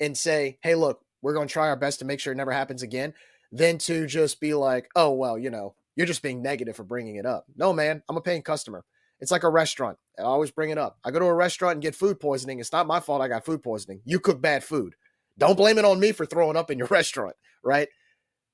[0.00, 2.52] and say, hey, look, we're going to try our best to make sure it never
[2.52, 3.12] happens again
[3.52, 7.16] than to just be like, oh, well, you know, you're just being negative for bringing
[7.16, 7.44] it up.
[7.54, 8.82] No, man, I'm a paying customer.
[9.20, 9.98] It's like a restaurant.
[10.18, 10.96] I always bring it up.
[11.04, 12.60] I go to a restaurant and get food poisoning.
[12.60, 14.00] It's not my fault I got food poisoning.
[14.06, 14.94] You cook bad food.
[15.36, 17.88] Don't blame it on me for throwing up in your restaurant, right?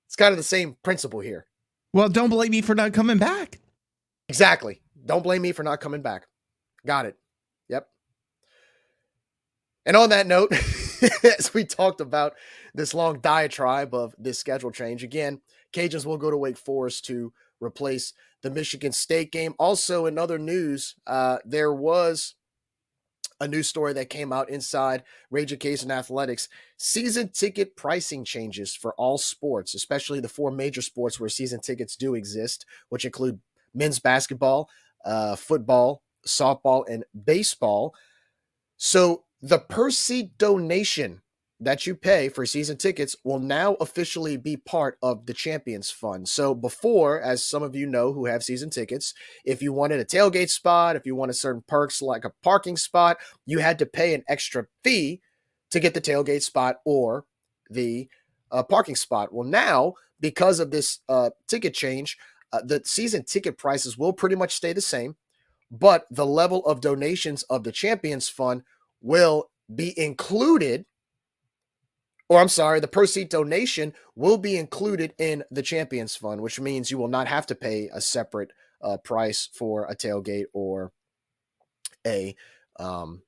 [0.09, 1.47] It's kind of the same principle here.
[1.93, 3.61] Well, don't blame me for not coming back.
[4.29, 4.81] Exactly.
[5.05, 6.27] Don't blame me for not coming back.
[6.87, 7.17] Got it.
[7.69, 7.89] Yep.
[9.85, 10.53] And on that note,
[11.39, 12.35] as we talked about
[12.75, 15.03] this long diatribe of this schedule change.
[15.03, 15.41] Again,
[15.73, 18.13] Cajuns will go to Wake Forest to replace
[18.43, 19.55] the Michigan State game.
[19.59, 22.35] Also, in other news, uh, there was
[23.43, 26.49] a new story that came out inside Rage Case and Athletics.
[26.77, 31.97] Season ticket pricing changes for all sports, especially the four major sports where season tickets
[31.97, 33.41] do exist, which include
[33.75, 34.71] men's basketball,
[35.05, 37.95] uh, football, softball, and baseball.
[38.77, 41.23] So the per seat donation
[41.65, 46.29] that you pay for season tickets will now officially be part of the Champions Fund.
[46.29, 49.15] So before, as some of you know who have season tickets,
[49.45, 53.19] if you wanted a tailgate spot, if you wanted certain perks like a parking spot,
[53.47, 55.21] you had to pay an extra fee
[55.71, 57.27] to get the tailgate spot or
[57.71, 58.09] the
[58.51, 59.33] uh, parking spot.
[59.33, 62.19] Well, now because of this uh, ticket change,
[62.53, 65.17] uh, the season ticket prices will pretty much stay the same,
[65.71, 68.63] but the level of donations of the Champions Fund
[69.01, 70.87] will be included,
[72.33, 76.91] or I'm sorry, the proceed donation will be included in the Champions Fund, which means
[76.91, 80.93] you will not have to pay a separate uh, price for a tailgate or
[82.07, 82.35] a
[82.81, 83.21] um,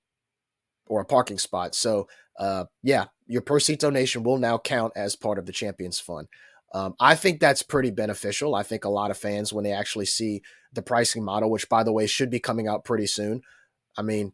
[0.86, 1.74] or a parking spot.
[1.74, 2.09] So,
[2.39, 6.26] uh, yeah, your proceed donation will now count as part of the Champions Fund.
[6.72, 8.55] Um, I think that's pretty beneficial.
[8.55, 10.40] I think a lot of fans, when they actually see
[10.72, 13.43] the pricing model, which by the way should be coming out pretty soon,
[13.98, 14.32] I mean,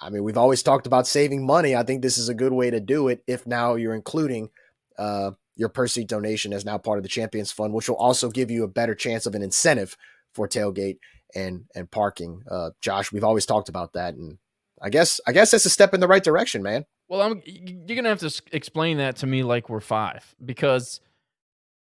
[0.00, 1.74] I mean, we've always talked about saving money.
[1.74, 4.50] I think this is a good way to do it if now you're including
[4.98, 8.30] uh, your per seat donation as now part of the Champions Fund, which will also
[8.30, 9.96] give you a better chance of an incentive
[10.34, 10.98] for tailgate
[11.34, 12.42] and and parking.
[12.50, 14.38] Uh, Josh, we've always talked about that, and
[14.80, 16.84] I guess I guess that's a step in the right direction, man.
[17.08, 21.00] Well, I'm you're gonna have to explain that to me like we're five because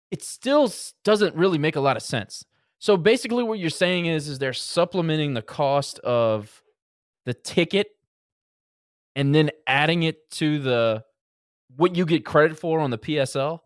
[0.10, 0.72] it still
[1.04, 2.46] doesn't really make a lot of sense.
[2.80, 6.64] So basically, what you're saying is, is they're supplementing the cost of
[7.26, 7.88] the ticket
[9.16, 11.04] and then adding it to the
[11.76, 13.60] what you get credit for on the PSL?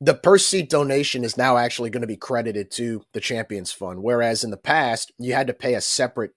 [0.00, 4.02] The per seat donation is now actually going to be credited to the Champions Fund,
[4.02, 6.32] whereas in the past you had to pay a separate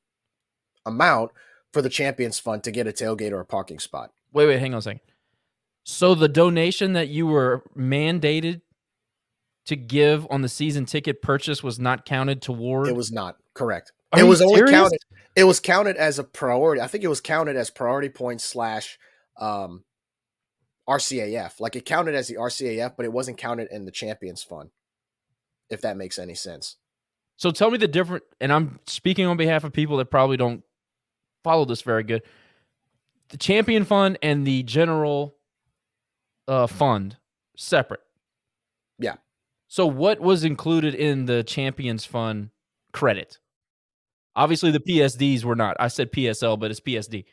[0.85, 1.31] amount
[1.71, 4.11] for the Champions Fund to get a tailgate or a parking spot.
[4.33, 5.01] Wait, wait, hang on a second.
[5.83, 8.61] So the donation that you were mandated
[9.65, 12.87] to give on the season ticket purchase was not counted toward.
[12.87, 13.91] It was not correct.
[14.11, 14.99] Are it was only counted.
[15.35, 16.81] It was counted as a priority.
[16.81, 18.99] I think it was counted as priority points slash
[19.39, 19.83] um,
[20.89, 21.59] RCAF.
[21.59, 24.71] Like it counted as the RCAF, but it wasn't counted in the Champions Fund.
[25.69, 26.75] If that makes any sense.
[27.37, 28.23] So tell me the different.
[28.41, 30.63] And I'm speaking on behalf of people that probably don't
[31.43, 32.23] follow this very good.
[33.29, 35.35] The Champion Fund and the General
[36.47, 37.17] uh, Fund
[37.55, 38.01] separate.
[38.99, 39.15] Yeah.
[39.67, 42.49] So what was included in the Champions Fund
[42.91, 43.39] credit?
[44.35, 45.77] Obviously, the PSDs were not.
[45.79, 47.25] I said PSL, but it's PSD.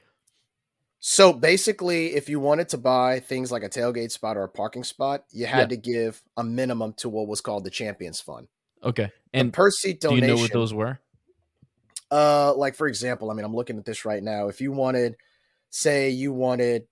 [1.01, 4.83] So basically, if you wanted to buy things like a tailgate spot or a parking
[4.83, 5.77] spot, you had Yeah.
[5.77, 8.49] to give a minimum to what was called the Champions Fund.
[8.83, 9.05] Okay.
[9.33, 10.21] And And per seat donation.
[10.23, 10.99] do you know what those were?
[12.11, 14.49] Uh, like for example, I mean, I'm looking at this right now.
[14.49, 15.17] If you wanted,
[15.71, 16.89] say, you wanted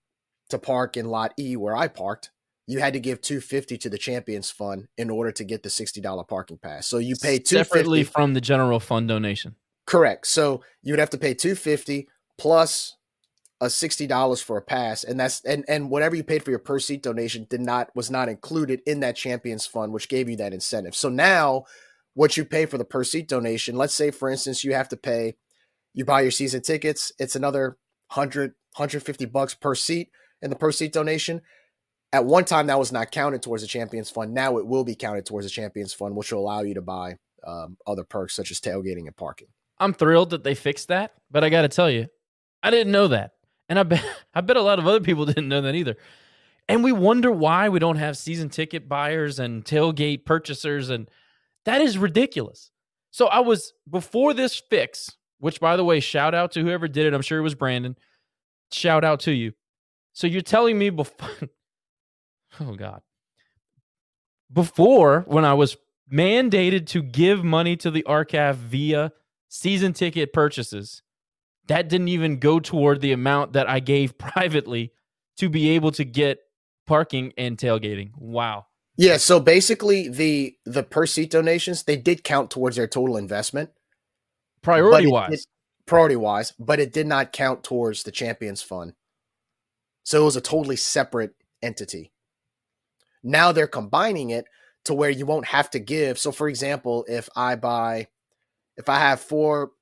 [0.50, 2.30] to park in Lot E where I parked,
[2.68, 6.24] you had to give 250 to the Champions Fund in order to get the $60
[6.28, 6.86] parking pass.
[6.86, 9.56] So you pay 250 separately from the general fund donation.
[9.86, 10.26] Correct.
[10.26, 12.08] So you would have to pay 250
[12.38, 12.96] plus
[13.60, 16.78] a $60 for a pass and that's and and whatever you paid for your per
[16.78, 20.52] seat donation did not was not included in that champions fund which gave you that
[20.52, 20.94] incentive.
[20.94, 21.64] So now
[22.12, 24.96] what you pay for the per seat donation, let's say for instance you have to
[24.96, 25.36] pay
[25.94, 27.78] you buy your season tickets, it's another
[28.12, 30.10] 100 150 bucks per seat
[30.42, 31.40] in the per seat donation.
[32.12, 34.34] At one time that was not counted towards the champions fund.
[34.34, 37.16] Now it will be counted towards the champions fund which will allow you to buy
[37.46, 39.48] um, other perks such as tailgating and parking.
[39.78, 42.06] I'm thrilled that they fixed that, but I got to tell you,
[42.62, 43.32] I didn't know that.
[43.68, 44.04] And I bet
[44.34, 45.96] I bet a lot of other people didn't know that either.
[46.68, 51.08] And we wonder why we don't have season ticket buyers and tailgate purchasers and
[51.64, 52.70] that is ridiculous.
[53.10, 57.06] So I was before this fix, which by the way, shout out to whoever did
[57.06, 57.14] it.
[57.14, 57.96] I'm sure it was Brandon.
[58.72, 59.52] Shout out to you.
[60.12, 61.28] So you're telling me before
[62.60, 63.02] Oh god.
[64.52, 65.76] Before when I was
[66.12, 69.12] mandated to give money to the RCAF via
[69.48, 71.02] season ticket purchases,
[71.68, 74.92] that didn't even go toward the amount that I gave privately
[75.38, 76.38] to be able to get
[76.86, 78.10] parking and tailgating.
[78.16, 78.66] Wow.
[78.96, 83.70] Yeah, so basically the the per seat donations they did count towards their total investment
[84.62, 85.30] Priority wise.
[85.30, 85.46] did-
[85.86, 88.94] priority wise, but it did not count towards the Champions Fund.
[90.02, 92.10] So it was a totally separate entity.
[93.22, 94.46] Now they're combining it
[94.86, 96.18] to where you won't have to give.
[96.18, 98.08] So for example, if I buy
[98.76, 99.72] if I have four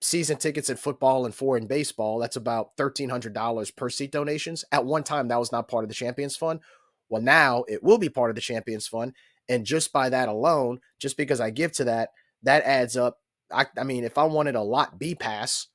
[0.00, 4.64] season tickets in football and four in baseball, that's about $1300 per seat donations.
[4.72, 6.60] At one time that was not part of the Champions Fund.
[7.08, 9.14] Well, now it will be part of the Champions Fund.
[9.48, 12.10] And just by that alone, just because I give to that,
[12.42, 13.18] that adds up.
[13.52, 15.68] I, I mean, if I wanted a lot B pass,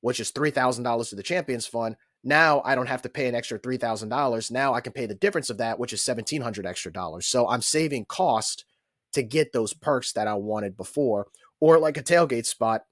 [0.00, 3.58] which is $3,000 to the Champions Fund, now I don't have to pay an extra
[3.58, 4.50] $3,000.
[4.50, 7.26] Now I can pay the difference of that, which is 1700 extra dollars.
[7.26, 8.64] So I'm saving cost
[9.12, 11.26] to get those perks that I wanted before.
[11.62, 12.86] Or like a tailgate spot,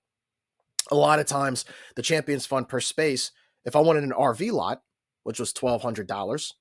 [0.92, 1.64] a lot of times
[1.96, 3.32] the Champions Fund per space,
[3.64, 4.82] if I wanted an RV lot,
[5.24, 6.52] which was $1,200,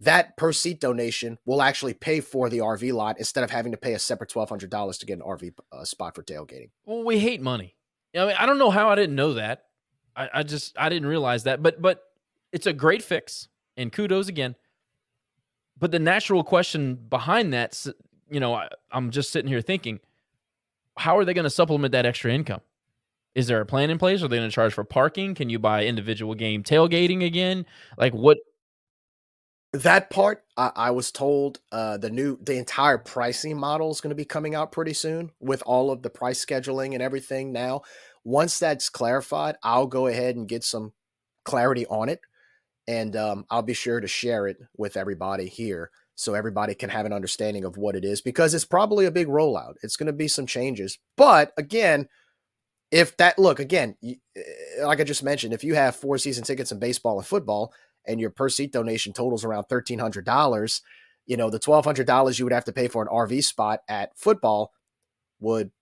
[0.00, 3.78] that per seat donation will actually pay for the RV lot instead of having to
[3.78, 6.70] pay a separate $1,200 to get an RV uh, spot for tailgating.
[6.84, 7.76] Well, we hate money.
[8.16, 9.66] I mean, I don't know how I didn't know that.
[10.16, 11.62] I, I just I didn't realize that.
[11.62, 12.02] But but
[12.50, 13.46] it's a great fix,
[13.76, 14.56] and kudos again.
[15.78, 17.86] But the natural question behind that,
[18.28, 20.00] you know, I, I'm just sitting here thinking,
[20.96, 22.60] how are they going to supplement that extra income?
[23.34, 24.22] Is there a plan in place?
[24.22, 25.34] Are they going to charge for parking?
[25.34, 27.66] Can you buy individual game tailgating again?
[27.96, 28.38] Like what?
[29.72, 34.10] That part, I, I was told uh, the new, the entire pricing model is going
[34.10, 37.52] to be coming out pretty soon with all of the price scheduling and everything.
[37.52, 37.80] Now,
[38.22, 40.92] once that's clarified, I'll go ahead and get some
[41.46, 42.20] clarity on it,
[42.86, 47.06] and um, I'll be sure to share it with everybody here so everybody can have
[47.06, 49.74] an understanding of what it is because it's probably a big rollout.
[49.82, 52.08] It's going to be some changes, but again,
[52.92, 54.14] if that look again, eh,
[54.82, 57.72] like I just mentioned, if you have four season tickets in baseball and football
[58.06, 60.82] and your per seat donation totals around thirteen hundred dollars,
[61.26, 63.80] you know the twelve hundred dollars you would have to pay for an RV spot
[63.88, 64.72] at football
[65.40, 65.72] would,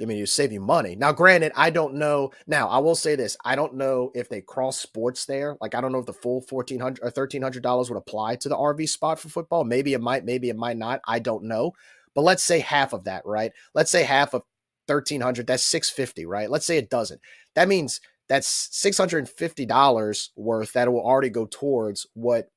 [0.00, 0.96] I mean, you save you money.
[0.96, 2.30] Now, granted, I don't know.
[2.46, 5.56] Now, I will say this: I don't know if they cross sports there.
[5.60, 8.36] Like, I don't know if the full fourteen hundred or thirteen hundred dollars would apply
[8.36, 9.64] to the RV spot for football.
[9.64, 10.24] Maybe it might.
[10.24, 11.00] Maybe it might not.
[11.06, 11.72] I don't know.
[12.14, 13.52] But let's say half of that, right?
[13.74, 14.42] Let's say half of
[14.88, 15.46] thirteen hundred.
[15.46, 16.50] That's six fifty, right?
[16.50, 17.20] Let's say it doesn't.
[17.54, 22.48] That means that's six hundred and fifty dollars worth that will already go towards what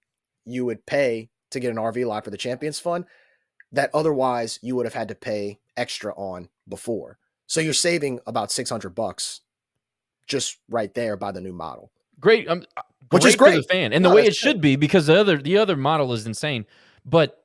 [0.45, 3.05] you would pay to get an RV lot for the Champions Fund.
[3.71, 7.17] That otherwise you would have had to pay extra on before.
[7.47, 9.41] So you're saving about six hundred bucks
[10.27, 11.91] just right there by the new model.
[12.19, 12.63] Great, um,
[13.11, 13.69] Which is for the great.
[13.69, 16.13] fan, and the No, way that's it should be because the other the other model
[16.13, 16.65] is insane.
[17.05, 17.41] But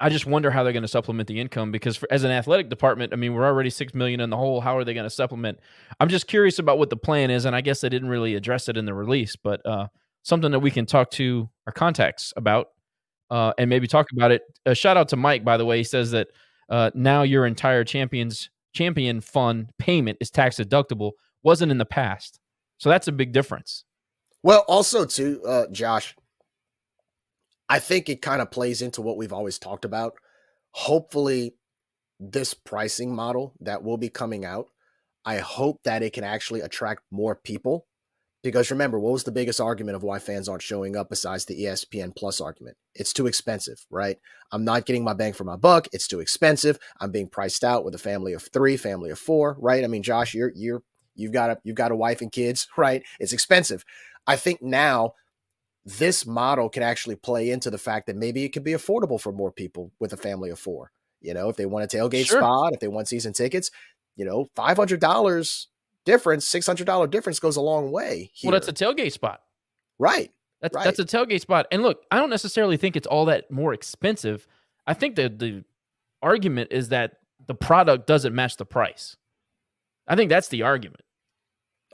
[0.00, 2.68] I just wonder how they're going to supplement the income because for, as an athletic
[2.68, 4.60] department, I mean, we're already six million in the hole.
[4.60, 5.58] How are they going to supplement?
[6.00, 8.68] I'm just curious about what the plan is, and I guess they didn't really address
[8.68, 9.88] it in the release, but uh,
[10.22, 12.68] something that we can talk to our contacts about
[13.30, 14.42] uh, and maybe talk about it.
[14.66, 15.78] A shout out to Mike, by the way.
[15.78, 16.28] He says that
[16.68, 21.12] uh, now your entire champions champion fund payment is tax deductible.
[21.42, 22.40] Wasn't in the past,
[22.78, 23.84] so that's a big difference.
[24.42, 26.14] Well, also too, uh, Josh,
[27.68, 30.14] I think it kind of plays into what we've always talked about.
[30.72, 31.54] Hopefully,
[32.18, 34.68] this pricing model that will be coming out
[35.24, 37.86] I hope that it can actually attract more people.
[38.44, 41.64] Because remember, what was the biggest argument of why fans aren't showing up besides the
[41.64, 42.76] ESPN Plus argument?
[42.94, 44.18] It's too expensive, right?
[44.52, 45.88] I'm not getting my bang for my buck.
[45.92, 46.78] It's too expensive.
[47.00, 49.82] I'm being priced out with a family of three, family of four, right?
[49.82, 50.82] I mean, Josh, you're you're
[51.14, 53.02] you've got a you've got a wife and kids, right?
[53.18, 53.82] It's expensive.
[54.26, 55.14] I think now
[55.86, 59.32] this model can actually play into the fact that maybe it can be affordable for
[59.32, 60.90] more people with a family of four.
[61.22, 62.40] You know, if they want a tailgate Sure.
[62.40, 63.70] spot, if they want season tickets,
[64.16, 65.68] you know, five hundred dollars
[66.04, 68.30] difference, six hundred dollar difference goes a long way.
[68.32, 68.50] Here.
[68.50, 69.40] Well, that's a tailgate spot.
[69.98, 70.30] right.
[70.60, 70.84] That's Right.
[70.84, 71.66] that's a tailgate spot.
[71.70, 74.46] And look, I don't necessarily think it's all that more expensive.
[74.86, 75.62] I think that the
[76.22, 79.16] argument is that the product doesn't match the price.
[80.08, 81.02] I think that's the argument.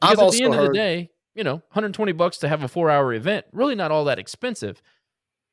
[0.02, 2.68] I've Because at the end of the day, you know, 120 bucks to have a
[2.68, 4.82] four hour event, really not all that expensive.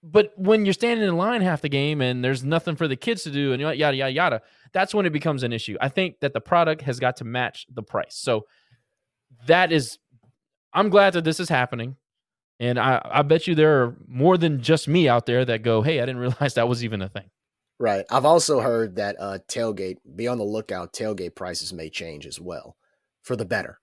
[0.09, 3.23] But when you're standing in line half the game and there's nothing for the kids
[3.23, 5.75] to do and yada yada yada, that's when it becomes an issue.
[5.81, 8.15] I think that the product has got to match the price.
[8.15, 8.45] So
[9.47, 9.97] that is,
[10.73, 11.97] I'm glad that this is happening,
[12.59, 15.81] and I, I bet you there are more than just me out there that go,
[15.81, 17.29] "Hey, I didn't realize that was even a thing."
[17.79, 18.05] Right.
[18.09, 22.39] I've also heard that uh, tailgate, be on the lookout, tailgate prices may change as
[22.39, 22.75] well
[23.21, 23.79] for the better.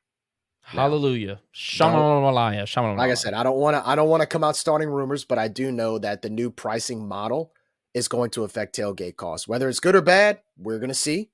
[0.65, 2.97] Hallelujah, Shamalalaya.
[2.97, 5.24] Like I said, I don't want to I don't want to come out starting rumors,
[5.24, 7.53] but I do know that the new pricing model
[7.93, 9.47] is going to affect tailgate costs.
[9.47, 11.31] Whether it's good or bad, we're going to see.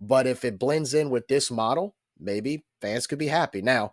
[0.00, 3.62] But if it blends in with this model, maybe fans could be happy.
[3.62, 3.92] Now,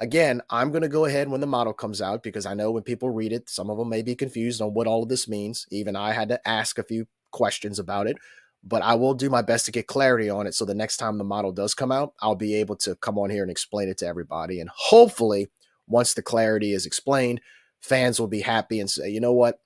[0.00, 2.82] again, I'm going to go ahead when the model comes out because I know when
[2.82, 5.66] people read it, some of them may be confused on what all of this means.
[5.70, 8.16] Even I had to ask a few questions about it,
[8.64, 10.54] but I will do my best to get clarity on it.
[10.54, 13.30] So the next time the model does come out, I'll be able to come on
[13.30, 14.60] here and explain it to everybody.
[14.60, 15.48] And hopefully,
[15.86, 17.40] once the clarity is explained,
[17.80, 19.60] fans will be happy and say, you know what?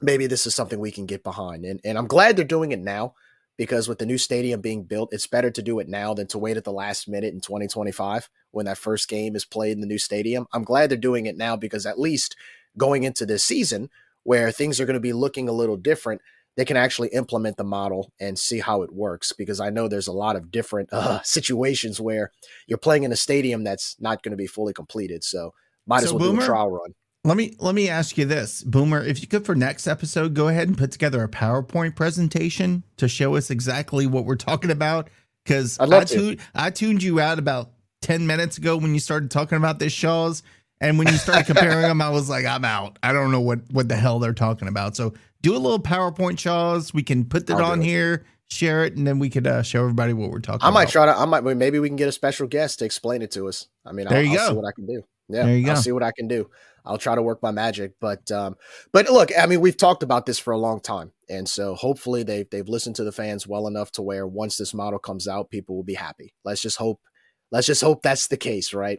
[0.00, 1.64] Maybe this is something we can get behind.
[1.64, 3.14] And, and I'm glad they're doing it now
[3.56, 6.38] because with the new stadium being built, it's better to do it now than to
[6.38, 9.86] wait at the last minute in 2025 when that first game is played in the
[9.86, 10.46] new stadium.
[10.52, 12.36] I'm glad they're doing it now because at least
[12.76, 13.90] going into this season
[14.24, 16.20] where things are going to be looking a little different,
[16.56, 20.06] they can actually implement the model and see how it works because I know there's
[20.06, 22.30] a lot of different uh, situations where
[22.66, 25.24] you're playing in a stadium that's not going to be fully completed.
[25.24, 25.52] So
[25.86, 26.94] might as So, well do a trial run.
[27.24, 29.00] Let me let me ask you this, Boomer.
[29.00, 33.06] If you could for next episode, go ahead and put together a PowerPoint presentation to
[33.06, 35.08] show us exactly what we're talking about.
[35.44, 37.70] Because I, tuned, I tuned you out about
[38.00, 40.42] ten minutes ago when you started talking about this Shaws,
[40.80, 42.98] and when you started comparing them, I was like, I'm out.
[43.04, 44.96] I don't know what what the hell they're talking about.
[44.96, 46.94] So do a little PowerPoint Shaws.
[46.94, 49.80] We can put that I'll on here, share it, and then we could uh, show
[49.80, 50.56] everybody what we're talking.
[50.56, 50.68] About.
[50.68, 50.92] I might about.
[50.92, 51.16] try to.
[51.18, 51.44] I might.
[51.56, 53.68] Maybe we can get a special guest to explain it to us.
[53.84, 54.60] I mean, There I'll, you I'll see go.
[54.60, 55.02] what I can do.
[55.28, 55.80] Yeah, There you I'll go.
[55.80, 56.48] see what I can do.
[56.84, 57.92] I'll try to work my magic.
[58.00, 58.56] But um,
[58.92, 62.22] but look, I mean, we've talked about this for a long time, and so hopefully
[62.22, 65.50] they they've listened to the fans well enough to where once this model comes out,
[65.50, 66.34] people will be happy.
[66.44, 67.00] Let's just hope.
[67.52, 68.98] Let's just hope that's the case, right?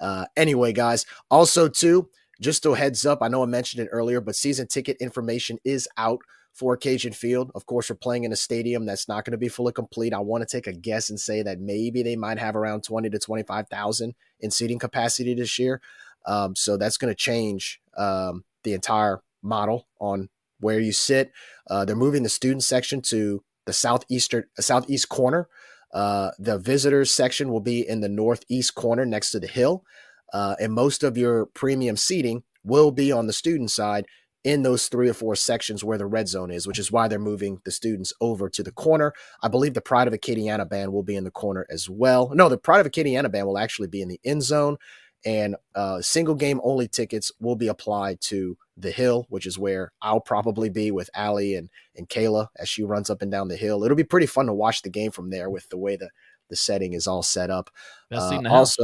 [0.00, 1.06] Uh, anyway, guys.
[1.30, 2.10] Also, too,
[2.40, 3.22] just a heads up.
[3.22, 6.20] I know I mentioned it earlier, but season ticket information is out
[6.52, 7.50] for Cajun Field.
[7.54, 10.14] Of course, we're playing in a stadium that's not going to be fully complete.
[10.14, 13.10] I want to take a guess and say that maybe they might have around 20
[13.10, 15.80] to 25,000 in seating capacity this year.
[16.24, 20.28] Um, so that's going to change um, the entire model on
[20.60, 21.32] where you sit.
[21.68, 25.48] Uh, they're moving the student section to the southeastern southeast corner.
[25.92, 29.84] Uh, the visitors section will be in the northeast corner next to the hill,
[30.32, 34.06] uh, and most of your premium seating will be on the student side
[34.46, 37.18] in those three or four sections where the red zone is, which is why they're
[37.18, 39.12] moving the students over to the corner.
[39.42, 42.30] I believe the Pride of Acadiana band will be in the corner as well.
[42.32, 44.76] No, the Pride of Acadiana band will actually be in the end zone,
[45.24, 49.90] and uh, single game only tickets will be applied to the hill, which is where
[50.00, 53.56] I'll probably be with Allie and and Kayla as she runs up and down the
[53.56, 53.82] hill.
[53.82, 56.10] It'll be pretty fun to watch the game from there with the way the
[56.48, 57.70] the setting is all set up.
[58.10, 58.76] Best Uh, the house.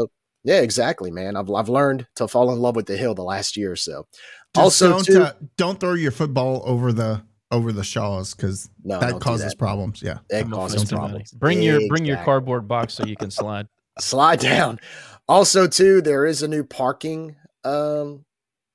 [0.44, 1.36] Also, yeah, exactly, man.
[1.36, 4.06] I've I've learned to fall in love with the hill the last year or so.
[4.54, 8.68] Just also, don't too, uh, don't throw your football over the over the Shaws because
[8.84, 9.58] No, that causes that.
[9.58, 10.02] problems.
[10.02, 10.18] Yeah.
[10.30, 11.30] it causes problems.
[11.32, 11.38] buddy.
[11.38, 12.24] Bring your bring your Exactly.
[12.24, 13.66] cardboard box so you can slide.
[13.98, 14.80] slide down.
[15.28, 17.36] Also, too, there is a new parking.
[17.64, 18.24] Um,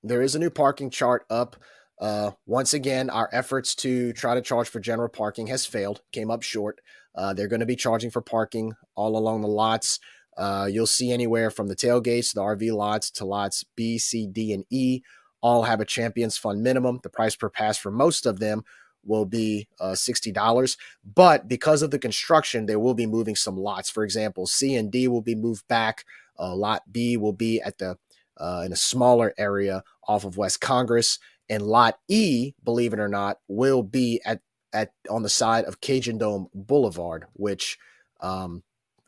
[0.03, 1.55] there is a new parking chart up.
[1.99, 6.01] Uh, once again, our efforts to try to charge for general parking has failed.
[6.13, 6.79] Came up short.
[7.15, 9.99] Uh, they're going to be charging for parking all along the lots.
[10.37, 14.53] Uh, you'll see anywhere from the tailgates, the RV lots, to lots B, C, D,
[14.53, 15.01] and E.
[15.41, 16.99] All have a Champions Fund minimum.
[17.03, 18.63] The price per pass for most of them
[19.03, 20.77] will be uh, $60.
[21.15, 23.89] But because of the construction, they will be moving some lots.
[23.89, 26.05] For example, C and D will be moved back.
[26.37, 27.97] Uh, lot B will be at the
[28.39, 31.17] uh, in a smaller area off of West Congress,
[31.49, 34.41] and Lot E, believe it or not, will be at
[34.73, 37.79] at on the side of Cajun Dome Boulevard, which
[38.21, 38.61] um,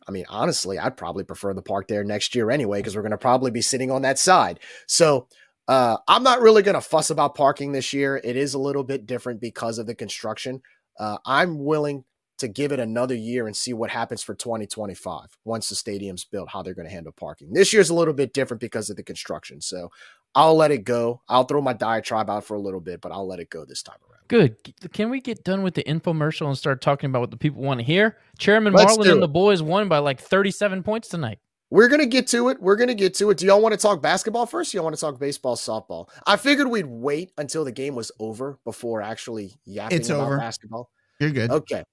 [0.10, 3.12] I mean, honestly, I'd probably prefer the park there next year anyway, because we're going
[3.12, 4.60] to probably be sitting on that side.
[4.88, 5.28] So
[5.68, 8.20] uh, I'm not really going to fuss about parking this year.
[8.24, 10.64] It is a little bit different because of the construction.
[11.00, 12.06] Uh, I'm willing
[12.40, 16.50] to give it another year and see what happens for 2025 once the stadium's built,
[16.50, 17.54] how they're going to handle parking.
[17.54, 19.62] This year's a little bit different because of the construction.
[19.62, 19.90] So
[20.36, 21.22] I'll let it go.
[21.28, 23.84] I'll throw my diatribe out for a little bit, but I'll let it go this
[23.84, 24.20] time around.
[24.28, 24.58] Good.
[24.94, 27.80] Can we get done with the infomercial and start talking about what the people want
[27.80, 28.18] to hear?
[28.38, 31.40] Chairman Let's Marlin do and the boys won by like 37 points tonight.
[31.72, 32.60] We're going to get to it.
[32.62, 33.38] We're going to get to it.
[33.38, 34.74] Do y'all want to talk basketball first?
[34.74, 36.10] Or y'all want to talk baseball, softball?
[36.26, 40.38] I figured we'd wait until the game was over before actually yapping It's about over.
[40.38, 40.90] basketball.
[41.20, 41.52] You're good.
[41.52, 41.84] Okay.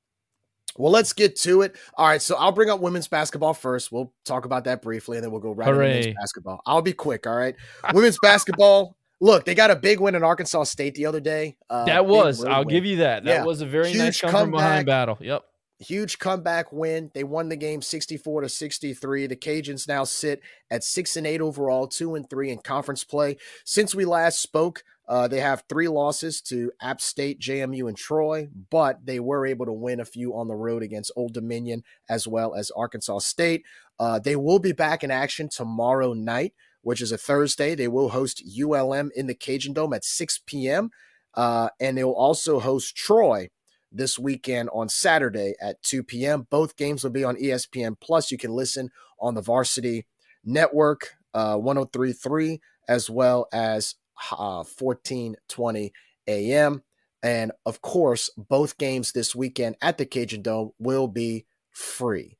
[0.79, 1.77] Well, let's get to it.
[1.95, 3.91] All right, so I'll bring up women's basketball first.
[3.93, 6.01] We'll talk about that briefly, and then we'll go right into Hooray.
[6.03, 6.61] men's basketball.
[6.67, 7.27] I'll be quick.
[7.27, 7.55] All right,
[7.93, 8.97] women's basketball.
[9.21, 11.57] Look, they got a big win in Arkansas State the other day.
[11.71, 12.69] Uh, that was, I'll win.
[12.69, 13.25] give you that.
[13.25, 13.45] That Yeah.
[13.45, 14.87] was a very nice Huge come from behind comeback.
[14.87, 15.19] battle.
[15.21, 15.43] Yep.
[15.79, 17.11] huge comeback win.
[17.15, 19.27] They won the game 64 to 63.
[19.27, 20.41] The Cajuns now sit
[20.71, 23.37] at 6 and 8 overall, 2 and 3 in conference play.
[23.65, 28.49] Since we last spoke, uh, they have three losses to App State, JMU, and Troy,
[28.71, 32.27] but they were able to win a few on the road against Old Dominion as
[32.27, 33.65] well as Arkansas State.
[33.99, 37.75] Uh, they will be back in action tomorrow night, which is a Thursday.
[37.75, 40.91] They will host ULM in the Cajun Dome at 6 p.m.
[41.35, 43.49] Uh, and they will also host Troy
[43.93, 46.49] this weekend on Saturday at 2 p.m.
[46.51, 48.33] Both games will be on ESPN Plus.
[48.33, 50.07] You can listen on the Varsity
[50.45, 53.95] Network, uh, 1033, as well as
[54.33, 55.93] uh, 1420
[56.27, 56.83] a.m.
[57.23, 62.37] And of course, both games this weekend at the Cajun Dome will be free.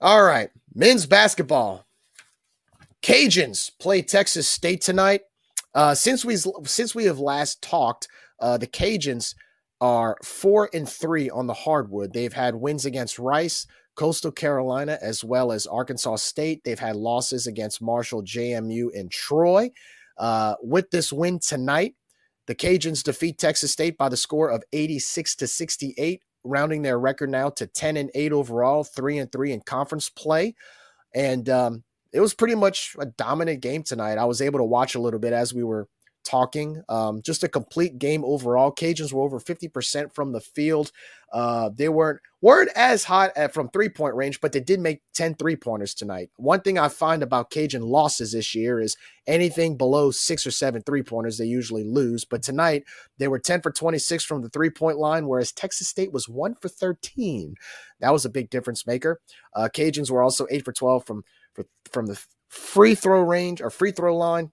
[0.00, 1.86] All right, men's basketball.
[3.02, 5.22] Cajuns play Texas State tonight.
[5.74, 8.08] Uh, since we since we have last talked,
[8.40, 9.34] uh, the Cajuns
[9.80, 12.12] are four and three on the hardwood.
[12.12, 16.62] They've had wins against Rice, Coastal Carolina, as well as Arkansas State.
[16.64, 19.70] They've had losses against Marshall, JMU, and Troy.
[20.18, 21.94] Uh, with this win tonight,
[22.46, 27.30] the Cajuns defeat Texas State by the score of 86 to 68, rounding their record
[27.30, 30.54] now to 10 and 8 overall, 3 and 3 in conference play.
[31.14, 34.18] And um, it was pretty much a dominant game tonight.
[34.18, 35.88] I was able to watch a little bit as we were
[36.28, 36.82] talking.
[36.88, 38.70] Um, just a complete game overall.
[38.70, 40.92] Cajuns were over 50% from the field.
[41.32, 45.02] Uh, they weren't weren't as hot at, from three point range, but they did make
[45.14, 46.30] 10 three pointers tonight.
[46.36, 48.96] One thing I find about Cajun losses this year is
[49.26, 52.24] anything below six or seven three pointers, they usually lose.
[52.24, 52.84] But tonight,
[53.18, 56.54] they were 10 for 26 from the three point line, whereas Texas State was one
[56.60, 57.54] for 13.
[58.00, 59.20] That was a big difference maker.
[59.54, 61.24] Uh, Cajuns were also eight for 12 from,
[61.90, 64.52] from the free throw range or free throw line.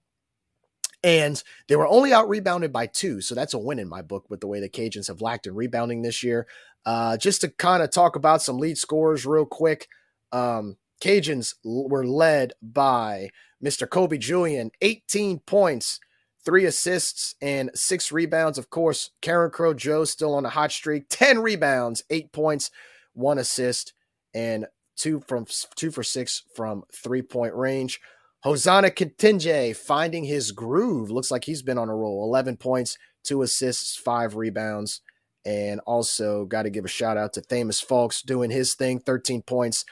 [1.02, 3.20] And they were only out rebounded by two.
[3.20, 5.54] So that's a win in my book with the way the Cajuns have lacked in
[5.54, 6.46] rebounding this year.
[6.84, 9.88] Uh, just to kind of talk about some lead scorers real quick.
[10.32, 13.30] Um, Cajuns were led by
[13.62, 13.88] Mr.
[13.88, 16.00] Kobe Julien, 18 points,
[16.44, 18.56] three assists, and six rebounds.
[18.56, 22.70] Of course, Karen Crow Joe still on a hot streak, 10 rebounds, eight points,
[23.14, 23.92] one assist,
[24.34, 24.66] and
[24.96, 28.00] two from two for six from three point range.
[28.46, 31.10] Hosanna Kitenge finding his groove.
[31.10, 32.22] Looks like he's been on a roll.
[32.22, 35.00] 11 points, two assists, five rebounds.
[35.44, 39.42] And also got to give a shout out to Themus Fulks doing his thing 13
[39.42, 39.84] points,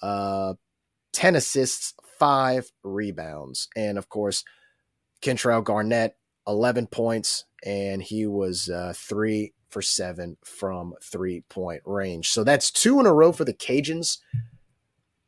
[0.00, 0.54] uh,
[1.12, 3.68] 10 assists, five rebounds.
[3.76, 4.42] And of course,
[5.20, 6.16] Kentrell Garnett,
[6.46, 12.30] 11 points, and he was uh, three for seven from three point range.
[12.30, 14.16] So that's two in a row for the Cajuns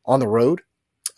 [0.07, 0.63] on the road.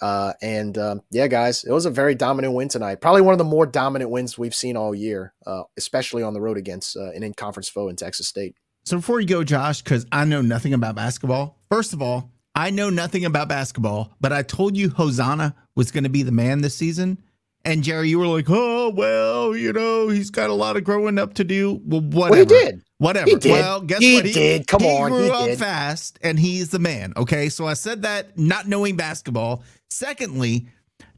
[0.02, 3.00] Uh, and um, yeah, guys, it was a very dominant win tonight.
[3.00, 6.40] Probably one of the more dominant wins we've seen all year, uh, especially on the
[6.40, 8.56] road against uh, an in conference foe in Texas State.
[8.84, 11.60] So before you go, Josh, because I know nothing about basketball.
[11.70, 16.04] First of all, I know nothing about basketball, but I told you Hosanna was going
[16.04, 17.18] to be the man this season.
[17.64, 21.16] And Jerry, you were like, "Oh well, you know, he's got a lot of growing
[21.16, 22.30] up to do." Well, whatever.
[22.30, 22.82] Well, he did.
[22.98, 23.30] Whatever.
[23.30, 23.52] He did.
[23.52, 24.24] Well, guess He what?
[24.24, 24.66] He did.
[24.66, 25.58] Come he on, grew he up did.
[25.60, 27.12] fast, and he's the man.
[27.16, 29.62] Okay, so I said that not knowing basketball.
[29.92, 30.66] Secondly,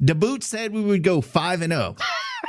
[0.02, 1.96] DeBoot said we would go five and zero,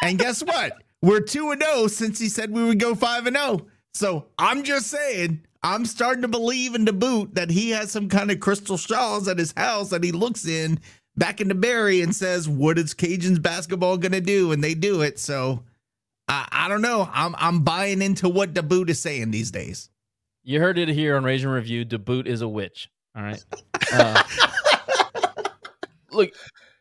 [0.02, 0.82] and guess what?
[1.02, 3.68] We're two and zero since he said we would go five and zero.
[3.94, 8.32] So I'm just saying, I'm starting to believe in DeBoot that he has some kind
[8.32, 10.80] of crystal shawls at his house that he looks in
[11.16, 15.20] back into Barry and says, "What is Cajuns basketball gonna do?" And they do it.
[15.20, 15.64] So
[16.28, 17.10] I, I don't know.
[17.14, 19.90] I'm I'm buying into what DeBoot is saying these days.
[20.44, 21.86] You heard it here on Raging Review.
[21.86, 22.90] DeBoot is a witch.
[23.16, 23.44] All right.
[23.94, 24.22] Uh,
[26.16, 26.32] look,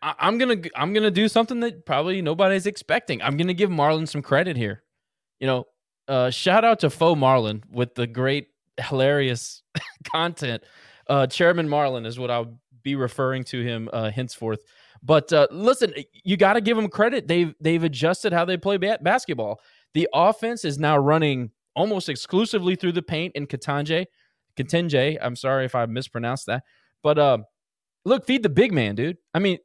[0.02, 3.22] I, I'm gonna I'm gonna do something that probably nobody's expecting.
[3.22, 4.82] I'm gonna give Marlin some credit here.
[5.40, 5.64] You know,
[6.08, 8.48] uh, shout out to Faux Marlin with the great,
[8.80, 9.62] hilarious
[10.12, 10.62] content.
[11.08, 14.60] Uh, Chairman Marlin is what I'll be referring to him uh, henceforth.
[15.02, 15.92] But uh, listen,
[16.22, 17.28] you got to give them credit.
[17.28, 19.60] They've they've adjusted how they play ba- basketball.
[19.92, 24.06] The offense is now running almost exclusively through the paint in Katanje.
[24.56, 26.62] Katenge, I'm sorry if I mispronounced that.
[27.02, 27.38] But uh,
[28.04, 29.18] look, feed the big man, dude.
[29.32, 29.58] I mean,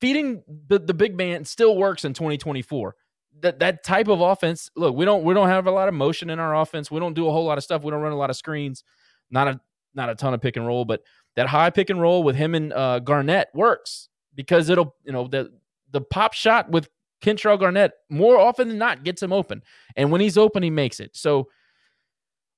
[0.00, 2.94] feeding the, the big man still works in 2024.
[3.42, 6.30] That that type of offense, look, we don't we don't have a lot of motion
[6.30, 6.90] in our offense.
[6.90, 7.82] We don't do a whole lot of stuff.
[7.82, 8.84] We don't run a lot of screens.
[9.30, 9.60] Not a
[9.94, 11.02] not a ton of pick and roll, but
[11.36, 15.26] that high pick and roll with him and uh, Garnett works because it'll you know
[15.26, 15.50] the
[15.90, 16.88] the pop shot with
[17.22, 19.62] Kentrell Garnett more often than not gets him open,
[19.96, 21.16] and when he's open, he makes it.
[21.16, 21.48] So,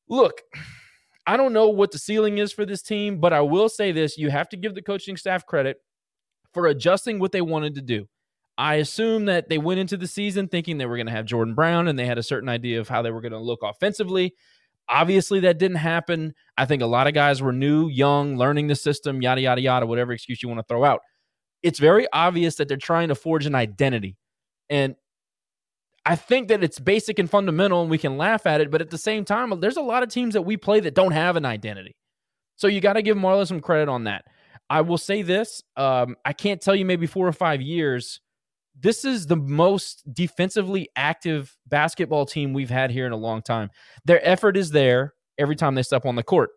[0.08, 0.40] look,
[1.26, 4.18] I don't know what the ceiling is for this team, but I will say this:
[4.18, 5.78] you have to give the coaching staff credit
[6.52, 8.06] for adjusting what they wanted to do.
[8.58, 11.54] I assume that they went into the season thinking they were going to have Jordan
[11.54, 14.34] Brown and they had a certain idea of how they were going to look offensively.
[14.88, 16.34] Obviously, that didn't happen.
[16.58, 19.86] I think a lot of guys were new, young, learning the system, yada, yada, yada,
[19.86, 21.00] whatever excuse you want to throw out.
[21.62, 24.16] It's very obvious that they're trying to forge an identity.
[24.68, 24.96] And
[26.04, 28.70] I think that it's basic and fundamental and we can laugh at it.
[28.70, 31.12] But at the same time, there's a lot of teams that we play that don't
[31.12, 31.96] have an identity.
[32.56, 34.24] So you got to give Marlin some credit on that.
[34.68, 38.20] I will say this um, I can't tell you maybe four or five years
[38.80, 43.70] this is the most defensively active basketball team we've had here in a long time.
[44.04, 46.50] Their effort is there every time they step on the court,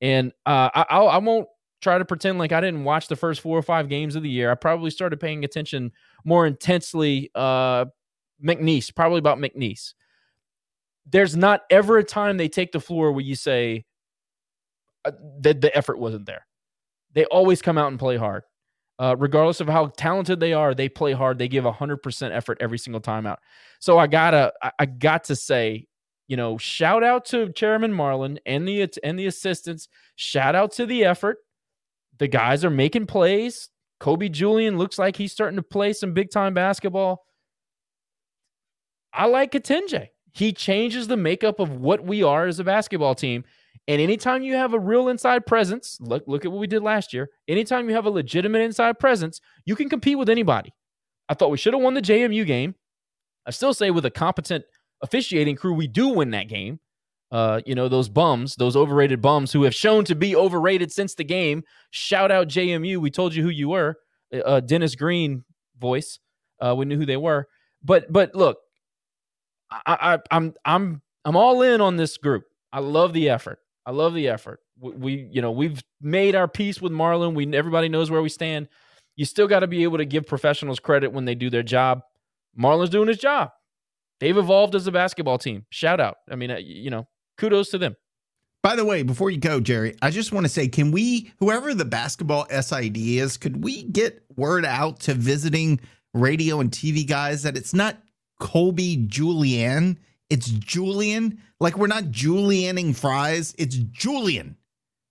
[0.00, 1.46] and uh, I, I'll, I won't
[1.80, 4.28] try to pretend like I didn't watch the first four or five games of the
[4.28, 4.50] year.
[4.50, 5.92] I probably started paying attention
[6.24, 7.30] more intensely.
[7.34, 7.86] Uh,
[8.42, 9.94] McNeese, probably about McNeese.
[11.06, 13.84] There's not ever a time they take the floor where you say
[15.04, 16.46] uh, that the effort wasn't there.
[17.12, 18.44] They always come out and play hard.
[18.98, 21.38] Uh, regardless of how talented they are, they play hard.
[21.38, 23.40] They give 100% effort every single time out.
[23.80, 25.88] So I gotta, I got to say,
[26.28, 29.88] you know, shout out to Chairman Marlin and the and the assistants.
[30.14, 31.38] Shout out to the effort.
[32.18, 33.68] The guys are making plays.
[33.98, 37.24] Kobe Julien looks like he's starting to play some big time basketball.
[39.12, 40.08] I like Kitenge.
[40.32, 43.44] He changes the makeup of what we are as a basketball team.
[43.88, 47.12] And anytime you have a real inside presence, look look at what we did last
[47.12, 47.30] year.
[47.48, 50.72] Anytime you have a legitimate inside presence, you can compete with anybody.
[51.28, 52.74] I thought we should have won the JMU game.
[53.44, 54.64] I still say with a competent
[55.02, 56.78] officiating crew, we do win that game.
[57.32, 61.14] Uh, you know, those bums, those overrated bums who have shown to be overrated since
[61.14, 61.64] the game.
[61.90, 62.98] Shout out JMU.
[62.98, 63.98] We told you who you were.
[64.44, 65.44] Uh, Dennis Green
[65.78, 66.18] voice.
[66.60, 67.48] Uh, we knew who they were.
[67.82, 68.58] But but look,
[69.86, 72.44] I, I, I'm I'm I'm all in on this group.
[72.72, 73.58] I love the effort.
[73.84, 74.60] I love the effort.
[74.78, 77.34] We, we, you know, we've made our peace with Marlin.
[77.34, 78.68] We everybody knows where we stand.
[79.16, 82.02] You still got to be able to give professionals credit when they do their job.
[82.54, 83.50] Marlin's doing his job.
[84.20, 85.66] They've evolved as a basketball team.
[85.70, 86.18] Shout out.
[86.30, 87.08] I mean, you know,
[87.38, 87.96] kudos to them.
[88.62, 91.74] By the way, before you go, Jerry, I just want to say, can we, whoever
[91.74, 95.80] the basketball SID is, could we get word out to visiting
[96.14, 98.00] radio and TV guys that it's not
[98.42, 100.00] Colby Julian?
[100.28, 101.40] It's Julian.
[101.60, 103.54] Like we're not julianing fries.
[103.56, 104.56] It's Julian.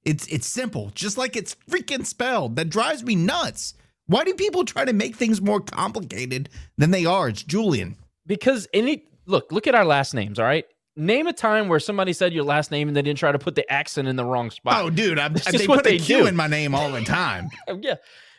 [0.04, 2.58] It's it's simple, just like it's freaking spelled.
[2.58, 3.74] That drives me nuts.
[4.08, 7.30] Why do people try to make things more complicated than they are?
[7.30, 7.96] It's Julian.
[8.28, 10.66] Because any look, look at our last names, all right?
[10.98, 13.56] Name a time where somebody said your last name and they didn't try to put
[13.56, 14.84] the accent in the wrong spot.
[14.84, 16.28] Oh, dude, I'm, they put they a Q do.
[16.28, 17.48] in my name all the time.
[17.80, 17.96] yeah,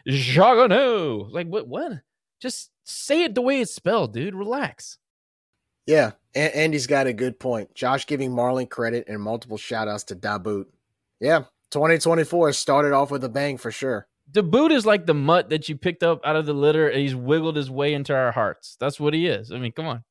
[0.07, 1.33] Jagano.
[1.33, 1.67] Like what?
[1.67, 1.93] What?
[2.43, 4.35] Just say it the way it's spelled, dude.
[4.35, 4.99] Relax.
[5.87, 7.75] Yeah, Andy's got a good point.
[7.75, 10.67] Josh giving Marlin credit and multiple shout outs to Daboot.
[11.21, 14.07] Yeah, 2024 started off with a bang for sure.
[14.31, 17.15] Daboot is like the mutt that you picked up out of the litter and he's
[17.15, 18.77] wiggled his way into our hearts.
[18.79, 19.51] That's what he is.
[19.51, 20.05] I mean, come on.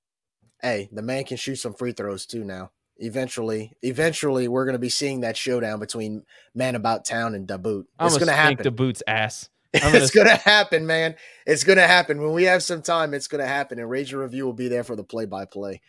[0.62, 2.72] Hey, the man can shoot some free throws too now.
[2.98, 6.24] Eventually, eventually, we're going to be seeing that showdown between
[6.54, 7.86] Man About Town and Daboot.
[8.00, 8.58] It's going to happen.
[8.64, 9.50] Daboot's ass.
[9.74, 11.16] It's gonna happen, man.
[11.46, 12.22] It's gonna happen.
[12.22, 13.80] When we have some time, it's gonna happen.
[13.80, 15.82] And and Review will be there for the play by play.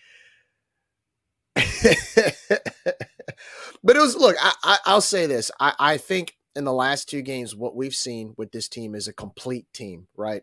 [1.55, 1.67] but
[3.97, 5.51] it was look, I, I will say this.
[5.59, 9.09] I, I think in the last two games, what we've seen with this team is
[9.09, 10.43] a complete team, right?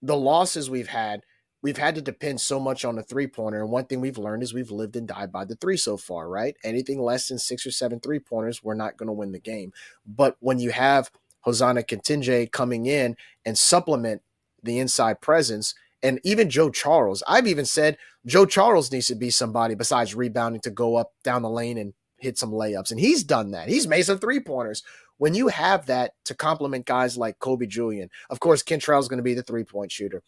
[0.00, 1.22] The losses we've had,
[1.62, 3.60] we've had to depend so much on the three pointer.
[3.60, 6.28] And one thing we've learned is we've lived and died by the three so far,
[6.28, 6.56] right?
[6.64, 9.72] Anything less than six or seven three pointers, we're not going to win the game.
[10.06, 11.10] But when you have
[11.46, 14.22] Hosana Kitenge coming in and supplement
[14.62, 15.74] the inside presence.
[16.02, 17.96] And even Joe Charles, I've even said
[18.26, 21.94] Joe Charles needs to be somebody besides rebounding to go up down the lane and
[22.18, 22.90] hit some layups.
[22.90, 23.68] And he's done that.
[23.68, 24.82] He's made some three pointers.
[25.18, 29.22] When you have that to complement guys like Kobe Julien, of course, Kentrell's going to
[29.22, 30.22] be the three point shooter.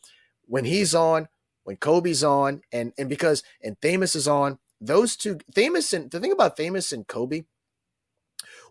[0.46, 1.28] When he's on,
[1.64, 6.20] when Kobe's on, and and because and Themus is on, those two Themus and the
[6.20, 7.44] thing about Themus and Kobe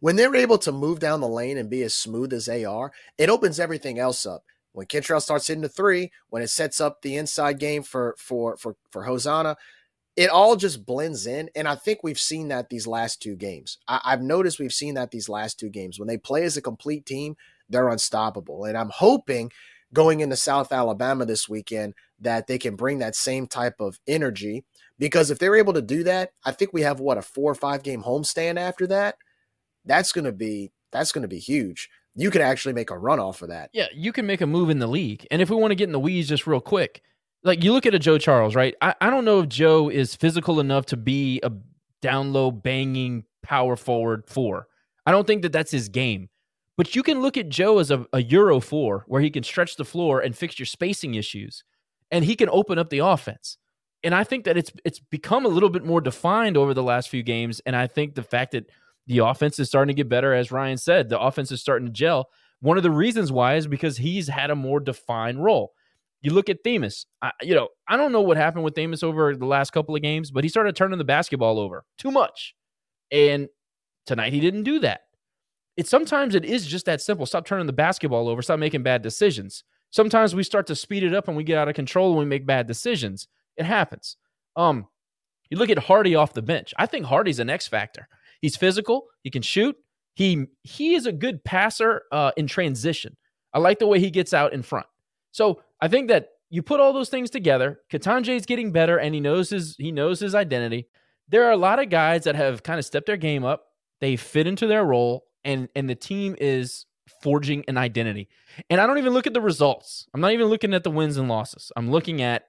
[0.04, 2.92] when they're able to move down the lane and be as smooth as they are,
[3.18, 4.44] it opens everything else up.
[4.74, 8.58] When Kentrell starts hitting the three, when it sets up the inside game for for
[8.58, 9.56] for for Hosanna,
[10.18, 11.50] it all just blends in.
[11.56, 13.78] And I think we've seen that these last two games.
[13.88, 15.98] I, I've noticed we've seen that these last two games.
[15.98, 17.38] When they play as a complete team,
[17.70, 18.66] they're unstoppable.
[18.66, 19.54] And I'm hoping
[19.94, 24.66] going into South Alabama this weekend that they can bring that same type of energy.
[25.00, 27.56] Because if they're able to do that, I think we have what a four or
[27.56, 29.16] five game homestand after that.
[29.86, 31.90] That's gonna be that's gonna be huge.
[32.16, 33.70] You could actually make a run off of that.
[33.74, 35.26] Yeah, you can make a move in the league.
[35.32, 37.02] And if we want to get in the weeds just real quick,
[37.44, 38.76] like you look at a Joe Charles, right?
[38.82, 41.52] I, I don't know if Joe is physical enough to be a
[42.02, 44.68] down low banging power forward four.
[45.06, 46.30] I don't think that that's his game.
[46.76, 49.76] But you can look at Joe as a, a Euro four where he can stretch
[49.76, 51.64] the floor and fix your spacing issues
[52.10, 53.58] and he can open up the offense.
[54.04, 57.10] And I think that it's it's become a little bit more defined over the last
[57.10, 57.62] few games.
[57.66, 58.70] And I think the fact that
[59.08, 61.94] the offense is starting to get better, as Ryan said, the offense is starting to
[61.94, 62.30] gel.
[62.62, 65.74] One of the reasons why is because he's had a more defined role.
[66.22, 67.06] You look at Themus.
[67.22, 70.02] I, you know, I don't know what happened with Themus over the last couple of
[70.02, 72.56] games, but he started turning the basketball over too much.
[73.12, 73.50] And
[74.06, 75.02] tonight he didn't do that.
[75.76, 77.26] It sometimes it is just that simple.
[77.26, 78.42] Stop turning the basketball over.
[78.42, 79.66] Stop making bad decisions.
[79.90, 82.26] Sometimes we start to speed it up and we get out of control and we
[82.26, 83.28] make bad decisions.
[83.58, 84.18] It happens.
[84.56, 84.88] Um,
[85.50, 86.74] you look at Hardy off the bench.
[86.78, 88.08] I think Hardy's an X factor.
[88.44, 89.06] He's physical.
[89.22, 89.74] He can shoot.
[90.16, 93.16] He he is a good passer uh, in transition.
[93.54, 94.86] I like the way he gets out in front.
[95.32, 97.80] So I think that you put all those things together.
[97.90, 100.90] Kitenge is getting better, and he knows his he knows his identity.
[101.30, 103.64] There are a lot of guys that have kind of stepped their game up.
[104.02, 106.86] They fit into their role, and and the team is
[107.22, 108.28] forging an identity.
[108.70, 110.06] And I don't even look at the results.
[110.14, 111.72] I'm not even looking at the wins and losses.
[111.78, 112.44] I'm looking at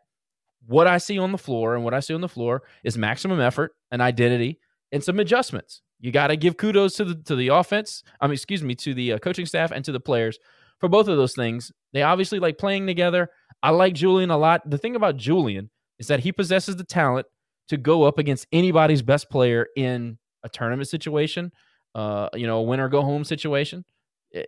[0.67, 3.39] what I see on the floor, and what I see on the floor is maximum
[3.39, 4.59] effort, an identity,
[4.91, 5.83] and some adjustments.
[6.05, 8.03] You got to give kudos to the to the offense.
[8.21, 10.39] I mean, excuse me, to the uh, coaching staff and to the players
[10.79, 11.73] for both of those things.
[11.95, 13.31] They obviously like playing together.
[13.63, 14.69] I like Julian a lot.
[14.69, 17.27] The thing about Julian is that he possesses the talent
[17.69, 21.51] to go up against anybody's best player in a tournament situation,
[21.95, 23.83] uh, you know, a win or go home situation.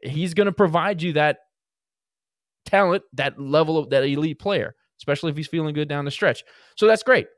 [0.02, 1.38] He's going to provide you that
[2.66, 6.44] talent, that level of that elite player, especially if he's feeling good down the stretch.
[6.76, 7.28] So that's great.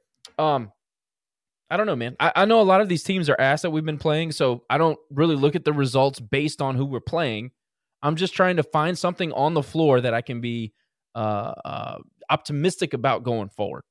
[0.41, 0.73] Um,
[1.71, 2.17] I don't know, man.
[2.19, 4.65] I, I know a lot of these teams are ass that we've been playing, so
[4.71, 7.51] I don't really look at the results based on who we're playing.
[8.03, 10.73] I'm just trying to find something on the floor that I can be
[11.15, 11.99] uh, uh,
[12.31, 13.83] optimistic about going forward.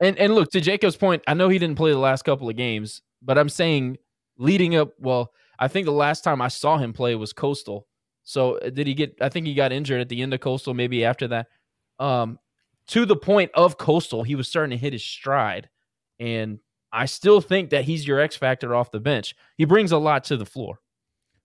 [0.00, 2.56] And and look to Jacob's point, I know he didn't play the last couple of
[2.56, 3.98] games, but I'm saying
[4.36, 4.90] leading up.
[4.98, 7.86] Well, I think the last time I saw him play was Coastal.
[8.24, 9.14] So uh, did he get?
[9.20, 10.74] I think he got injured at the end of Coastal.
[10.74, 11.46] Maybe after that.
[12.00, 12.38] Um,
[12.88, 15.68] to the point of Coastal, he was starting to hit his stride,
[16.18, 16.58] and
[16.92, 19.34] I still think that he's your X factor off the bench.
[19.56, 20.80] He brings a lot to the floor.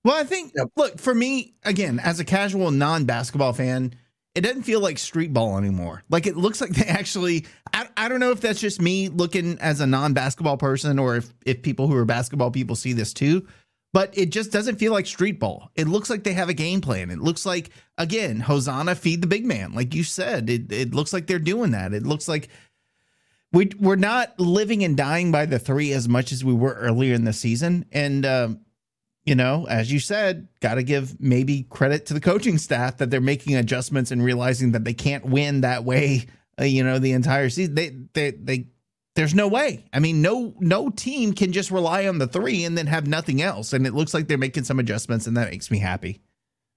[0.04, 0.70] Well, I think yep.
[0.76, 3.94] look for me again as a casual non-basketball fan,
[4.36, 6.04] it doesn't feel like street ball anymore.
[6.10, 7.46] Like it looks like they actually.
[7.74, 11.34] I, I don't know if that's just me looking as a non-basketball person, or if
[11.46, 13.48] if people who are basketball people see this too.
[13.94, 15.72] But it just doesn't feel like street ball.
[15.76, 17.10] It looks like they have a game plan.
[17.10, 20.50] It looks like again, Hosanna feed the big man, like you said.
[20.50, 21.94] It it looks like they're doing that.
[21.94, 22.50] It looks like
[23.54, 27.14] we we're not living and dying by the three as much as we were earlier
[27.14, 28.62] in the season, and um,
[29.26, 33.10] you know, as you said, got to give maybe credit to the coaching staff that
[33.10, 36.28] they're making adjustments and realizing that they can't win that way.
[36.60, 37.76] Uh, you know, the entire season.
[37.76, 38.68] They they they.
[39.16, 39.86] There's no way.
[39.92, 43.42] I mean, no no team can just rely on the three and then have nothing
[43.42, 43.74] else.
[43.74, 46.22] And it looks like they're making some adjustments, and that makes me happy.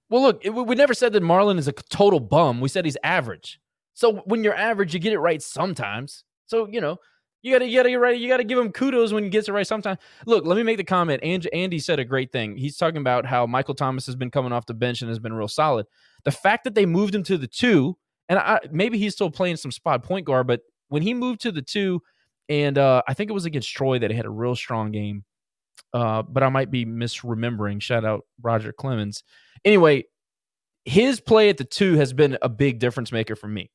[0.09, 2.59] Well, look, we never said that Marlin is a total bum.
[2.59, 3.61] We said he's average.
[3.93, 6.25] So when you're average, you get it right sometimes.
[6.51, 6.97] So you know,
[7.41, 8.19] you gotta, you gotta get right.
[8.19, 9.65] You gotta give him kudos when he gets it right.
[9.65, 11.23] Sometimes, look, let me make the comment.
[11.23, 12.57] Andy, Andy said a great thing.
[12.57, 15.31] He's talking about how Michael Thomas has been coming off the bench and has been
[15.31, 15.85] real solid.
[16.25, 17.97] The fact that they moved him to the two,
[18.27, 20.59] and I, maybe he's still playing some spot point guard, but
[20.89, 22.01] when he moved to the two,
[22.49, 25.23] and uh, I think it was against Troy that he had a real strong game.
[25.93, 27.81] Uh, but I might be misremembering.
[27.81, 29.23] Shout out Roger Clemens.
[29.63, 30.03] Anyway,
[30.83, 33.71] his play at the two has been a big difference maker for me.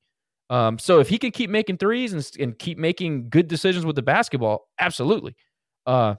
[0.49, 3.97] Um, so if he can keep making threes and, and keep making good decisions with
[3.97, 5.35] the basketball, absolutely.
[5.87, 6.15] Uh,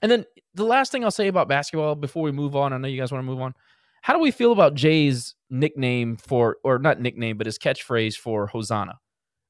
[0.00, 0.24] and then
[0.54, 3.12] the last thing I'll say about basketball before we move on, I know you guys
[3.12, 3.54] want to move on.
[4.02, 8.48] How do we feel about Jay's nickname for, or not nickname, but his catchphrase for
[8.48, 8.98] Hosanna?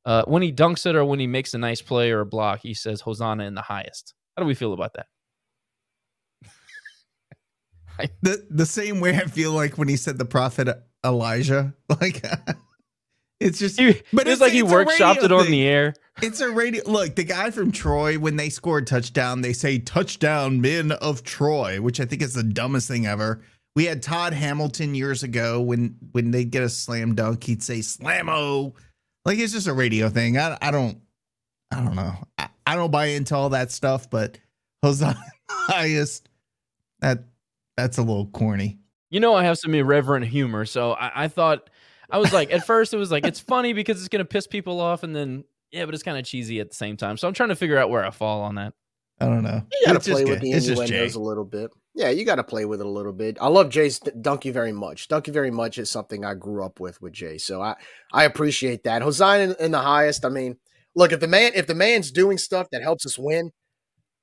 [0.04, 2.60] Uh, when he dunks it or when he makes a nice play or a block,
[2.62, 4.14] he says Hosanna in the highest.
[4.36, 5.06] How do we feel about that?
[8.22, 10.68] the the same way I feel like when he said the prophet
[11.04, 12.24] Elijah, like
[13.42, 15.94] It's just, he, but it's, it's like he workshopped it on the air.
[16.22, 16.82] It's a radio.
[16.88, 21.80] Look, the guy from Troy, when they scored touchdown, they say touchdown men of Troy,
[21.80, 23.42] which I think is the dumbest thing ever.
[23.74, 27.78] We had Todd Hamilton years ago when when they get a slam dunk, he'd say
[27.78, 28.74] slammo.
[29.24, 30.36] Like it's just a radio thing.
[30.36, 30.98] I I don't
[31.70, 32.14] I don't know.
[32.36, 34.38] I, I don't buy into all that stuff, but
[34.82, 36.28] Hosanna highest
[37.00, 37.24] that
[37.76, 38.78] that's a little corny.
[39.10, 41.70] You know, I have some irreverent humor, so I, I thought
[42.12, 44.80] I was like, at first it was like it's funny because it's gonna piss people
[44.80, 47.16] off, and then yeah, but it's kind of cheesy at the same time.
[47.16, 48.74] So I'm trying to figure out where I fall on that.
[49.18, 49.62] I don't know.
[49.72, 50.50] You gotta just play with Jay.
[50.50, 51.70] the It's just innuendos a little bit.
[51.94, 53.36] Yeah, you got to play with it a little bit.
[53.40, 55.08] I love Jay's Dunk You very much.
[55.08, 57.76] Dunk You very much is something I grew up with with Jay, so I
[58.12, 59.02] I appreciate that.
[59.02, 60.24] Hosanna in, in the highest.
[60.24, 60.56] I mean,
[60.94, 63.52] look if the man if the man's doing stuff that helps us win,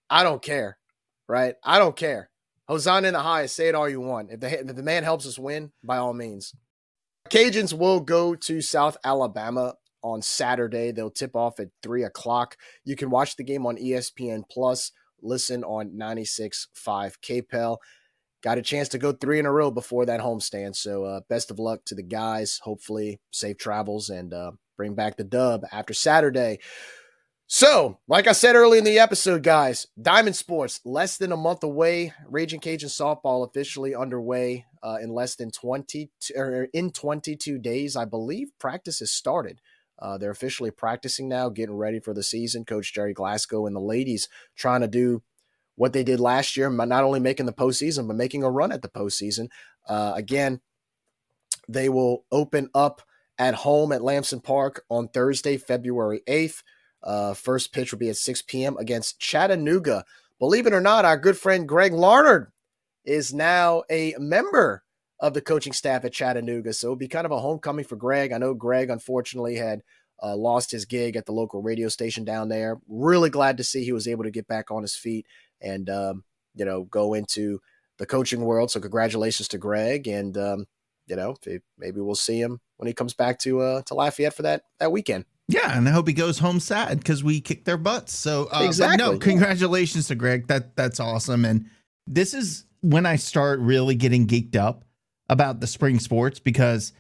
[0.10, 0.78] I don't care,
[1.28, 1.56] right?
[1.64, 2.30] I don't care.
[2.68, 3.56] Hosanna in the highest.
[3.56, 4.32] Say it all you want.
[4.32, 6.54] If the if the man helps us win, by all means.
[7.30, 10.92] Cajuns will go to South Alabama on Saturday.
[10.92, 12.58] They'll tip off at three o'clock.
[12.84, 14.92] You can watch the game on ESPN Plus.
[15.22, 17.78] Listen on 96.5 KPEL.
[18.42, 20.76] Got a chance to go three in a row before that homestand.
[20.76, 22.60] So uh, best of luck to the guys.
[22.64, 26.60] Hopefully, safe travels and uh, bring back the dub after Saturday.
[27.52, 31.64] So, like I said early in the episode, guys, Diamond Sports less than a month
[31.64, 32.14] away.
[32.28, 38.06] Raging Cajun softball officially underway uh, in less than 20 or in 22 days, I
[38.06, 38.52] believe.
[38.60, 39.62] Practice has started.
[39.98, 42.66] Uh, they're officially practicing now, getting ready for the season.
[42.66, 45.24] Coach Gerry Glasgow and the ladies trying to do
[45.74, 48.84] what they did last year, not only making the postseason, but making a run at
[48.84, 49.50] the postseason.
[49.88, 50.62] Uh, again,
[51.68, 53.02] they will open up
[53.40, 56.62] at home at Lamson Park on Thursday, February 8th.
[57.04, 58.78] Uh, first pitch will be at 6 p.m.
[58.78, 60.06] against Chattanooga.
[60.40, 62.52] Believe it or not, our good friend Greg Larnard
[63.06, 64.84] is now a member
[65.20, 66.74] of the coaching staff at Chattanooga.
[66.74, 68.32] So it'll be kind of a homecoming for Greg.
[68.32, 69.82] I know Greg, unfortunately, had
[70.22, 72.80] uh, lost his gig at the local radio station down there.
[72.88, 75.26] Really glad to see he was able to get back on his feet
[75.62, 76.24] and, um,
[76.56, 77.60] you know, go into
[77.98, 78.72] the coaching world.
[78.72, 80.08] So congratulations to Greg.
[80.08, 80.66] And, um,
[81.08, 81.36] you know,
[81.78, 84.92] maybe we'll see him when he comes back to uh, to Lafayette for that that
[84.92, 85.26] weekend.
[85.50, 88.16] Yeah, and I hope he goes home sad because we kicked their butts.
[88.16, 90.46] So uh, Exactly, no, congratulations to Greg.
[90.46, 91.44] That that's awesome.
[91.44, 91.66] And
[92.06, 94.86] this is when I start really getting geeked up
[95.28, 96.94] about the spring sports because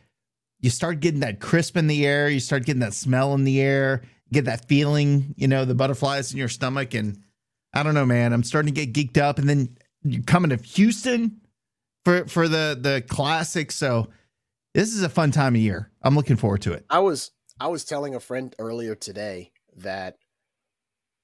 [0.62, 3.62] you start getting that crisp in the air, you start getting that smell in the
[3.62, 4.02] air,
[4.34, 6.96] get that feeling, you know, the butterflies in your stomach.
[6.96, 7.22] And
[7.74, 9.38] I don't know, man, I'm starting to get geeked up.
[9.38, 11.40] And then you're coming to Houston
[12.04, 13.72] for for the the classic.
[13.72, 14.08] So
[14.74, 15.92] this is a fun time of year.
[16.02, 16.84] I'm looking forward to it.
[16.90, 20.18] I was I was telling a friend earlier today that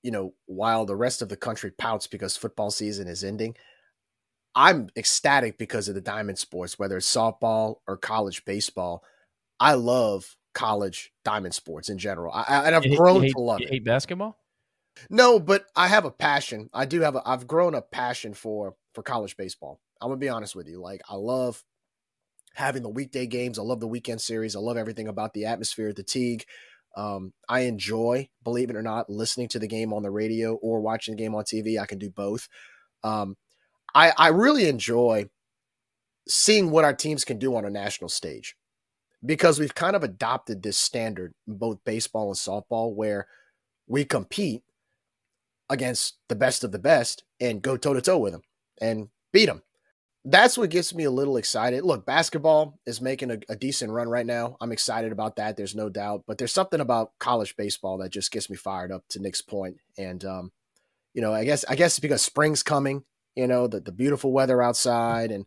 [0.03, 3.55] you know while the rest of the country pouts because football season is ending,
[4.55, 9.03] I'm ecstatic because of the diamond sports, whether it's softball or college baseball.
[9.59, 13.39] I love college diamond sports in general, I, I- and I've You grown hate, to
[13.41, 13.75] love you it.
[13.75, 14.37] hate basketball?
[15.09, 16.69] No, but I have a passion.
[16.73, 19.79] I do have a I've grown a passion for for college baseball.
[20.01, 20.79] I'm gonna be honest with you.
[20.81, 21.63] Like I love
[22.55, 23.59] having the weekday games.
[23.59, 24.55] I love the weekend series.
[24.55, 26.45] I love everything about the atmosphere at the Tigue.
[26.97, 30.79] Um, I enjoy, believe it or not, listening to the game on the radio or
[30.79, 31.79] watching the game on TV.
[31.79, 32.47] I can do both.
[33.03, 33.35] Um,
[33.93, 35.29] I I really enjoy
[36.27, 38.55] seeing what our teams can do on a national stage
[39.25, 43.27] because we've kind of adopted this standard in both baseball and softball where
[43.87, 44.63] we compete
[45.69, 48.41] against the best of the best and go toe to toe with them
[48.79, 49.63] and beat them.
[50.27, 51.83] That's what gets me a little excited.
[51.83, 54.57] Look, basketball is making a, a decent run right now.
[54.59, 55.55] I'm excited about that.
[55.55, 56.23] There's no doubt.
[56.25, 59.03] But there's something about college baseball that just gets me fired up.
[59.09, 60.51] To Nick's point, and um,
[61.13, 63.03] you know, I guess I guess it's because spring's coming.
[63.35, 65.45] You know, the the beautiful weather outside, and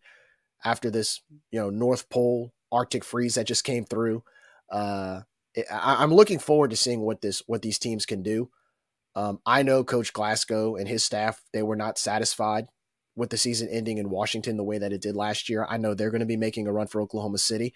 [0.65, 4.23] after this, you know, North Pole Arctic freeze that just came through,
[4.71, 5.23] uh,
[5.55, 8.49] it, I, I'm looking forward to seeing what this what these teams can do.
[9.17, 12.69] Um, I know Coach Glasgow and his staff, they were not satisfied
[13.19, 15.66] with the season ending in Washington the way that it did last year.
[15.69, 17.74] I know they're going to be making a run for Oklahoma City.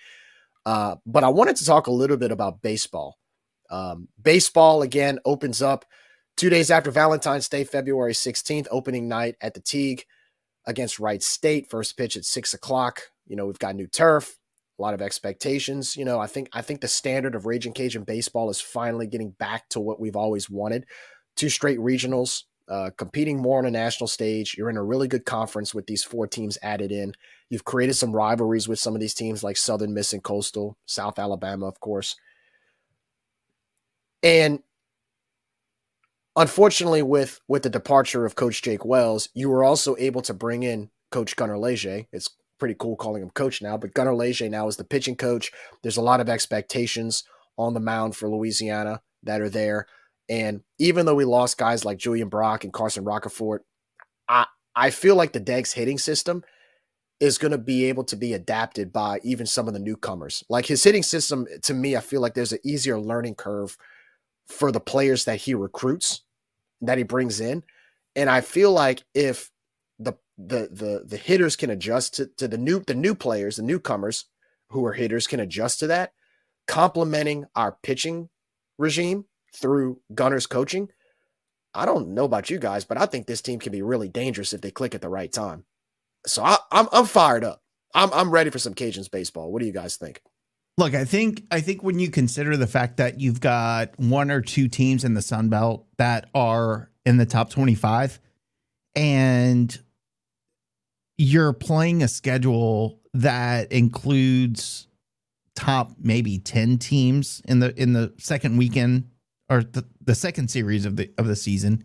[0.65, 3.19] Uh, but I wanted to talk a little bit about baseball.
[3.71, 5.85] Um, baseball, again, opens up
[6.37, 10.05] two days after Valentine's Day, February 16th, opening night at the Tigue
[10.67, 11.69] against Wright State.
[11.69, 13.03] First pitch at six o'clock.
[13.27, 14.39] You know, we've got new turf,
[14.79, 15.97] a lot of expectations.
[15.97, 19.31] You know, I think I think the standard of Raging Cajun baseball is finally getting
[19.31, 20.87] back to what we've always wanted
[21.37, 24.55] two straight regionals, uh, competing more on a national stage.
[24.57, 27.13] You're in a really good conference with these four teams added in.
[27.51, 31.19] You've created some rivalries with some of these teams like Southern Miss and Coastal, South
[31.19, 32.17] Alabama, of course.
[34.23, 34.61] And
[36.35, 40.63] unfortunately, with with the departure of Coach Jake Wells, you were also able to bring
[40.63, 42.07] in Coach Gunnar Leger.
[42.11, 45.53] It's pretty cool calling him coach now, but Gunnar Leger now is the pitching coach.
[45.83, 47.25] There's a lot of expectations
[47.59, 49.89] on the mound for Louisiana that are there.
[50.29, 53.61] And even though we lost guys like Julian Brock and Carson Roccaforte,
[54.29, 56.43] I I feel like the Deggs hitting system
[57.21, 60.43] is going to be able to be adapted by even some of the newcomers.
[60.49, 63.77] Like his hitting system, to me, I feel like there's an easier learning curve
[64.49, 66.23] for the players that he recruits,
[66.81, 67.63] that he brings in.
[68.17, 69.51] And I feel like if
[69.99, 73.63] the the the the hitters can adjust to, to the new the new players, the
[73.63, 74.25] newcomers
[74.71, 76.13] who are hitters can adjust to that,
[76.67, 78.31] complementing our pitching
[78.79, 80.89] regime through Gunnar's coaching.
[81.75, 84.53] I don't know about you guys, but I think this team can be really dangerous
[84.53, 85.65] if they click at the right time.
[86.27, 87.63] So I, I'm I'm fired up.
[87.95, 89.51] I'm I'm ready for some Cajuns baseball.
[89.51, 90.23] What do you guys think?
[90.79, 94.41] Look, I think I think when you consider the fact that you've got one or
[94.41, 98.21] two teams in the Sun Belt that are in the top 25
[98.95, 99.79] and
[101.19, 104.87] you're playing a schedule that includes
[105.55, 109.11] top maybe 10 teams in the in the second weekend
[109.53, 111.85] or the, the second series of the of the season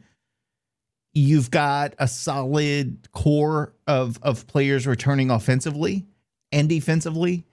[1.18, 6.06] you've got a solid core of of players returning offensively
[6.52, 7.44] and defensively.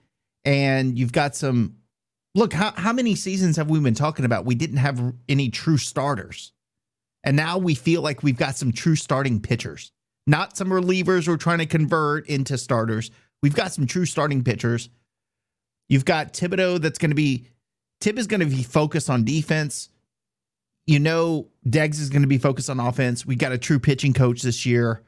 [0.43, 1.77] And you've got some
[2.35, 4.45] look how, how many seasons have we been talking about?
[4.45, 6.51] We didn't have any true starters.
[7.23, 9.91] And now we feel like we've got some true starting pitchers.
[10.27, 13.09] Not some relievers we're trying to convert into starters.
[13.41, 14.89] We've got some true starting pitchers.
[15.89, 17.47] You've got thibodeaux that's going to be
[17.99, 19.89] tib is going to be focused on defense
[20.87, 23.25] you know Deggs is going to be focused on offense.
[23.25, 25.03] We got a true pitching coach this year.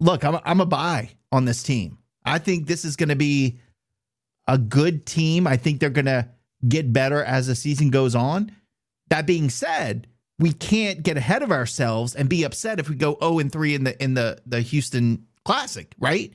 [0.00, 1.98] Look, I'm a, I'm a buy on this team.
[2.24, 3.58] I think this is going to be
[4.46, 5.46] a good team.
[5.46, 6.28] I think they're going to
[6.68, 8.52] get better as the season goes on.
[9.08, 10.06] That being said,
[10.38, 13.74] we can't get ahead of ourselves and be upset if we go 0 and 3
[13.74, 16.32] in the in the the Houston Classic, right?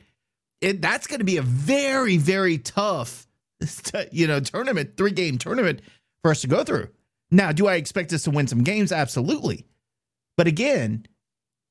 [0.61, 3.27] It, that's going to be a very very tough
[4.11, 5.81] you know tournament, three game tournament
[6.22, 6.89] for us to go through.
[7.30, 8.91] Now, do I expect us to win some games?
[8.91, 9.66] Absolutely.
[10.38, 11.06] But again,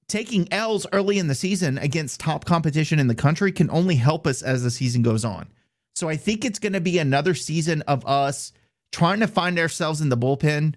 [0.08, 4.26] taking L's early in the season against top competition in the country can only help
[4.26, 5.48] us as the season goes on.
[5.94, 8.52] So I think it's going to be another season of us
[8.92, 10.74] trying to find ourselves in the bullpen.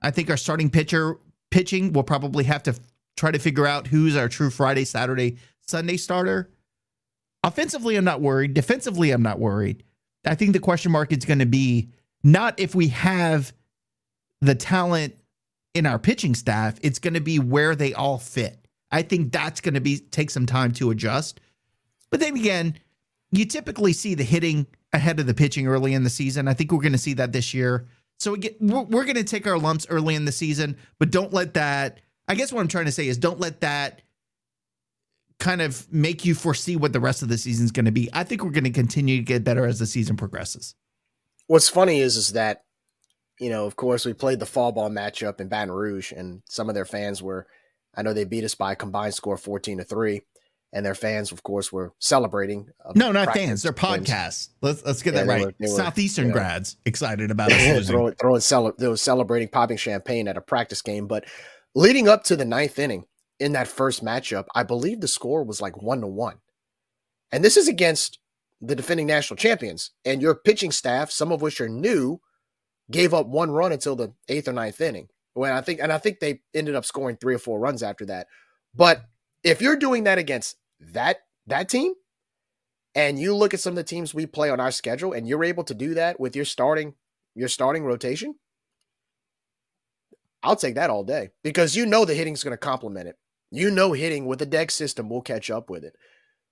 [0.00, 1.18] I think our starting pitcher
[1.50, 2.74] pitching will probably have to
[3.16, 5.36] try to figure out who's our true Friday, Saturday,
[5.66, 6.50] Sunday starter.
[7.42, 8.54] Offensively, I'm not worried.
[8.54, 9.82] Defensively, I'm not worried.
[10.24, 11.90] I think the question mark is going to be
[12.22, 13.52] not if we have
[14.40, 15.14] the talent
[15.74, 18.66] in our pitching staff, it's going to be where they all fit.
[18.90, 21.40] I think that's going to be take some time to adjust.
[22.10, 22.78] But then again,
[23.30, 26.48] you typically see the hitting ahead of the pitching early in the season.
[26.48, 27.86] I think we're going to see that this year.
[28.18, 31.10] So we get, we're, we're going to take our lumps early in the season, but
[31.10, 32.00] don't let that.
[32.26, 34.02] I guess what I'm trying to say is don't let that
[35.38, 38.08] kind of make you foresee what the rest of the season is going to be.
[38.12, 40.74] I think we're going to continue to get better as the season progresses.
[41.46, 42.64] What's funny is is that
[43.40, 46.68] you know, of course, we played the fall ball matchup in Baton Rouge, and some
[46.68, 47.46] of their fans were,
[47.96, 50.22] I know they beat us by a combined score 14 to 3.
[50.70, 52.68] And their fans, of course, were celebrating.
[52.84, 53.62] Um, no, not fans.
[53.62, 54.50] They're podcasts.
[54.60, 55.46] Let's let's get yeah, that right.
[55.46, 57.86] Were, were, Southeastern you know, grads excited about it.
[57.86, 61.06] throwing, throwing cele- they were celebrating, popping champagne at a practice game.
[61.06, 61.24] But
[61.74, 63.06] leading up to the ninth inning
[63.40, 66.36] in that first matchup, I believe the score was like one to one.
[67.32, 68.18] And this is against
[68.60, 72.20] the defending national champions and your pitching staff, some of which are new,
[72.90, 75.08] gave up one run until the eighth or ninth inning.
[75.34, 78.06] When I think, and I think they ended up scoring three or four runs after
[78.06, 78.26] that.
[78.74, 79.02] But
[79.44, 81.94] if you're doing that against that that team,
[82.94, 85.44] and you look at some of the teams we play on our schedule, and you're
[85.44, 86.94] able to do that with your starting
[87.34, 88.34] your starting rotation,
[90.42, 93.16] I'll take that all day because you know the hitting's going to complement it.
[93.50, 95.94] You know, hitting with the Deggs system will catch up with it.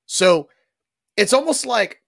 [0.06, 0.48] So
[1.16, 2.02] it's almost like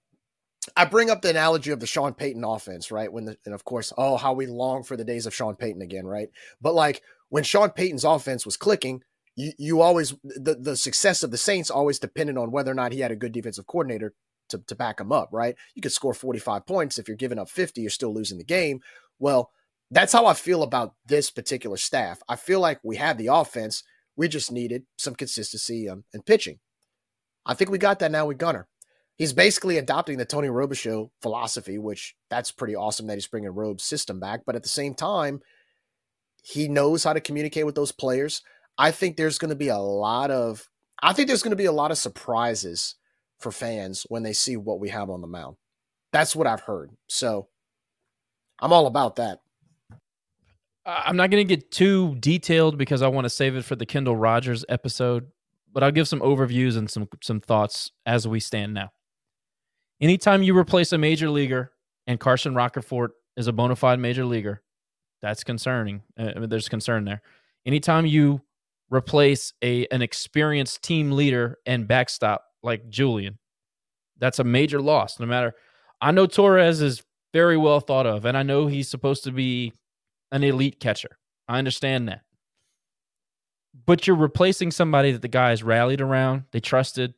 [0.77, 3.13] I bring up the analogy of the Sean Payton offense, right?
[3.13, 5.83] When the, and of course, oh, how we long for the days of Sean Payton
[5.83, 6.29] again, right?
[6.61, 9.03] But like when Sean Payton's offense was clicking,
[9.37, 12.93] you, you always the, the success of the Saints always depended on whether or not
[12.93, 14.15] he had a good defensive coordinator
[14.49, 15.55] to, to back him up, right?
[15.75, 18.81] You could score 45 points if you're giving up 50, you're still losing the game.
[19.19, 19.51] Well,
[19.91, 22.21] that's how I feel about this particular staff.
[22.29, 23.83] I feel like we have the offense.
[24.17, 26.59] We just needed some consistency um, in pitching.
[27.47, 28.69] I think we got that now with Gunnar
[29.19, 33.85] he's basically adopting the Tony Robichaux philosophy, which that's pretty awesome that he's bringing Robe's
[33.85, 34.43] system back.
[34.47, 35.43] But at the same time,
[36.43, 38.43] he knows how to communicate with those players.
[38.79, 40.69] I think there's going to be a lot of,
[41.03, 42.95] I think there's going to be a lot of surprises
[43.39, 45.57] for fans when they see what we have on the mound.
[46.13, 46.93] That's what I've heard.
[47.09, 47.49] So
[48.61, 49.41] I'm all about that.
[50.87, 53.85] I'm not going to get too detailed because I want to save it for the
[53.85, 55.27] Kendall Rogers episode,
[55.71, 58.91] but I'll give some overviews and some some thoughts as we stand now.
[60.01, 61.73] Anytime you replace a major leaguer
[62.07, 64.63] and Carson Roccaforte is a bona fide major leaguer,
[65.23, 66.03] That's concerning.
[66.19, 67.23] Uh, there's concern there.
[67.67, 68.43] Anytime you
[68.91, 73.39] replace a an experienced team leader and backstop like Julian,
[74.19, 75.19] that's a major loss.
[75.19, 75.55] No matter,
[76.01, 77.03] I know Torres is
[77.33, 79.73] very well thought of, and I know he's supposed to be
[80.31, 81.19] an elite catcher.
[81.49, 82.23] I understand that.
[83.87, 87.15] But you're replacing somebody that the guys rallied around, they trusted,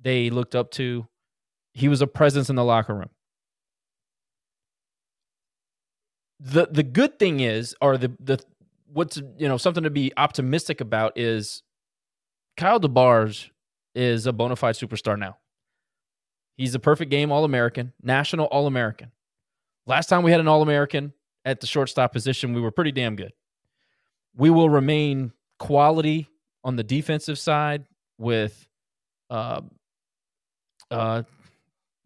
[0.00, 1.06] they looked up to.
[1.74, 3.10] He was a presence in the locker room.
[6.40, 8.38] The the good thing is, or the the
[8.92, 11.62] what's you know something to be optimistic about is
[12.56, 13.50] Kyle DeBarge
[13.94, 15.36] is a bona fide superstar now.
[16.56, 19.12] He's a perfect game All American, national All American.
[19.86, 21.12] Last time we had an All American
[21.44, 23.32] at the shortstop position, we were pretty damn good.
[24.36, 26.28] We will remain quality
[26.64, 27.84] on the defensive side
[28.18, 28.66] with
[29.30, 29.62] uh,
[30.90, 31.22] uh,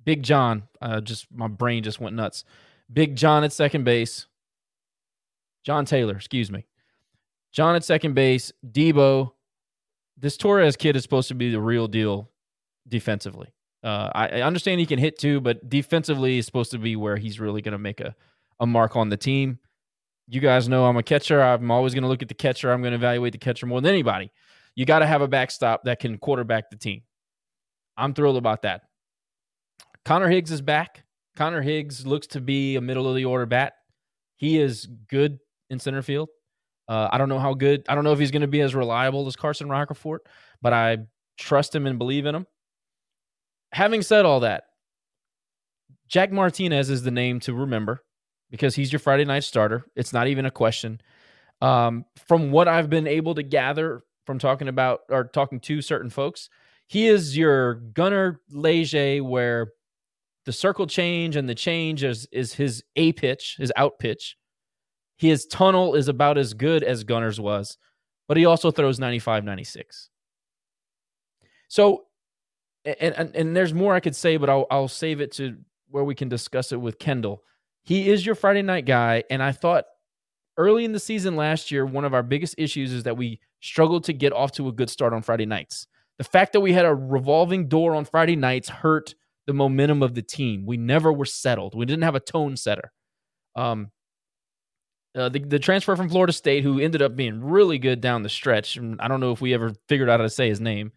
[0.04, 0.64] Big John.
[0.80, 2.44] Uh, just my brain just went nuts.
[2.92, 4.26] Big John at second base.
[5.64, 6.66] John Taylor, excuse me.
[7.52, 8.52] John at second base.
[8.66, 9.32] Debo.
[10.18, 12.30] This Torres kid is supposed to be the real deal
[12.88, 13.52] defensively.
[13.82, 17.16] Uh, I, I, understand he can hit too, but defensively is supposed to be where
[17.16, 18.14] he's really going to make a,
[18.60, 19.58] a mark on the team.
[20.28, 21.42] You guys know I'm a catcher.
[21.42, 22.70] I'm always going to look at the catcher.
[22.70, 24.30] I'm going to evaluate the catcher more than anybody.
[24.76, 27.02] You got to have a backstop that can quarterback the team.
[27.96, 28.82] I'm thrilled about that.
[30.04, 31.04] Connor Higgs is back.
[31.36, 33.74] Connor Higgs looks to be a middle of the order bat.
[34.36, 35.38] He is good
[35.70, 36.28] in center field.
[36.88, 37.84] Uh, I don't know how good.
[37.88, 40.26] I don't know if he's going to be as reliable as Carson Roccaforte,
[40.60, 40.98] but I
[41.38, 42.46] trust him and believe in him
[43.72, 44.64] having said all that,
[46.06, 48.04] Jack Martinez is the name to remember
[48.50, 49.86] because he's your Friday night starter.
[49.96, 51.00] It's not even a question.
[51.60, 56.10] Um, from what I've been able to gather from talking about or talking to certain
[56.10, 56.50] folks,
[56.86, 59.72] he is your Gunnar Leger, where
[60.44, 64.36] the circle change and the change is, is his A pitch, his out pitch.
[65.16, 67.78] His tunnel is about as good as Gunnar's was,
[68.26, 70.08] but he also throws 95, 96.
[71.68, 72.04] So
[72.84, 75.56] and, and, and there's more I could say, but I'll I'll save it to
[75.88, 77.42] where we can discuss it with Kendall.
[77.84, 79.84] He is your Friday night guy, and I thought
[80.56, 84.04] early in the season last year, one of our biggest issues is that we struggled
[84.04, 85.86] to get off to a good start on Friday nights.
[86.18, 89.14] The fact that we had a revolving door on Friday nights hurt
[89.46, 90.66] the momentum of the team.
[90.66, 91.74] We never were settled.
[91.74, 92.92] We didn't have a tone setter.
[93.56, 93.90] Um,
[95.14, 98.28] uh, the, the transfer from Florida State, who ended up being really good down the
[98.28, 98.78] stretch.
[98.78, 100.92] I don't know if we ever figured out how to say his name.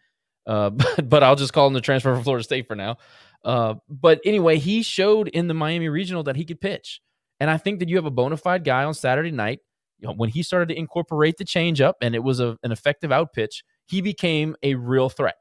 [0.48, 2.98] Uh, but, but I'll just call him the transfer from Florida State for now.
[3.44, 7.02] Uh, but anyway, he showed in the Miami Regional that he could pitch.
[7.40, 9.60] And I think that you have a bona fide guy on Saturday night.
[10.00, 13.12] You know, when he started to incorporate the changeup and it was a, an effective
[13.12, 15.36] out pitch, he became a real threat.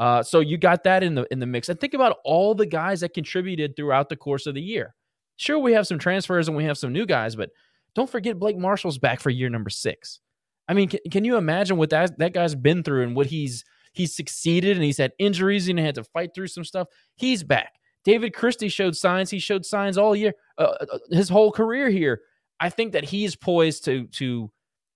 [0.00, 1.68] Uh, so you got that in the in the mix.
[1.68, 4.96] And think about all the guys that contributed throughout the course of the year.
[5.36, 7.50] Sure, we have some transfers and we have some new guys, but
[7.94, 10.20] don't forget Blake Marshall's back for year number six.
[10.68, 13.64] I mean, can, can you imagine what that that guy's been through and what he's
[13.92, 16.88] He's succeeded and he's had injuries and he had to fight through some stuff.
[17.16, 17.74] He's back.
[18.04, 19.30] David Christie showed signs.
[19.30, 22.22] He showed signs all year, uh, uh, uh, his whole career here.
[22.60, 24.50] I think that he's poised to to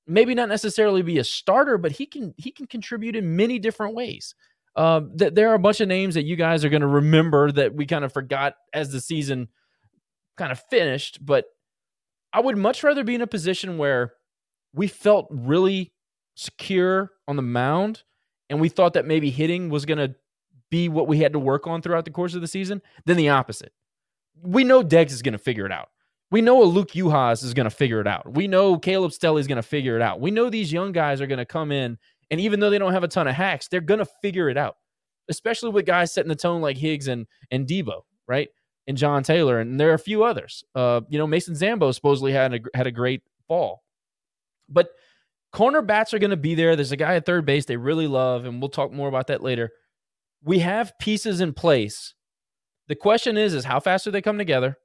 [0.07, 3.95] maybe not necessarily be a starter, but he can he can contribute in many different
[3.95, 4.35] ways.
[4.77, 7.53] Um, th- there are a bunch of names that you guys are going to remember
[7.53, 9.49] that we kind of forgot as the season
[10.37, 11.25] kind of finished.
[11.25, 11.47] But
[12.33, 14.15] I would much rather be in a position where
[14.75, 15.93] we felt really
[16.35, 18.03] secure on the mound
[18.51, 20.15] and we thought that maybe hitting was going to
[20.71, 23.29] be what we had to work on throughout the course of the season, than the
[23.29, 23.73] opposite.
[24.43, 25.89] We know Deggs is going to figure it out.
[26.31, 28.35] We know a Luke Juhas is going to figure it out.
[28.35, 30.21] We know Caleb Stelly is going to figure it out.
[30.21, 31.97] We know these young guys are going to come in,
[32.35, 34.57] and even though they don't have a ton of hacks, they're going to figure it
[34.57, 34.75] out.
[35.29, 38.49] Especially with guys setting the tone like Higgs and and Debo, right?
[38.89, 40.65] And John Taylor, and there are a few others.
[40.75, 43.85] Uh, you know, Mason Zambo supposedly had a had a great fall,
[44.69, 44.89] but
[45.53, 46.75] Corner bats are going to be there.
[46.75, 49.45] There's a guy at third base they really love, and we'll talk more about that
[49.45, 49.71] later.
[50.43, 52.15] We have pieces in place.
[52.89, 54.77] The question is, is how fast do they come together?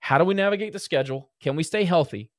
[0.00, 1.30] How do we navigate the schedule?
[1.40, 2.32] Can we stay healthy?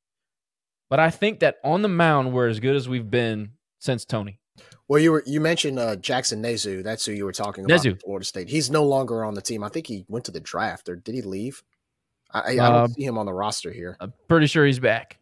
[0.90, 3.52] But I think that on the mound, we're as good as we've been
[3.86, 4.40] since Tony.
[4.88, 6.84] Well, you were you mentioned uh, Jackson Nezu.
[6.84, 7.80] That's who you were talking about.
[7.80, 8.02] Nezu.
[8.02, 8.50] Florida State.
[8.50, 9.64] He's no longer on the team.
[9.64, 11.64] I think he went to the draft, or did he leave?
[12.32, 13.96] I, I, don't uh, see him on the roster here.
[14.00, 15.20] I'm pretty sure he's back.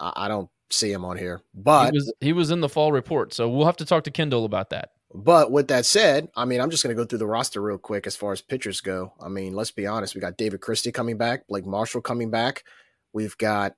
[0.00, 1.42] I, I don't see him on here.
[1.54, 4.10] But he was, he was in the fall report, so we'll have to talk to
[4.10, 4.90] Kendall about that.
[5.12, 7.78] But with that said, I mean, I'm just going to go through the roster real
[7.78, 9.12] quick as far as pitchers go.
[9.22, 10.14] I mean, let's be honest.
[10.14, 12.64] We got David Christie coming back, Blake Marshall coming back.
[13.12, 13.76] We've got,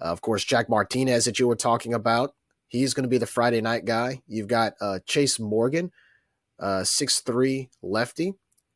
[0.00, 2.34] uh, of course, Jack Martinez that you were talking about.
[2.72, 4.22] He's going to be the Friday night guy.
[4.26, 5.92] You've got uh, Chase Morgan,
[6.58, 8.32] uh, six uh, three lefty.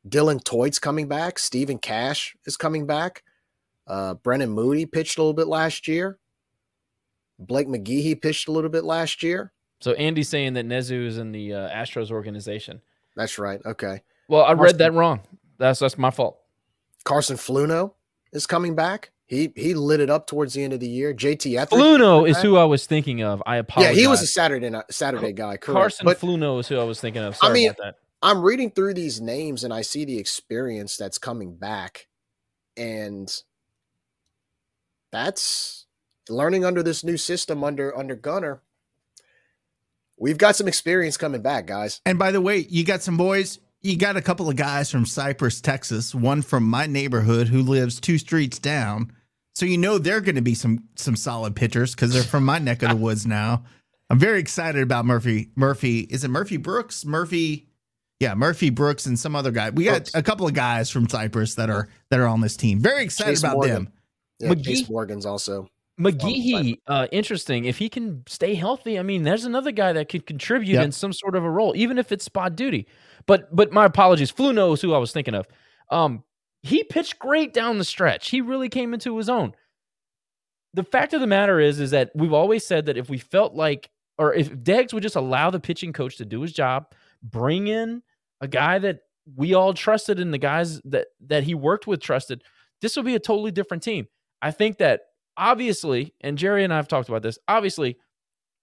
[0.07, 1.39] Dylan Toit's coming back.
[1.39, 3.23] Stephen Cash is coming back.
[3.87, 6.19] Uh, Brennan Moody pitched a little bit last year.
[7.39, 9.53] Blake McGee, he pitched a little bit last year.
[9.81, 12.83] So Andy's saying that Nezu is in the uh, Astros organization.
[13.17, 13.61] That's right.
[13.65, 14.03] Okay.
[14.29, 15.21] Well, I Carson- read that wrong.
[15.59, 16.39] That's that's my fault.
[17.05, 17.95] Carson Fluno
[18.33, 19.11] is coming back.
[19.27, 21.13] He he lit it up towards the end of the year.
[21.13, 21.83] JT Etheridge.
[21.83, 23.43] Fluno is who I was thinking of.
[23.45, 23.97] I apologize.
[23.97, 25.57] Yeah, he was a Saturday night, Saturday guy.
[25.57, 25.65] Correct.
[25.65, 27.37] Carson but Fluno is who I was thinking of.
[27.37, 27.95] Sorry mean, about that.
[28.23, 32.07] I'm reading through these names and I see the experience that's coming back,
[32.77, 33.33] and
[35.11, 35.87] that's
[36.29, 38.63] learning under this new system under under Gunnar.
[40.17, 42.01] We've got some experience coming back, guys.
[42.07, 43.59] And by the way, you got some boys.
[43.83, 46.15] You got a couple of guys from Cypress, Texas.
[46.15, 49.13] One from my neighborhood who lives two streets down.
[49.55, 52.59] So you know they're going to be some some solid pitchers because they're from my
[52.59, 53.65] neck of the woods now.
[54.11, 55.51] I'm very excited about Murphy.
[55.57, 57.05] Murphy is it Murphy Brooks?
[57.05, 57.69] Murphy,
[58.21, 59.71] yeah, Murphy Brooks and some other guy.
[59.71, 60.15] We got Brooks.
[60.15, 62.81] a couple of guys from Cypress that are that are on this team.
[62.81, 63.75] Very excited Chase about Morgan.
[63.75, 63.93] them.
[64.41, 65.69] Yeah, McGee- Chase Morgan's also.
[65.99, 67.65] McGeehee, uh, interesting.
[67.65, 70.85] If he can stay healthy, I mean, there's another guy that could contribute Yep.
[70.85, 72.87] in some sort of a role, even if it's spot duty.
[73.27, 74.31] But but my apologies.
[74.31, 75.47] Flu knows who I was thinking of.
[75.91, 76.23] Um,
[76.63, 78.29] he pitched great down the stretch.
[78.29, 79.55] He really came into his own.
[80.75, 83.55] The fact of the matter is, is that we've always said that if we felt
[83.55, 86.93] like, or if Deggs would just allow the pitching coach to do his job,
[87.23, 88.03] bring in
[88.43, 89.01] a guy that
[89.35, 92.43] we all trusted and the guys that that he worked with trusted,
[92.83, 94.07] this would be a totally different team.
[94.43, 95.01] I think that
[95.37, 97.99] obviously, and Jerry and I have talked about this, obviously,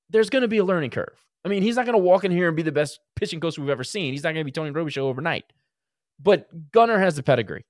[0.10, 1.26] there's going to be a learning curve.
[1.46, 3.58] I mean, he's not going to walk in here and be the best pitching coach
[3.58, 4.14] we've ever seen.
[4.14, 5.46] He's not going to be Tony Robichaux overnight.
[6.22, 7.66] But Gunnar has the pedigree.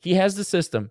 [0.00, 0.90] He has the system.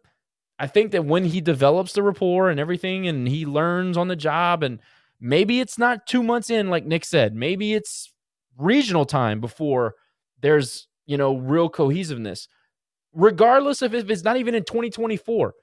[0.60, 4.16] I think that when he develops the rapport and everything and he learns on the
[4.16, 4.80] job and
[5.20, 8.14] maybe it's not 2 months in like Nick said, maybe it's
[8.58, 9.96] regional time before
[10.40, 12.48] there's, you know, real cohesiveness.
[13.14, 15.54] Regardless of if it's not even in 2024,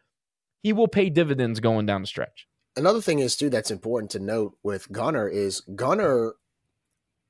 [0.63, 2.47] he will pay dividends going down the stretch.
[2.77, 6.35] Another thing is too that's important to note with Gunnar is Gunnar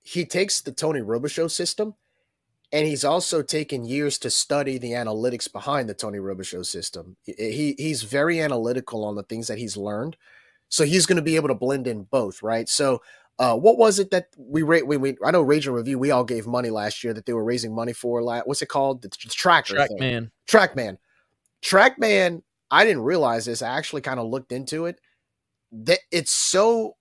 [0.03, 1.95] he takes the Tony Robichaux system
[2.73, 7.17] and he's also taken years to study the analytics behind the Tony Robichaux system.
[7.23, 10.17] He, he he's very analytical on the things that he's learned.
[10.69, 12.69] So he's going to be able to blend in both, right?
[12.69, 13.01] So
[13.39, 14.87] uh, what was it that we rate?
[14.87, 15.99] We, we I know Raging Review.
[15.99, 18.23] We all gave money last year that they were raising money for.
[18.45, 19.03] What's it called?
[19.03, 19.75] The, tr- tracker.
[19.75, 19.99] Track thing.
[19.99, 20.31] man.
[20.47, 20.99] Trackman.
[21.63, 23.63] Trackman, I didn't realize this.
[23.63, 25.01] I actually kind of looked into it.
[25.73, 26.97] That it's so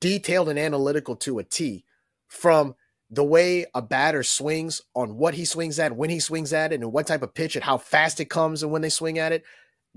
[0.00, 1.84] detailed and analytical to a T
[2.28, 2.74] from
[3.10, 6.80] the way a batter swings on what he swings at, when he swings at it,
[6.82, 9.32] and what type of pitch and how fast it comes and when they swing at
[9.32, 9.44] it.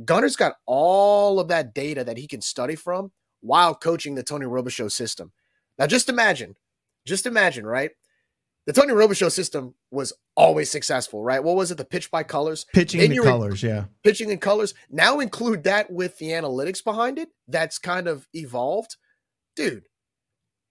[0.03, 4.45] Gunnar's got all of that data that he can study from while coaching the Tony
[4.45, 5.31] Robichaux system.
[5.79, 6.55] Now, just imagine,
[7.05, 7.91] just imagine, right?
[8.65, 11.43] The Tony Robichaux system was always successful, right?
[11.43, 11.77] What was it?
[11.77, 13.85] The pitch by colors, Pitching in colors, yeah.
[14.03, 14.73] pitching in colors.
[14.89, 17.29] Now include that with the analytics behind it.
[17.47, 18.97] That's kind of evolved,
[19.55, 19.83] dude.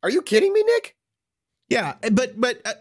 [0.02, 0.96] Are you kidding me, Nick?
[1.68, 2.74] Yeah, but but uh,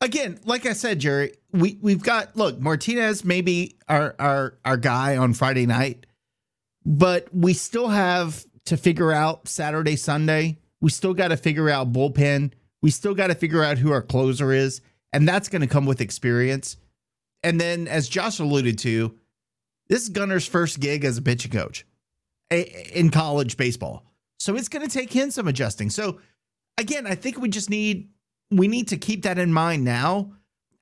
[0.00, 5.16] again, like I said, Jerry, we we've got look Martinez maybe our our our guy
[5.16, 6.06] on Friday night,
[6.86, 10.58] but we still have to figure out Saturday Sunday.
[10.80, 12.52] We still got to figure out bullpen.
[12.84, 15.86] We still got to figure out who our closer is, and that's going to come
[15.86, 16.76] with experience.
[17.42, 19.18] And then, as Josh alluded to,
[19.88, 21.86] this is Gunnar's first gig as a pitching coach
[22.50, 24.04] in college baseball,
[24.38, 25.88] so it's going to take him some adjusting.
[25.88, 26.20] So
[26.76, 28.10] again, I think we just need
[28.50, 30.32] we need to keep that in mind now.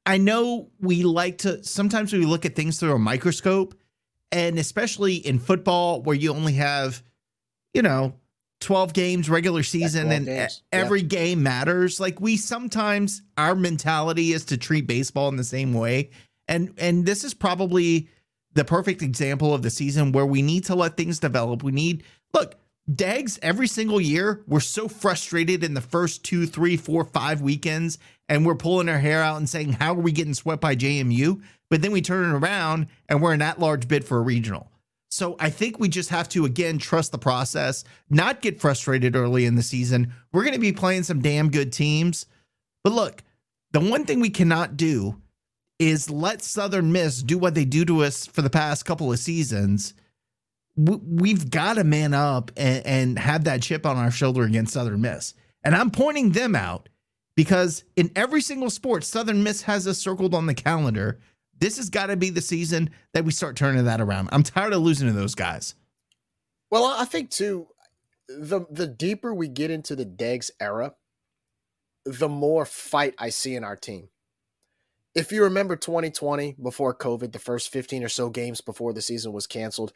[0.05, 3.77] I know we like to sometimes we look at things through a microscope,
[4.33, 7.01] and especially in football where you only have,
[7.74, 8.15] you know,
[8.62, 10.62] 12 games regular season 12 and games.
[10.72, 12.01] Every game matters.
[12.01, 16.10] Like we sometimes our mentality is to treat baseball in the same way.
[16.48, 18.09] And and this is probably
[18.55, 21.62] the perfect example of the season where we need to let things develop.
[21.62, 22.56] We need look,
[22.90, 27.98] Deggs every single year, we're so frustrated in the first two, three, four, five weekends,
[28.28, 31.40] and we're pulling our hair out and saying, How are we getting swept by JMU?
[31.70, 34.72] But then we turn it around and we're an at large bid for a regional.
[35.12, 39.44] So I think we just have to, again, trust the process, not get frustrated early
[39.44, 40.14] in the season.
[40.32, 42.24] We're going to be playing some damn good teams.
[42.82, 43.22] But look,
[43.72, 45.20] the one thing we cannot do
[45.78, 49.18] is let Southern Miss do what they do to us for the past couple of
[49.18, 49.93] seasons
[50.76, 54.72] we- we've got to man up and, and have that chip on our shoulder against
[54.72, 55.34] Southern Miss.
[55.62, 56.89] And I'm pointing them out
[57.36, 61.20] because in every single sport, Southern Miss has us circled on the calendar.
[61.62, 64.30] This has got to be the season that we start turning that around.
[64.32, 65.76] I'm tired of losing to those guys.
[66.72, 67.68] Well, I think too,
[68.26, 70.94] the the deeper we get into the Deggs era,
[72.05, 74.09] the more fight I see in our team.
[75.14, 79.32] If you remember 2020 before COVID, the first 15 or so games before the season
[79.32, 79.93] was canceled,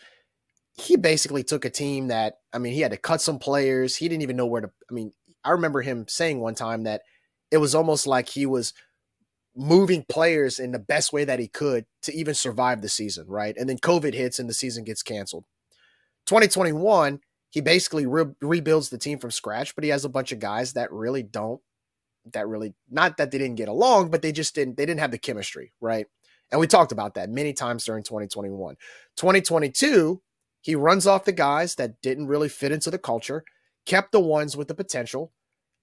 [0.75, 3.97] he basically took a team that I mean, he had to cut some players.
[3.97, 4.71] He didn't even know where to.
[4.89, 5.11] I mean,
[5.43, 7.03] I remember him saying one time that
[7.51, 8.73] it was almost like he was
[9.57, 13.57] moving players in the best way that he could to even survive the season, right?
[13.57, 15.45] And then COVID hits and the season gets canceled.
[16.27, 17.21] 2021,
[17.51, 20.75] he basically re- rebuilds the team from scratch, but he has a bunch of guys
[20.75, 21.61] that really don't
[22.33, 25.11] that really not that they didn't get along, but they just didn't they didn't have
[25.13, 26.07] the chemistry, right?
[26.51, 28.77] And we talked about that many times during 2021.
[29.17, 30.21] 2022,
[30.61, 33.45] he runs off the guys that didn't really fit into the culture,
[33.85, 35.33] kept the ones with the potential.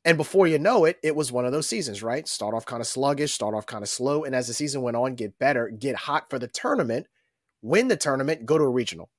[0.06, 2.28] And before you know it, it was one of those seasons, right?
[2.28, 4.24] Start off kind of sluggish, start off kind of slow.
[4.24, 7.08] And as the season went on, get better, get hot for the tournament,
[7.62, 9.10] win the tournament, go to a regional.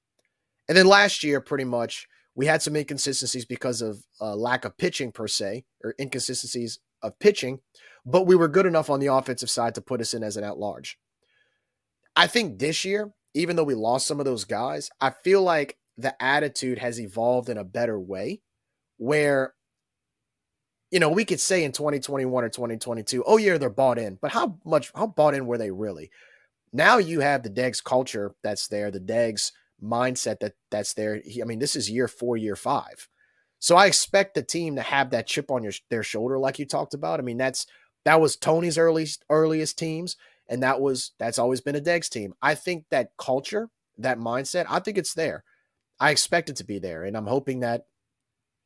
[0.69, 4.77] And then last year, pretty much, we had some inconsistencies because of uh, lack of
[4.77, 7.61] pitching per se, or inconsistencies of pitching,
[8.05, 10.45] but we were good enough on the offensive side to put us in as an
[10.45, 10.99] at large.
[12.17, 15.77] I think this year, even though we lost some of those guys, I feel like
[15.97, 18.41] the attitude has evolved in a better way
[18.97, 19.55] where
[20.91, 24.31] you know, we could say in 2021 or 2022, oh yeah, they're bought in, but
[24.31, 26.11] how much how bought in were they really?
[26.73, 29.53] Now you have the Deggs culture that's there, the Deggs
[29.83, 31.21] mindset that that's there.
[31.41, 33.09] I mean, this is year 4, year 5.
[33.59, 36.67] So I expect the team to have that chip on your their shoulder like you
[36.67, 37.21] talked about.
[37.21, 37.67] I mean, that's
[38.05, 40.17] that was Tony's earliest earliest teams
[40.49, 42.35] and that was that's always been a Deggs team.
[42.43, 45.45] I think that culture, that mindset, I think it's there.
[46.01, 47.87] I expect it to be there, and I'm hoping that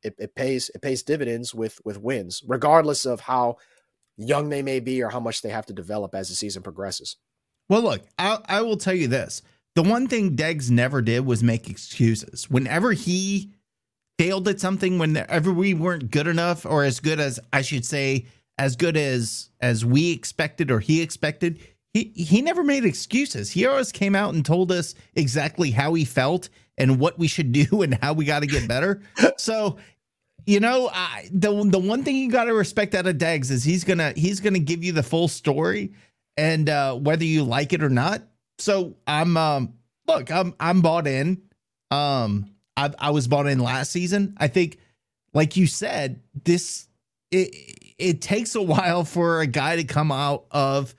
[0.03, 3.57] it, it pays it pays dividends with with wins, regardless of how
[4.17, 7.17] young they may be or how much they have to develop as the season progresses.
[7.69, 9.41] Well, look, I, I will tell you this:
[9.75, 12.49] the one thing Deggs never did was make excuses.
[12.49, 13.53] Whenever he
[14.17, 18.25] failed at something, whenever we weren't good enough, or as good as I should say,
[18.57, 21.59] as good as as we expected or he expected,
[21.93, 23.51] he he never made excuses.
[23.51, 26.49] He always came out and told us exactly how he felt
[26.79, 29.01] and what we should do and how we got to get better.
[29.37, 29.77] so,
[30.45, 33.63] you know, I, the the one thing you got to respect out of Deggs is
[33.63, 35.93] he's gonna he's gonna give you the full story
[36.37, 38.23] and uh, whether you like it or not.
[38.57, 39.73] So I'm um
[40.07, 41.41] look I'm I'm bought in.
[41.91, 44.35] Um, I I was bought in last season.
[44.37, 44.79] I think,
[45.33, 46.87] like you said, this
[47.29, 50.95] it it takes a while for a guy to come out of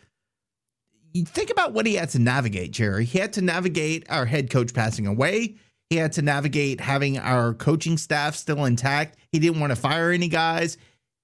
[1.27, 3.05] think about what he had to navigate, Jerry.
[3.05, 5.57] He had to navigate our head coach passing away.
[5.91, 9.19] He had to navigate having our coaching staff still intact.
[9.33, 10.79] He didn't want to fire any guys.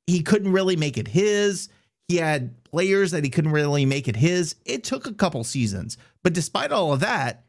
[0.07, 1.69] He couldn't really make it his.
[2.09, 4.57] He had players that he couldn't really make it his.
[4.65, 5.97] It took a couple seasons.
[6.23, 7.45] But despite all of that,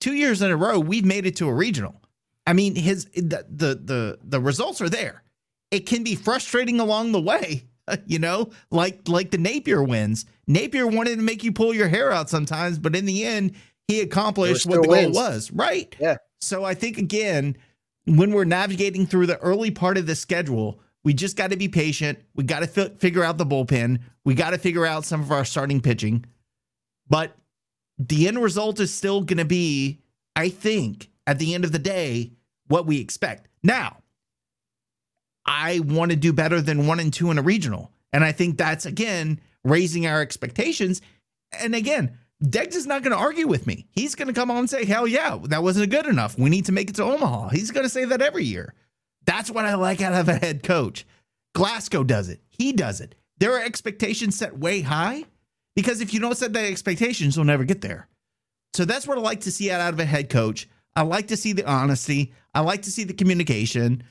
[0.00, 2.00] two years in a row, we've made it to a regional.
[2.46, 5.24] I mean, his the the the, the results are there
[5.74, 7.64] it can be frustrating along the way
[8.06, 12.12] you know like like the napier wins napier wanted to make you pull your hair
[12.12, 13.52] out sometimes but in the end
[13.88, 15.14] he accomplished what the wins.
[15.16, 17.56] goal was right yeah so i think again
[18.06, 21.68] when we're navigating through the early part of the schedule we just got to be
[21.68, 25.20] patient we got to fi- figure out the bullpen we got to figure out some
[25.20, 26.24] of our starting pitching
[27.08, 27.36] but
[27.98, 30.00] the end result is still going to be
[30.36, 32.32] i think at the end of the day
[32.68, 33.98] what we expect now
[35.46, 37.90] I want to do better than one and two in a regional.
[38.12, 41.02] And I think that's, again, raising our expectations.
[41.52, 43.86] And again, Deggs is not going to argue with me.
[43.92, 46.38] He's going to come on and say, hell yeah, that wasn't good enough.
[46.38, 47.48] We need to make it to Omaha.
[47.48, 48.74] He's going to say that every year.
[49.24, 51.06] That's what I like out of a head coach.
[51.54, 52.40] Glasgow does it.
[52.48, 53.14] He does it.
[53.38, 55.24] There are expectations set way high
[55.74, 58.08] because if you don't set the expectations, you'll never get there.
[58.74, 60.68] So that's what I like to see out of a head coach.
[60.96, 62.32] I like to see the honesty.
[62.54, 64.02] I like to see the communication.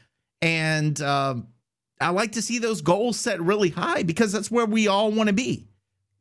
[0.41, 1.47] And um,
[2.01, 5.27] I like to see those goals set really high because that's where we all want
[5.27, 5.67] to be.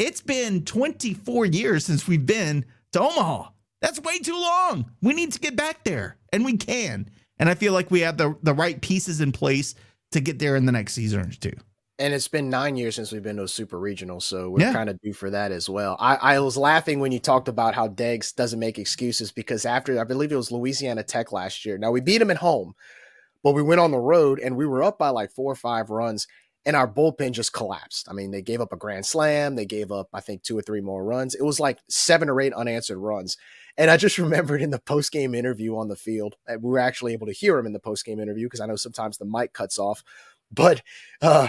[0.04, 3.50] It's been 24 years since we've been to Omaha.
[3.80, 4.90] That's way too long.
[5.00, 7.08] We need to get back there, and we can.
[7.38, 9.76] And I feel like we have the, the right pieces in place
[10.10, 11.52] to get there in the next season or two.
[12.00, 14.72] And it's been nine years since we've been to a super regional, so we're yeah.
[14.72, 15.96] kind of due for that as well.
[16.00, 20.00] I, I was laughing when you talked about how Deggs doesn't make excuses because after
[20.00, 21.78] I believe it was Louisiana Tech last year.
[21.78, 22.74] Now we beat them at home,
[23.44, 25.90] but we went on the road and we were up by like four or five
[25.90, 26.26] runs
[26.64, 28.08] and our bullpen just collapsed.
[28.08, 29.56] I mean, they gave up a grand slam.
[29.56, 31.34] They gave up, I think, two or three more runs.
[31.34, 33.36] It was like seven or eight unanswered runs.
[33.76, 37.12] And I just remembered in the post game interview on the field, we were actually
[37.12, 39.52] able to hear him in the post game interview because I know sometimes the mic
[39.52, 40.02] cuts off.
[40.50, 40.82] But
[41.20, 41.48] uh,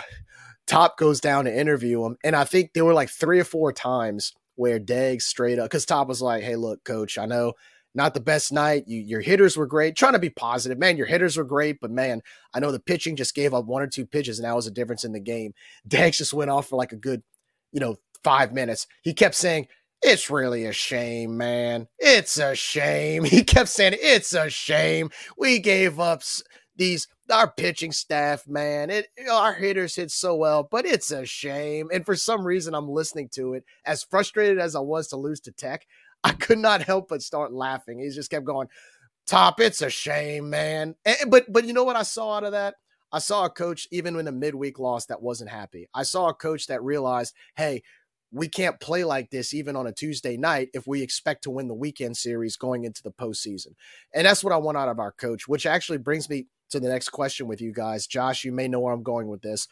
[0.66, 2.18] Top goes down to interview him.
[2.24, 5.86] And I think there were like three or four times where Deggs straight up, because
[5.86, 7.54] Top was like, hey, look, coach, I know
[7.96, 8.86] not the best night.
[8.88, 9.96] You, your hitters were great.
[9.96, 10.98] Trying to be positive, man.
[10.98, 12.22] Your hitters were great, but man,
[12.54, 14.72] I know the pitching just gave up one or two pitches, and that was a
[14.72, 15.54] difference in the game.
[15.88, 17.24] Deggs just went off for like a good,
[17.72, 18.88] you know, five minutes.
[19.02, 19.68] He kept saying,
[20.02, 21.88] It's really a shame, man.
[22.00, 23.24] It's a shame.
[23.34, 25.10] He kept saying, It's a shame.
[25.38, 26.24] We gave up
[26.76, 28.90] these our pitching staff, man.
[28.90, 31.90] It our hitters hit so well, but it's a shame.
[31.94, 33.64] And for some reason, I'm listening to it.
[33.86, 35.86] As frustrated as I was to lose to Tech,
[36.24, 38.00] I could not help but start laughing.
[38.00, 38.68] He just kept going,
[39.28, 42.52] "Top, it's a shame, man." And, but but you know what I saw out of
[42.54, 42.76] that?
[43.12, 45.88] I saw a coach even in a midweek loss that wasn't happy.
[45.94, 47.84] I saw a coach that realized, hey,
[48.32, 51.68] we can't play like this even on a Tuesday night if we expect to win
[51.68, 53.76] the weekend series going into the postseason.
[54.16, 56.90] And that's what I want out of our coach, which actually brings me to the
[56.90, 58.08] next question with you guys.
[58.08, 59.68] Josh, you may know where I'm going with this.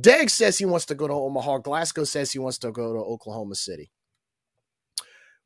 [0.00, 1.58] Deg says he wants to go to Omaha.
[1.58, 3.90] Glasgow says he wants to go to Oklahoma City.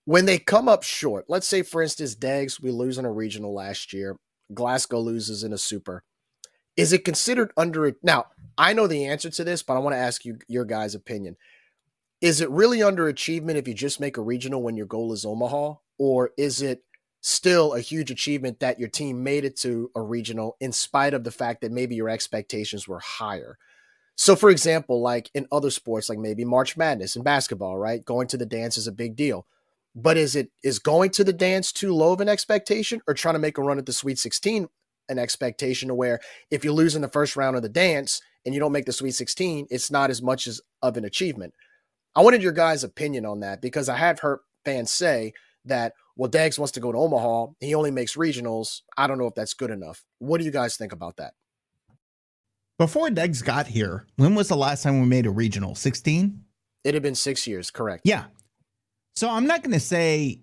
[0.08, 3.52] When they come up short, let's say, for instance, Deggs, we lose in a regional
[3.52, 4.16] last year,
[4.54, 6.02] Glasgow loses in a super.
[6.78, 8.24] Is it considered under now?
[8.56, 11.36] I know the answer to this, but I want to ask you your guys' opinion.
[12.22, 15.74] Is it really underachievement if you just make a regional when your goal is Omaha,
[15.98, 16.84] or is it
[17.20, 21.22] still a huge achievement that your team made it to a regional in spite of
[21.22, 23.58] the fact that maybe your expectations were higher.
[24.16, 28.02] So, for example, like in other sports, like maybe March Madness in basketball, right?
[28.02, 29.44] Going to the dance is a big deal.
[29.94, 33.34] But is it is going to the dance too low of an expectation, or trying
[33.34, 34.68] to make a run at the Sweet 16
[35.10, 36.20] an expectation to where
[36.50, 38.92] if you lose in the first round of the dance and you don't make the
[38.92, 41.54] Sweet 16, it's not as much as of an achievement.
[42.14, 45.32] I wanted your guys' opinion on that because I have heard fans say
[45.64, 47.46] that well, Deggs wants to go to Omaha.
[47.60, 48.80] He only makes regionals.
[48.96, 50.04] I don't know if that's good enough.
[50.18, 51.34] What do you guys think about that?
[52.76, 55.76] Before Deggs got here, when was the last time we made a regional?
[55.76, 56.42] 16?
[56.82, 58.02] It had been six years, correct.
[58.04, 58.24] Yeah.
[59.18, 60.42] So I'm not gonna say,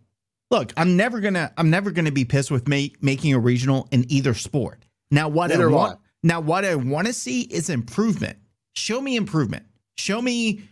[0.51, 4.05] look, I'm never gonna I'm never gonna be pissed with make, making a regional in
[4.11, 4.83] either sport.
[5.09, 8.37] Now what Neither I want now what I want to see is improvement.
[8.73, 9.65] Show me improvement.
[9.97, 10.63] Show me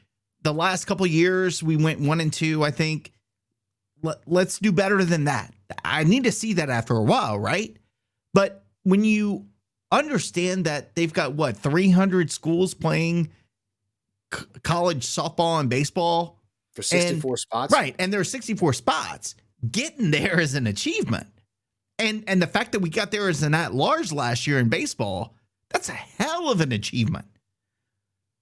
[0.42, 3.14] the last couple years we went one and two, I think
[4.02, 5.54] let, let's do better than that.
[5.86, 7.78] I need to see that after a while, right?
[8.34, 9.46] But when you
[9.94, 13.30] understand that they've got what 300 schools playing
[14.62, 16.43] college softball and baseball
[16.76, 17.96] for 64 and, spots, right?
[18.00, 19.36] And there are 64 spots.
[19.70, 21.28] Getting there is an achievement,
[21.98, 24.70] and and the fact that we got there as an at large last year in
[24.70, 25.36] baseball,
[25.70, 27.26] that's a hell of an achievement.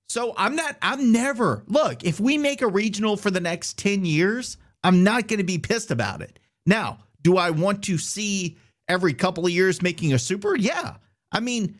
[0.09, 0.75] So I'm not.
[0.81, 2.03] I'm never look.
[2.03, 5.57] If we make a regional for the next 10 years, I'm not going to be
[5.57, 6.37] pissed about it.
[6.65, 8.57] Now, do I want to see
[8.89, 10.55] every couple of years making a super?
[10.55, 10.95] Yeah.
[11.31, 11.79] I mean,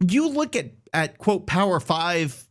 [0.00, 2.47] you look at at quote Power 5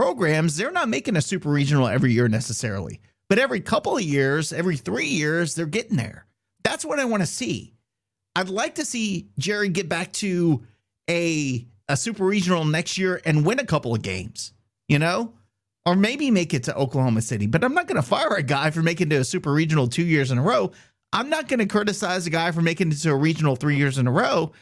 [0.00, 3.00] programs, they're not making a super regional every year necessarily.
[3.28, 6.26] But every couple of years, every 3 years, they're getting there.
[6.64, 7.74] That's what I want to see.
[8.34, 10.64] I'd like to see Jerry get back to
[11.08, 14.52] a a super regional next year and win a couple of games,
[14.88, 15.34] you know?
[15.86, 17.46] or maybe make it to Oklahoma City.
[17.46, 19.88] But I'm not going to fire a guy for making it to a super regional
[19.88, 20.72] two years in a row.
[21.12, 23.98] I'm not going to criticize a guy for making it to a regional three years
[23.98, 24.52] in a row.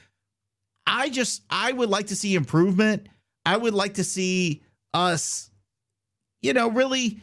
[0.87, 3.09] I just, I would like to see improvement.
[3.45, 4.63] I would like to see
[4.95, 5.51] us,
[6.43, 7.21] you know, really.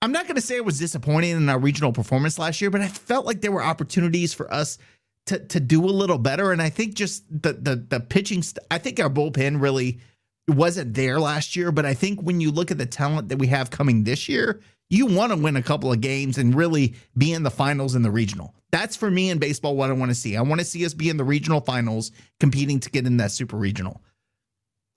[0.00, 2.80] I'm not going to say it was disappointing in our regional performance last year, but
[2.80, 4.78] I felt like there were opportunities for us
[5.26, 6.50] to to do a little better.
[6.52, 10.00] And I think just the the the pitching, st- I think our bullpen really
[10.48, 13.46] wasn't there last year, but I think when you look at the talent that we
[13.48, 14.60] have coming this year,
[14.90, 18.02] you want to win a couple of games and really be in the finals in
[18.02, 18.54] the regional.
[18.72, 20.36] That's for me in baseball what I want to see.
[20.36, 22.10] I want to see us be in the regional finals
[22.40, 24.02] competing to get in that super regional.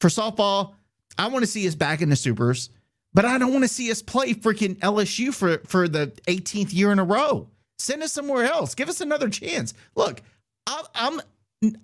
[0.02, 0.74] For softball,
[1.18, 2.70] I want to see us back in the supers,
[3.14, 6.92] but I don't want to see us play freaking LSU for for the 18th year
[6.92, 7.50] in a row.
[7.78, 8.76] Send us somewhere else.
[8.76, 9.74] Give us another chance.
[9.96, 10.22] Look,
[10.68, 11.22] I'm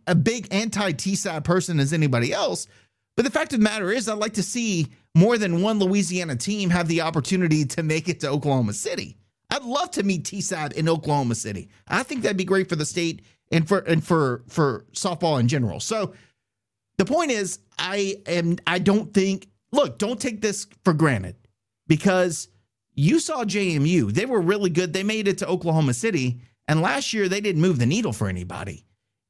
[0.07, 2.67] a big anti TSAT person as anybody else,
[3.15, 6.35] but the fact of the matter is, I'd like to see more than one Louisiana
[6.35, 9.17] team have the opportunity to make it to Oklahoma City.
[9.49, 11.69] I'd love to meet TSAT in Oklahoma City.
[11.87, 13.21] I think that'd be great for the state
[13.51, 15.79] and for and for for softball in general.
[15.79, 16.13] So
[17.05, 21.35] the point is, I am I don't think look, don't take this for granted
[21.87, 22.47] because
[22.93, 24.11] you saw JMU.
[24.13, 24.93] They were really good.
[24.93, 26.41] They made it to Oklahoma City.
[26.67, 28.85] And last year they didn't move the needle for anybody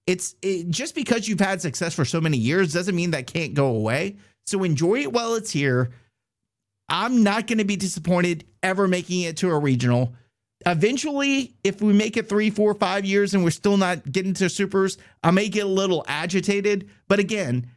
[0.07, 3.53] it's it, just because you've had success for so many years doesn't mean that can't
[3.53, 4.17] go away.
[4.45, 5.91] So enjoy it while it's here.
[6.89, 10.13] I'm not going to be disappointed ever making it to a regional.
[10.65, 14.49] Eventually, if we make it three, four, five years and we're still not getting to
[14.49, 16.89] supers, I may get a little agitated.
[17.07, 17.67] But again,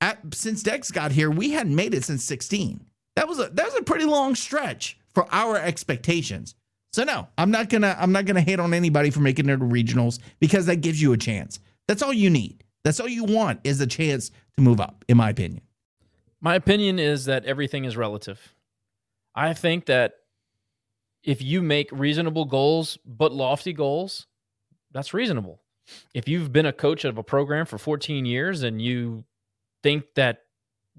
[0.00, 2.84] at, since Deggs got here, we hadn't made it since 16.
[3.16, 6.54] That was a that was a pretty long stretch for our expectations.
[6.92, 9.64] So no, I'm not gonna I'm not gonna hate on anybody for making it to
[9.64, 11.58] regionals because that gives you a chance.
[11.88, 12.62] That's all you need.
[12.84, 15.62] That's all you want is a chance to move up, in my opinion.
[16.40, 18.54] My opinion is that everything is relative.
[19.34, 20.14] I think that
[21.26, 24.26] if you make reasonable goals but lofty goals,
[24.92, 25.60] that's reasonable.
[26.14, 29.24] If you've been a coach of a program for 14 years and you
[29.82, 30.38] think that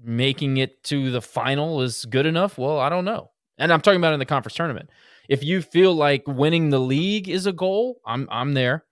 [0.02, 3.30] making it to the final is good enough, well, I don't know.
[3.56, 4.90] And I'm talking about in the conference tournament.
[5.28, 8.84] If you feel like winning the league is a goal, I'm I'm there.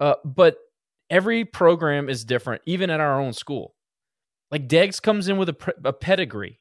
[0.00, 0.56] Uh, but
[1.10, 3.74] every program is different, even at our own school.
[4.50, 6.60] Like Deggs comes in with a, a pedigree.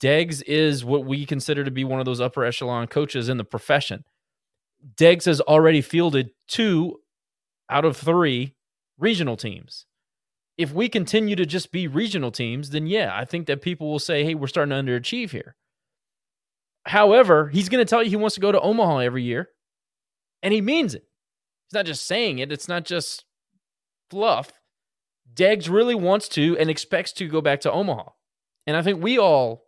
[0.00, 3.44] Deggs is what we consider to be one of those upper echelon coaches in the
[3.44, 4.04] profession.
[4.96, 7.00] Deggs has already fielded two
[7.68, 8.54] out of three
[8.98, 9.86] regional teams.
[10.56, 13.98] If we continue to just be regional teams, then yeah, I think that people will
[13.98, 15.56] say, hey, we're starting to underachieve here.
[16.86, 19.50] However, he's going to tell you he wants to go to Omaha every year,
[20.42, 21.04] and he means it.
[21.66, 23.24] He's not just saying it, it's not just
[24.10, 24.50] fluff.
[25.32, 28.10] Deggs really wants to and expects to go back to Omaha.
[28.66, 29.66] And I think we all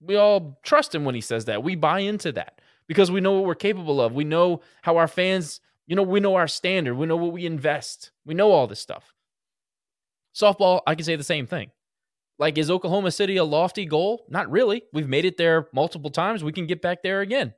[0.00, 1.62] we all trust him when he says that.
[1.62, 4.14] We buy into that because we know what we're capable of.
[4.14, 6.94] We know how our fans, you know, we know our standard.
[6.94, 8.10] We know what we invest.
[8.24, 9.12] We know all this stuff.
[10.34, 11.70] Softball, I can say the same thing.
[12.38, 14.24] Like, is Oklahoma City a lofty goal?
[14.30, 14.82] Not really.
[14.92, 16.42] We've made it there multiple times.
[16.42, 17.52] We can get back there again.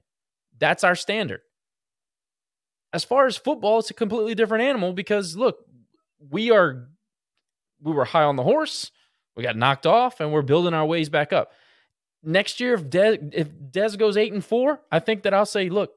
[0.58, 1.40] That's our standard.
[2.92, 5.64] As far as football, it's a completely different animal because look,
[6.30, 6.88] we are
[7.80, 8.90] we were high on the horse,
[9.36, 11.52] we got knocked off, and we're building our ways back up
[12.22, 15.68] next year if Dez if Dez goes eight and four, I think that I'll say,
[15.68, 15.92] look,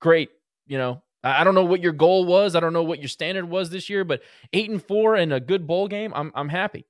[0.00, 0.30] great.
[0.66, 2.54] You know, I don't know what your goal was.
[2.54, 4.22] I don't know what your standard was this year, but
[4.52, 6.86] eight and four and a good bowl game, I'm I'm happy.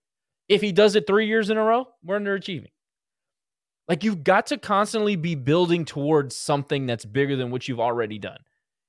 [0.48, 2.70] If he does it three years in a row, we're underachieving.
[3.88, 8.18] Like you've got to constantly be building towards something that's bigger than what you've already
[8.18, 8.38] done.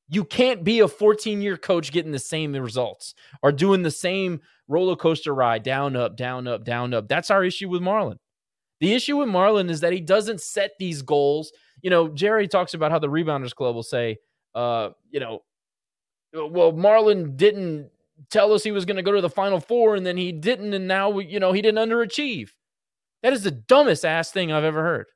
[0.09, 4.41] You can't be a 14 year coach getting the same results or doing the same
[4.67, 7.07] roller coaster ride down, up, down, up, down, up.
[7.07, 8.19] That's our issue with Marlin.
[8.81, 11.53] The issue with Marlin is that he doesn't set these goals.
[11.81, 14.17] You know, Jerry talks about how the Rebounders Club will say,
[14.55, 15.43] uh, you know,
[16.33, 17.89] well, Marlin didn't
[18.29, 20.73] tell us he was going to go to the Final Four, and then he didn't,
[20.73, 22.49] and now you know he didn't underachieve.
[23.23, 25.07] That is the dumbest ass thing I've ever heard.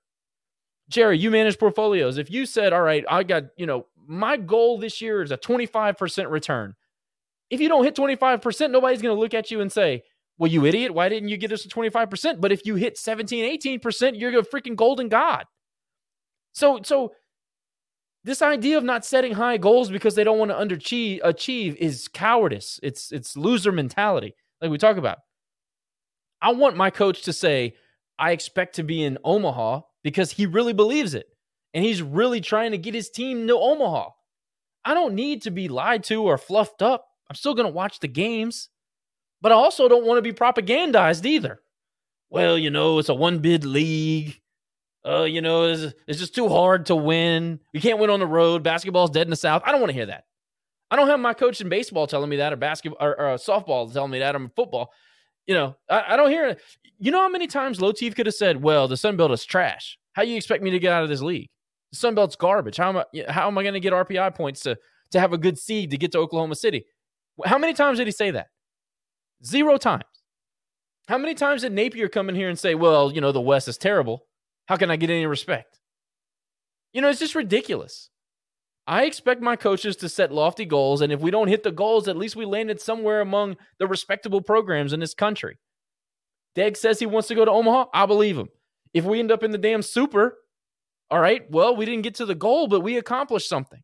[0.89, 2.17] Jerry, you manage portfolios.
[2.17, 5.37] If you said, all right, I got, you know, my goal this year is a
[5.37, 6.75] 25% return.
[7.49, 10.03] If you don't hit 25%, nobody's going to look at you and say,
[10.37, 12.41] well, you idiot, why didn't you get us to 25%?
[12.41, 15.45] But if you hit 17, 18%, you're a freaking golden god.
[16.51, 17.13] So, so
[18.23, 22.07] this idea of not setting high goals because they don't want to underachieve achieve is
[22.07, 22.79] cowardice.
[22.81, 25.19] It's it's loser mentality, like we talk about.
[26.41, 27.75] I want my coach to say,
[28.17, 31.27] I expect to be in Omaha because he really believes it.
[31.73, 34.09] And he's really trying to get his team to Omaha.
[34.83, 37.05] I don't need to be lied to or fluffed up.
[37.29, 38.69] I'm still going to watch the games
[39.45, 41.61] but I also don't want to be propagandized either.
[42.31, 44.41] Well, you know, it's a one bid league.
[45.07, 47.59] Uh, you know, it's, it's just too hard to win.
[47.71, 48.63] You can't win on the road.
[48.63, 49.61] Basketball's dead in the South.
[49.63, 50.23] I don't want to hear that.
[50.89, 53.93] I don't have my coach in baseball telling me that, or basketball, or, or softball
[53.93, 54.91] telling me that, or football.
[55.45, 56.61] You know, I, I don't hear it.
[56.97, 59.99] You know how many times Lotief could have said, "Well, the Sun Belt is trash.
[60.13, 61.51] How you expect me to get out of this league?
[61.91, 62.77] The Sun Belt's garbage.
[62.77, 63.03] How am I?
[63.29, 64.75] How am I going to get RPI points to
[65.11, 66.87] to have a good seed to get to Oklahoma City?"
[67.45, 68.47] How many times did he say that?
[69.45, 70.03] Zero times.
[71.07, 73.67] How many times did Napier come in here and say, well, you know, the West
[73.67, 74.25] is terrible?
[74.67, 75.79] How can I get any respect?
[76.93, 78.09] You know, it's just ridiculous.
[78.87, 81.01] I expect my coaches to set lofty goals.
[81.01, 84.41] And if we don't hit the goals, at least we landed somewhere among the respectable
[84.41, 85.57] programs in this country.
[86.55, 87.85] Deg says he wants to go to Omaha.
[87.93, 88.49] I believe him.
[88.93, 90.37] If we end up in the damn super,
[91.11, 93.81] all right, well, we didn't get to the goal, but we accomplished something.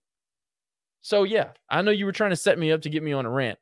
[1.01, 3.25] So, yeah, I know you were trying to set me up to get me on
[3.25, 3.59] a rant.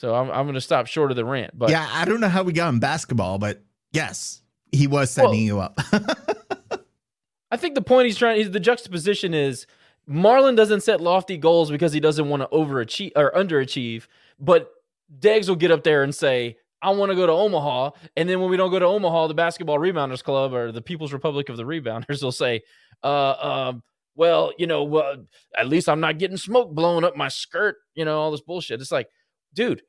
[0.00, 1.50] So I'm, I'm going to stop short of the rant.
[1.58, 3.62] But yeah, I don't know how we got in basketball, but
[3.92, 4.40] yes,
[4.72, 5.78] he was setting well, you up.
[7.50, 9.66] I think the point he's trying, the juxtaposition is
[10.06, 14.06] Marlin doesn't set lofty goals because he doesn't want to overachieve or underachieve,
[14.38, 14.70] but
[15.18, 17.90] Deggs will get up there and say, I want to go to Omaha.
[18.16, 21.12] And then when we don't go to Omaha, the Basketball Rebounders Club or the People's
[21.12, 22.62] Republic of the Rebounders will say,
[23.04, 23.82] uh, um,
[24.14, 25.16] well, you know, uh,
[25.54, 28.80] at least I'm not getting smoke blowing up my skirt, you know, all this bullshit.
[28.80, 29.08] It's like,
[29.52, 29.82] dude,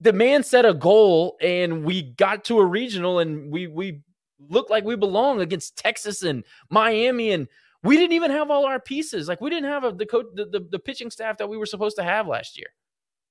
[0.00, 4.02] the man set a goal and we got to a regional and we we
[4.38, 7.48] looked like we belong against Texas and Miami and
[7.82, 9.28] we didn't even have all our pieces.
[9.28, 11.66] Like we didn't have a, the, coach, the, the the pitching staff that we were
[11.66, 12.68] supposed to have last year.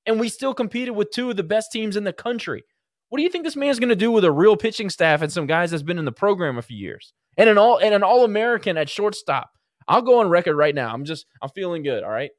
[0.06, 2.64] And we still competed with two of the best teams in the country.
[3.10, 5.32] What do you think this man's going to do with a real pitching staff and
[5.32, 7.14] some guys that's been in the program a few years?
[7.38, 9.52] And an all and an all-American at shortstop.
[9.88, 10.92] I'll go on record right now.
[10.92, 12.32] I'm just I'm feeling good, all right?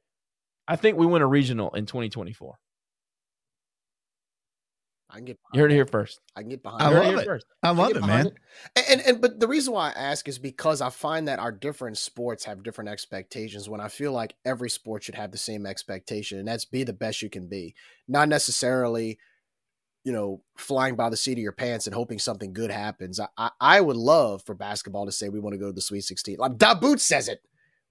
[0.69, 2.59] I think we win a regional in 2024.
[5.11, 5.39] I can get.
[5.53, 6.21] You heard it here first.
[6.35, 6.83] I can get behind.
[6.83, 7.13] I You heard that.
[7.13, 7.25] it love it.
[7.25, 7.47] first.
[7.63, 8.27] I I love get it, man.
[8.27, 8.35] it.
[8.75, 11.53] And, and and but the reason why I ask is because I find that our
[11.53, 13.69] different sports have different expectations.
[13.69, 16.93] When I feel like every sport should have the same expectation, and that's be the
[16.93, 17.75] best you can be,
[18.09, 19.19] not necessarily,
[20.05, 23.21] you know, flying by the seat of your pants and hoping something good happens.
[23.21, 25.81] I I, I would love for basketball to say we want to go to the
[25.81, 26.39] Sweet Sixteen.
[26.39, 27.41] Like Da Boot says it,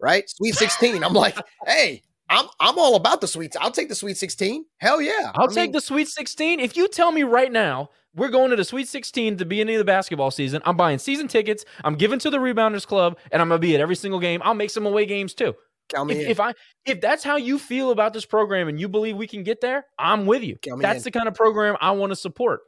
[0.01, 0.29] right?
[0.29, 1.01] Sweet Sixteen.
[1.03, 3.55] I'm like, hey, I'm I'm all about the sweets.
[3.59, 4.65] I'll take the Sweet Sixteen.
[4.77, 5.31] Hell yeah.
[5.35, 6.59] I'll I take mean, the Sweet 16.
[6.59, 9.75] If you tell me right now we're going to the Sweet 16 at the beginning
[9.75, 11.65] of the basketball season, I'm buying season tickets.
[11.83, 14.41] I'm giving to the Rebounders Club, and I'm gonna be at every single game.
[14.43, 15.53] I'll make some away games too.
[15.89, 16.31] count me If, in.
[16.31, 16.53] if I
[16.85, 19.85] if that's how you feel about this program and you believe we can get there,
[19.99, 20.57] I'm with you.
[20.63, 22.61] Count me That's the kind of program I want to support.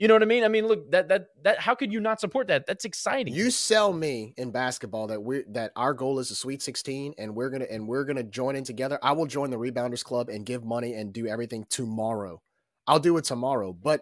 [0.00, 0.44] You know what I mean?
[0.44, 2.66] I mean, look that that that how could you not support that?
[2.66, 3.34] That's exciting.
[3.34, 7.14] You sell me in basketball that we are that our goal is a Sweet 16
[7.18, 8.98] and we're gonna and we're gonna join in together.
[9.02, 12.40] I will join the Rebounders Club and give money and do everything tomorrow.
[12.86, 14.00] I'll do it tomorrow, but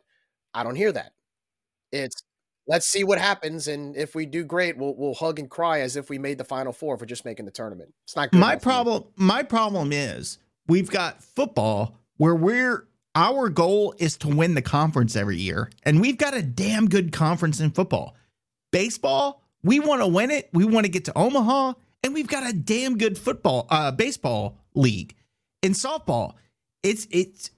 [0.55, 1.15] I don't hear that.
[1.91, 2.23] It's
[2.69, 5.97] let's see what happens, and if we do great, we'll we'll hug and cry as
[5.97, 7.93] if we made the Final Four for just making the tournament.
[8.05, 8.39] It's not good.
[8.39, 8.65] My enough me.
[8.65, 12.87] problem my problem is we've got football where we're
[13.19, 17.11] our goal is to win the conference every year and we've got a damn good
[17.13, 18.15] conference in football.
[18.71, 20.49] Baseball, we want to win it.
[20.53, 21.73] We want to get to Omaha
[22.05, 25.17] and we've got a damn good football uh baseball league.
[25.63, 26.35] In softball,
[26.85, 27.51] it's it's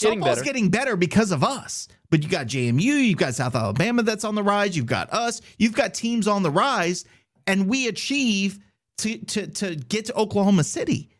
[0.00, 0.44] Getting softball's better.
[0.44, 1.86] getting better because of us.
[2.10, 5.40] But you got JMU, you've got South Alabama that's on the rise, you've got us,
[5.56, 7.04] you've got teams on the rise,
[7.46, 8.58] and we achieve
[8.98, 11.10] to to to get to Oklahoma City.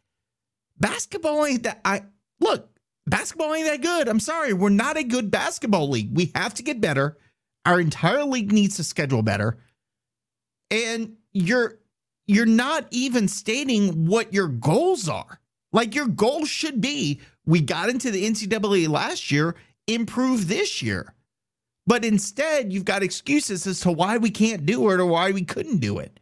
[0.80, 2.02] Basketball ain't that I
[2.40, 2.68] look,
[3.06, 4.08] basketball ain't that good.
[4.08, 4.52] I'm sorry.
[4.52, 6.14] We're not a good basketball league.
[6.14, 7.16] We have to get better.
[7.66, 9.58] Our entire league needs to schedule better.
[10.70, 11.78] And you're
[12.26, 15.40] you're not even stating what your goals are.
[15.72, 21.12] Like your goal should be we got into the NCAA last year, improve this year.
[21.86, 25.42] But instead, you've got excuses as to why we can't do it or why we
[25.42, 26.18] couldn't do it.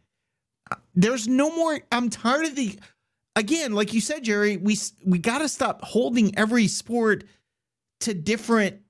[0.93, 1.79] There's no more.
[1.91, 2.77] I'm tired of the.
[3.35, 7.23] Again, like you said, Jerry, we we got to stop holding every sport
[8.01, 8.81] to different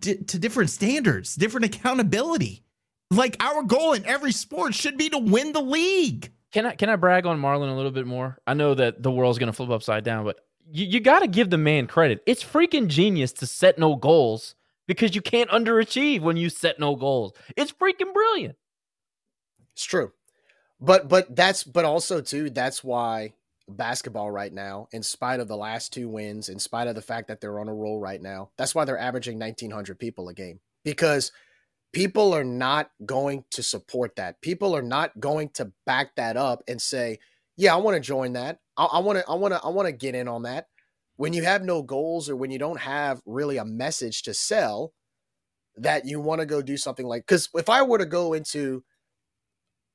[0.00, 2.62] di- to different standards, different accountability.
[3.10, 6.32] Like our goal in every sport should be to win the league.
[6.52, 8.38] Can I can I brag on Marlin a little bit more?
[8.46, 10.40] I know that the world's gonna flip upside down, but
[10.70, 12.22] you, you got to give the man credit.
[12.26, 14.54] It's freaking genius to set no goals
[14.86, 17.32] because you can't underachieve when you set no goals.
[17.56, 18.56] It's freaking brilliant.
[19.72, 20.12] It's true.
[20.80, 23.34] But but that's but also too that's why
[23.68, 27.28] basketball right now in spite of the last two wins in spite of the fact
[27.28, 28.50] that they're on a roll right now.
[28.56, 31.32] That's why they're averaging 1900 people a game because
[31.92, 34.40] people are not going to support that.
[34.40, 37.18] People are not going to back that up and say
[37.56, 38.60] yeah i want to join that.
[38.76, 40.68] I want to i want to i want to get in on that.
[41.16, 44.92] When you have no goals or when you don't have really a message to sell
[45.76, 48.82] that you want to go do something like because if i were to go into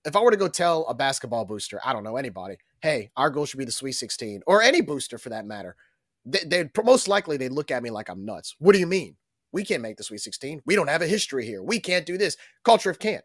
[0.06, 3.30] if I were to go tell a basketball booster, I don't know anybody, hey, our
[3.30, 5.76] goal should be the Sweet 16, or any booster for that matter,
[6.26, 8.56] they, they'd most likely they'd look at me like I'm nuts.
[8.60, 9.16] What do you mean?
[9.52, 10.62] We can't make the Sweet 16.
[10.66, 11.62] We don't have a history here.
[11.62, 12.38] We can't do this.
[12.64, 13.24] Culture of can't.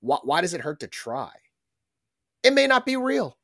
[0.00, 1.30] Why, why does it hurt to try?
[2.42, 3.36] It may not be real.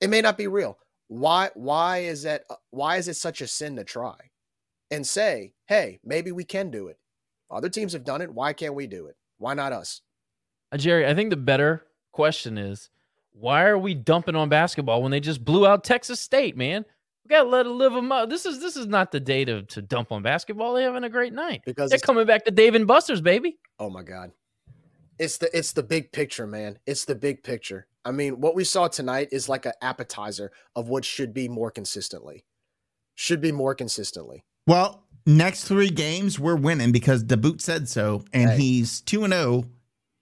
[0.00, 0.78] It may not be real.
[1.08, 1.50] Why?
[1.54, 2.42] Why is that?
[2.50, 4.16] uh, Why is it such a sin to try?
[4.90, 6.98] And say, hey, maybe we can do it.
[7.50, 8.32] Other teams have done it.
[8.32, 9.16] Why can't we do it?
[9.38, 10.02] Why not us?
[10.72, 12.90] Uh, Jerry, I think the better question is
[13.38, 16.84] why are we dumping on basketball when they just blew out Texas State, man?
[17.24, 18.30] We gotta let it live them up.
[18.30, 20.74] This is this is not the day to, to dump on basketball.
[20.74, 21.62] They're having a great night.
[21.66, 23.58] Because They're coming back to Dave and Buster's, baby.
[23.78, 24.32] Oh my god.
[25.18, 26.78] It's the it's the big picture, man.
[26.86, 27.86] It's the big picture.
[28.04, 31.70] I mean, what we saw tonight is like an appetizer of what should be more
[31.70, 32.44] consistently.
[33.14, 34.44] Should be more consistently.
[34.66, 38.56] Well, next three games we're winning because the boot said so, and Hey.
[38.58, 39.64] he's two and zero.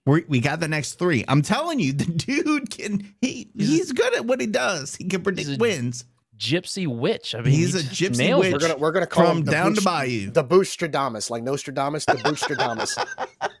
[0.07, 1.23] We we got the next three.
[1.27, 4.95] I'm telling you, the dude can he He's a- he's good at what he does.
[4.95, 6.05] He can predict a- wins.
[6.37, 7.33] Gypsy witch.
[7.33, 8.53] I mean, He's he a gypsy nails witch.
[8.53, 10.29] We're gonna we're gonna call From him the down to Bayou.
[10.31, 12.95] The Booststradamus, like Nostradamus, the Booststradamus.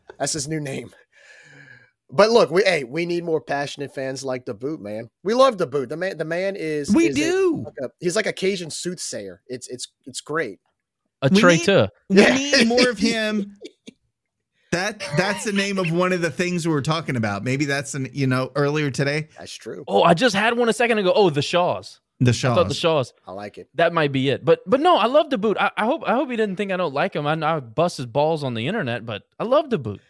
[0.19, 0.91] That's his new name.
[2.09, 5.09] But look, we hey, we need more passionate fans like the boot, man.
[5.23, 5.89] We love the boot.
[5.89, 7.63] The man the man is We is a- do.
[7.65, 9.41] like a- he's like a Cajun soothsayer.
[9.47, 10.59] It's it's it's great.
[11.23, 11.89] A We need- traitor.
[12.09, 12.35] We Yeah.
[12.37, 13.57] need more of him.
[14.71, 17.43] That that's the name of one of the things we were talking about.
[17.43, 19.29] Maybe that's an you know earlier today.
[19.37, 19.85] That's true.
[19.87, 21.13] Oh, I just had one a second ago.
[21.15, 22.01] Oh, the Shaws.
[22.19, 23.09] The I thought the Shaws.
[23.09, 23.13] Shaws.
[23.27, 23.69] I like it.
[23.75, 24.43] That might be it.
[24.43, 25.55] But but no, I love the boot.
[25.59, 27.25] I, I hope I hope he didn't think I don't like him.
[27.27, 30.01] I, I bust his balls on the internet, but I love the boot.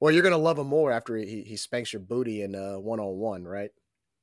[0.00, 2.98] Well, you're gonna love him more after he he spanks your booty in uh one
[2.98, 3.70] on one, right?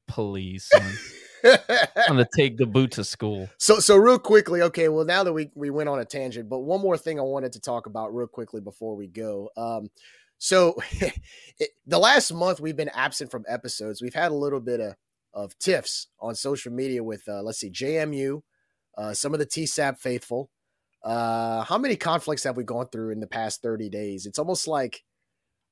[0.08, 0.94] Please, son.
[1.44, 3.50] I'm gonna take the boot to school.
[3.58, 4.90] So so real quickly, okay.
[4.90, 7.54] Well, now that we we went on a tangent, but one more thing I wanted
[7.54, 9.50] to talk about real quickly before we go.
[9.58, 9.90] Um,
[10.38, 10.76] so
[11.60, 14.02] it, the last month we've been absent from episodes.
[14.02, 14.96] We've had a little bit of
[15.34, 18.42] of tiffs on social media with uh, let's see, JMU,
[18.98, 20.50] uh, some of the TSAB faithful.
[21.04, 24.26] Uh, how many conflicts have we gone through in the past 30 days?
[24.26, 25.04] It's almost like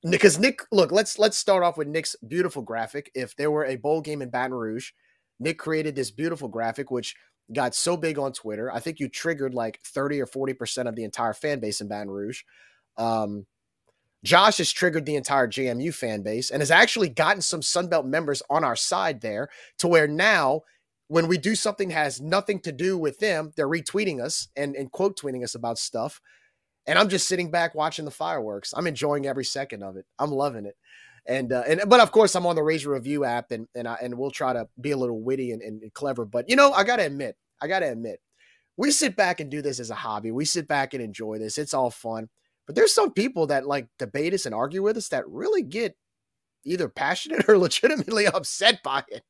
[0.10, 3.12] because Nick, look, let's let's start off with Nick's beautiful graphic.
[3.16, 4.92] If there were a bowl game in Baton Rouge,
[5.40, 7.16] Nick created this beautiful graphic which
[7.54, 8.72] got so big on Twitter.
[8.72, 12.10] I think you triggered like 30 or 40% of the entire fan base in Baton
[12.10, 12.42] Rouge.
[12.98, 13.46] Um,
[14.24, 18.42] Josh has triggered the entire JMU fan base and has actually gotten some Sunbelt members
[18.50, 20.62] on our side there to where now
[21.08, 24.92] when we do something has nothing to do with them, they're retweeting us and, and
[24.92, 26.20] quote tweeting us about stuff.
[26.88, 28.74] And I'm just sitting back watching the fireworks.
[28.76, 30.06] I'm enjoying every second of it.
[30.18, 30.76] I'm loving it.
[31.28, 33.98] And uh, and but of course I'm on the Razor Review app and and I,
[34.02, 36.26] and we'll try to be a little witty and, and clever.
[36.26, 38.20] But you know, I gotta admit, I gotta admit,
[38.78, 40.32] we sit back and do this as a hobby.
[40.32, 41.58] We sit back and enjoy this.
[41.58, 42.30] It's all fun.
[42.68, 45.96] But there's some people that like debate us and argue with us that really get
[46.64, 49.24] either passionate or legitimately upset by it.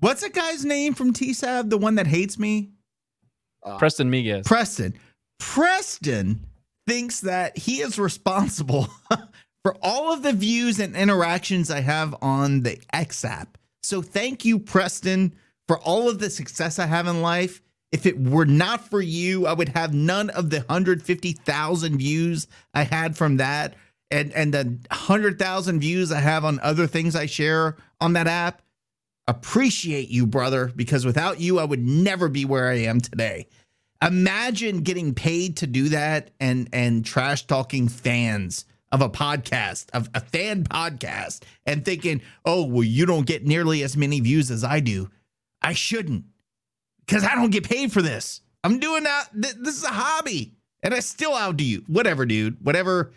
[0.00, 1.70] What's that guy's name from TSAB?
[1.70, 2.70] The one that hates me?
[3.64, 4.44] Uh, Preston Miguez.
[4.44, 4.94] Preston.
[5.40, 6.46] Preston
[6.86, 8.88] thinks that he is responsible
[9.62, 13.58] for all of the views and interactions I have on the X app.
[13.82, 15.34] So thank you, Preston,
[15.66, 17.60] for all of the success I have in life.
[17.90, 22.82] If it were not for you, I would have none of the 150,000 views I
[22.82, 23.74] had from that
[24.10, 28.62] and and the 100,000 views I have on other things I share on that app.
[29.26, 33.46] Appreciate you, brother, because without you I would never be where I am today.
[34.02, 40.08] Imagine getting paid to do that and and trash talking fans of a podcast, of
[40.14, 44.64] a fan podcast, and thinking, oh, well, you don't get nearly as many views as
[44.64, 45.10] I do.
[45.60, 46.24] I shouldn't
[47.06, 48.40] because I don't get paid for this.
[48.64, 49.28] I'm doing that.
[49.32, 51.84] Th- this is a hobby and I still outdo you.
[51.86, 52.64] Whatever, dude.
[52.64, 53.12] Whatever,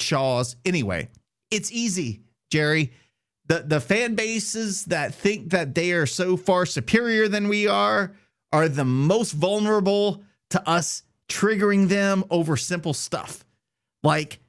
[0.00, 0.56] Shaw's.
[0.64, 1.08] Anyway,
[1.50, 2.92] it's easy, Jerry.
[3.46, 8.14] The, the fan bases that think that they are so far superior than we are
[8.52, 13.44] are the most vulnerable to us triggering them over simple stuff.
[14.02, 14.40] Like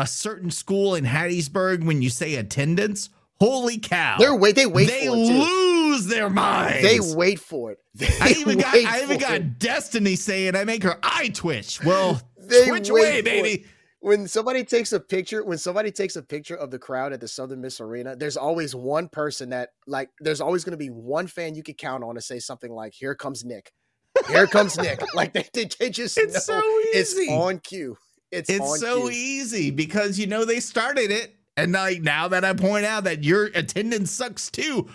[0.00, 4.16] a certain school in Hattiesburg, when you say attendance, holy cow.
[4.18, 5.38] They're wait they wait they for it too.
[5.38, 6.82] lose their minds.
[6.82, 7.78] They wait for it.
[7.94, 9.58] They I even got I even got it.
[9.58, 11.82] Destiny saying I make her eye twitch.
[11.84, 13.48] Well, They twitch away, baby.
[13.48, 13.66] it.
[14.02, 17.28] When somebody takes a picture, when somebody takes a picture of the crowd at the
[17.28, 21.26] Southern Miss Arena, there's always one person that like there's always going to be one
[21.26, 23.72] fan you could count on to say something like, "Here comes Nick."
[24.28, 25.00] Here comes Nick.
[25.14, 26.60] Like they, they, they just It's know so
[26.94, 27.22] easy.
[27.22, 27.96] it's on cue.
[28.32, 29.10] It's, It's so cue.
[29.10, 33.24] easy because you know they started it, and like now that I point out that
[33.24, 34.88] your attendance sucks too,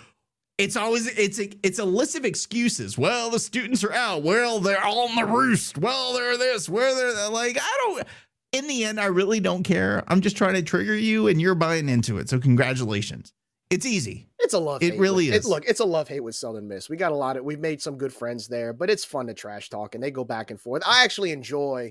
[0.58, 2.96] it's always it's a it's a list of excuses.
[2.96, 4.22] Well, the students are out.
[4.22, 5.76] Well, they're all on the roost.
[5.78, 6.68] Well, they're this.
[6.68, 7.32] Where they're that.
[7.32, 8.06] like I don't.
[8.52, 10.02] In the end, I really don't care.
[10.08, 12.30] I'm just trying to trigger you, and you're buying into it.
[12.30, 13.34] So congratulations.
[13.68, 14.28] It's easy.
[14.38, 14.82] It's a love.
[14.82, 15.46] It really with- is.
[15.46, 16.88] It, look, it's a love hate with Southern Miss.
[16.88, 17.44] We got a lot of.
[17.44, 20.24] We've made some good friends there, but it's fun to trash talk, and they go
[20.24, 20.82] back and forth.
[20.86, 21.90] I actually enjoy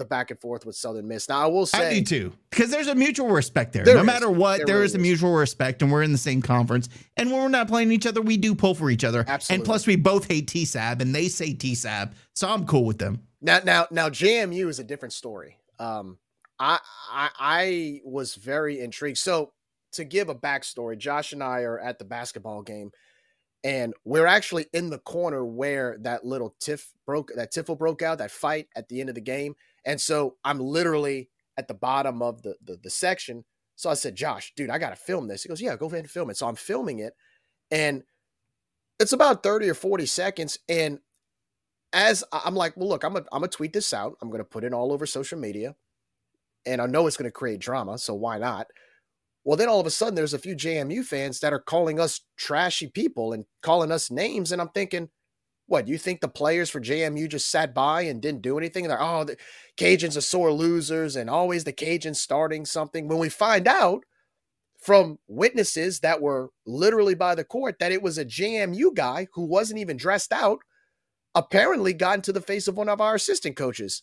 [0.00, 1.28] the back and forth with Southern Miss.
[1.28, 3.84] Now, I will say, I do too, because there's a mutual respect there.
[3.84, 4.06] There no is.
[4.06, 5.02] matter what, There there really is a is.
[5.02, 6.88] mutual respect, and we're in the same conference.
[7.16, 9.24] And when we're not playing each other, we do pull for each other.
[9.28, 9.54] Absolutely.
[9.54, 13.22] And plus, we both hate TSAB, and they say TSAB, so I'm cool with them.
[13.40, 15.56] Now, now, now, JMU is a different story.
[15.78, 16.18] Um,
[16.58, 16.78] I,
[17.10, 19.18] I, I was very intrigued.
[19.18, 19.52] So,
[19.92, 22.90] to give a backstory, Josh and I are at the basketball game,
[23.64, 28.18] and we're actually in the corner where that little tiff broke, that tiffle broke out,
[28.18, 29.54] that fight at the end of the game.
[29.84, 33.44] And so, I'm literally at the bottom of the the, the section.
[33.76, 35.42] So I said, Josh, dude, I got to film this.
[35.42, 36.36] He goes, Yeah, go ahead and film it.
[36.36, 37.14] So I'm filming it,
[37.70, 38.02] and
[38.98, 40.98] it's about 30 or 40 seconds, and
[41.92, 44.16] as I'm like, well, look, I'm gonna I'm gonna tweet this out.
[44.20, 45.74] I'm gonna put it all over social media,
[46.66, 48.66] and I know it's gonna create drama, so why not?
[49.44, 52.20] Well, then all of a sudden, there's a few JMU fans that are calling us
[52.36, 55.08] trashy people and calling us names, and I'm thinking,
[55.70, 55.88] what?
[55.88, 58.84] You think the players for JMU just sat by and didn't do anything?
[58.84, 59.36] And They're oh, the
[59.76, 63.06] Cajuns are sore losers, and always the Cajuns starting something.
[63.06, 64.04] When we find out
[64.80, 69.44] from witnesses that were literally by the court that it was a JMU guy who
[69.44, 70.58] wasn't even dressed out
[71.34, 74.02] apparently got into the face of one of our assistant coaches.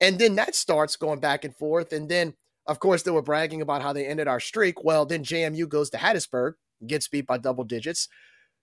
[0.00, 1.92] And then that starts going back and forth.
[1.92, 2.34] And then,
[2.66, 4.82] of course, they were bragging about how they ended our streak.
[4.82, 6.52] Well, then JMU goes to Hattiesburg,
[6.86, 8.08] gets beat by double digits.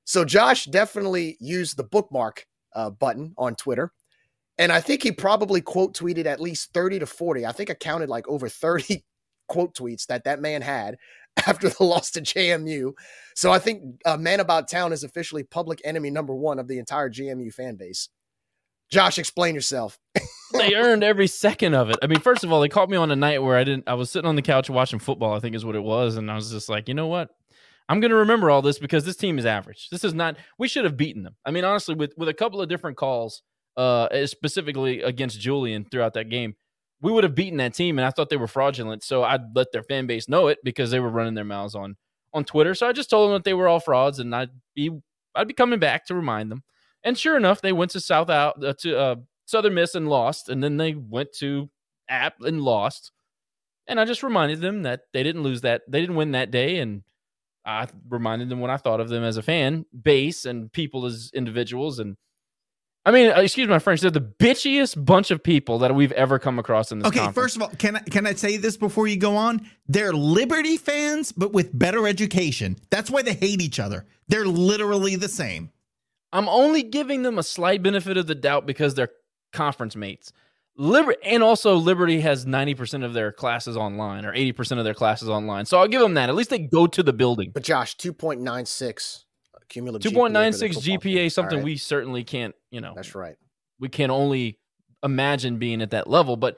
[0.05, 3.91] So Josh definitely used the bookmark uh, button on Twitter.
[4.57, 7.45] And I think he probably quote tweeted at least 30 to 40.
[7.45, 9.03] I think I counted like over 30
[9.47, 10.97] quote tweets that that man had
[11.47, 12.93] after the loss to JMU.
[13.35, 16.79] So I think uh, Man About Town is officially public enemy number one of the
[16.79, 18.09] entire JMU fan base.
[18.91, 19.97] Josh, explain yourself.
[20.53, 21.97] they earned every second of it.
[22.03, 23.85] I mean, first of all, they caught me on a night where I didn't.
[23.87, 25.33] I was sitting on the couch watching football.
[25.33, 27.29] I think is what it was, and I was just like, you know what?
[27.91, 29.89] I'm going to remember all this because this team is average.
[29.89, 30.37] This is not.
[30.57, 31.35] We should have beaten them.
[31.45, 33.43] I mean, honestly, with with a couple of different calls,
[33.75, 36.55] uh, specifically against Julien throughout that game,
[37.01, 37.99] we would have beaten that team.
[37.99, 40.89] And I thought they were fraudulent, so I'd let their fan base know it because
[40.89, 41.97] they were running their mouths on
[42.33, 42.73] on Twitter.
[42.73, 44.91] So I just told them that they were all frauds, and I'd be
[45.35, 46.63] I'd be coming back to remind them.
[47.03, 49.15] And sure enough, they went to South out uh, to uh,
[49.47, 51.69] Southern Miss and lost, and then they went to
[52.07, 53.11] App and lost.
[53.85, 56.77] And I just reminded them that they didn't lose that, they didn't win that day,
[56.77, 57.03] and
[57.65, 61.31] I reminded them what I thought of them as a fan base and people as
[61.33, 61.99] individuals.
[61.99, 62.17] And
[63.05, 66.39] I mean, uh, excuse my French, they're the bitchiest bunch of people that we've ever
[66.39, 67.07] come across in this.
[67.07, 67.35] Okay, conference.
[67.35, 69.67] first of all, can I can I say this before you go on?
[69.87, 72.77] They're Liberty fans, but with better education.
[72.89, 74.05] That's why they hate each other.
[74.27, 75.71] They're literally the same.
[76.33, 79.11] I'm only giving them a slight benefit of the doubt because they're
[79.51, 80.31] conference mates.
[80.77, 85.29] Liberty and also Liberty has 90% of their classes online or 80% of their classes
[85.29, 85.65] online.
[85.65, 86.29] So I'll give them that.
[86.29, 87.51] At least they go to the building.
[87.53, 89.25] But Josh, 2.96
[89.71, 91.65] cumulative 2.96 GPA, GPA something right.
[91.65, 92.93] we certainly can't, you know.
[92.95, 93.35] That's right.
[93.79, 94.59] We can only
[95.01, 96.57] imagine being at that level, but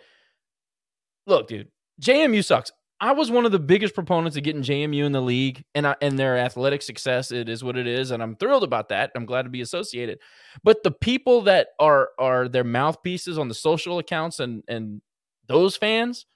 [1.25, 1.69] look, dude,
[2.01, 2.72] JMU sucks.
[3.03, 5.98] I was one of the biggest proponents of getting JMU in the league and I,
[6.01, 7.33] and their athletic success.
[7.33, 9.11] It is what it is, and I'm thrilled about that.
[9.14, 10.19] I'm glad to be associated.
[10.64, 15.01] But the people that are are their mouthpieces on the social accounts and and
[15.48, 16.27] those fans,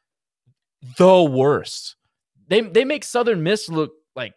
[0.98, 1.96] the worst.
[2.50, 4.34] They they make Southern Miss look like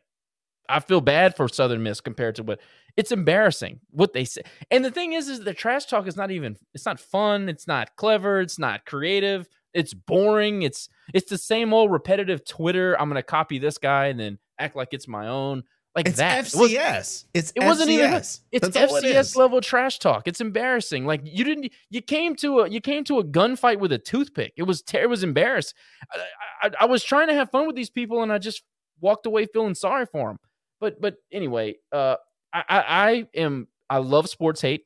[0.68, 2.60] I feel bad for Southern Miss compared to what
[2.96, 4.42] it's embarrassing what they say.
[4.70, 7.48] And the thing is, is the trash talk is not even it's not fun.
[7.48, 8.40] It's not clever.
[8.40, 10.62] It's not creative it's boring.
[10.62, 13.00] It's it's the same old repetitive Twitter.
[13.00, 15.64] I'm gonna copy this guy and then act like it's my own.
[15.96, 16.44] Like it's that.
[16.44, 16.54] FCS.
[16.54, 18.12] It, was, it's it wasn't even.
[18.12, 20.28] It's That's FCS level trash talk.
[20.28, 21.04] It's embarrassing.
[21.04, 21.72] Like you didn't.
[21.90, 24.52] You came to a you came to a gunfight with a toothpick.
[24.56, 25.74] It was it was embarrassed.
[26.12, 28.62] I, I, I was trying to have fun with these people and I just
[29.00, 30.38] walked away feeling sorry for them.
[30.80, 32.16] But but anyway, uh,
[32.52, 34.84] I, I I am I love sports hate.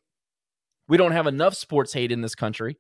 [0.89, 2.79] We don't have enough sports hate in this country.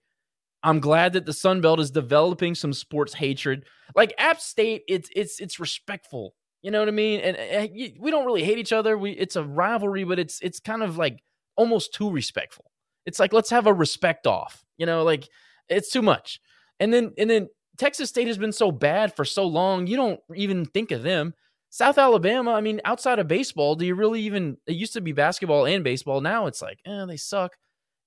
[0.65, 3.67] I'm glad that the Sun Belt is developing some sports hatred.
[3.94, 6.34] Like App State, it's it's it's respectful.
[6.62, 7.20] You know what I mean?
[7.20, 7.70] And, and
[8.01, 8.97] we don't really hate each other.
[8.97, 11.23] We it's a rivalry, but it's it's kind of like
[11.57, 12.65] almost too respectful.
[13.05, 14.65] It's like let's have a respect off.
[14.78, 15.28] You know, like
[15.68, 16.41] it's too much.
[16.81, 20.20] And then and then Texas State has been so bad for so long, you don't
[20.34, 21.34] even think of them.
[21.68, 24.57] South Alabama, I mean, outside of baseball, do you really even?
[24.67, 26.20] It used to be basketball and baseball.
[26.20, 27.52] Now it's like, eh, they suck.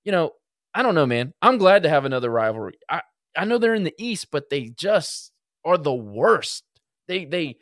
[0.04, 0.32] You know,
[0.74, 1.32] I don't know, man.
[1.42, 2.74] I'm glad to have another rivalry.
[2.88, 3.02] I,
[3.36, 5.32] I know they're in the East, but they just
[5.64, 6.64] are the worst.
[7.06, 7.56] They they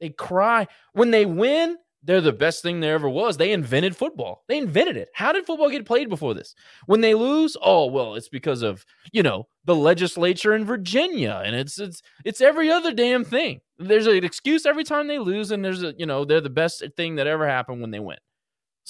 [0.00, 1.76] they cry when they win.
[2.02, 3.36] They're the best thing there ever was.
[3.36, 4.42] They invented football.
[4.48, 5.10] They invented it.
[5.12, 6.54] How did football get played before this?
[6.86, 11.54] When they lose, oh well, it's because of you know the legislature in Virginia, and
[11.54, 13.60] it's it's it's every other damn thing.
[13.78, 16.82] There's an excuse every time they lose, and there's a you know they're the best
[16.96, 18.18] thing that ever happened when they win.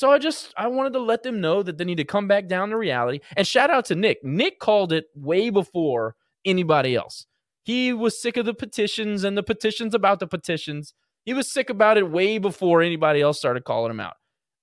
[0.01, 2.49] So I just I wanted to let them know that they need to come back
[2.49, 3.20] down to reality.
[3.37, 4.25] And shout out to Nick.
[4.25, 7.27] Nick called it way before anybody else.
[7.65, 10.95] He was sick of the petitions and the petitions about the petitions.
[11.27, 14.15] He was sick about it way before anybody else started calling him out.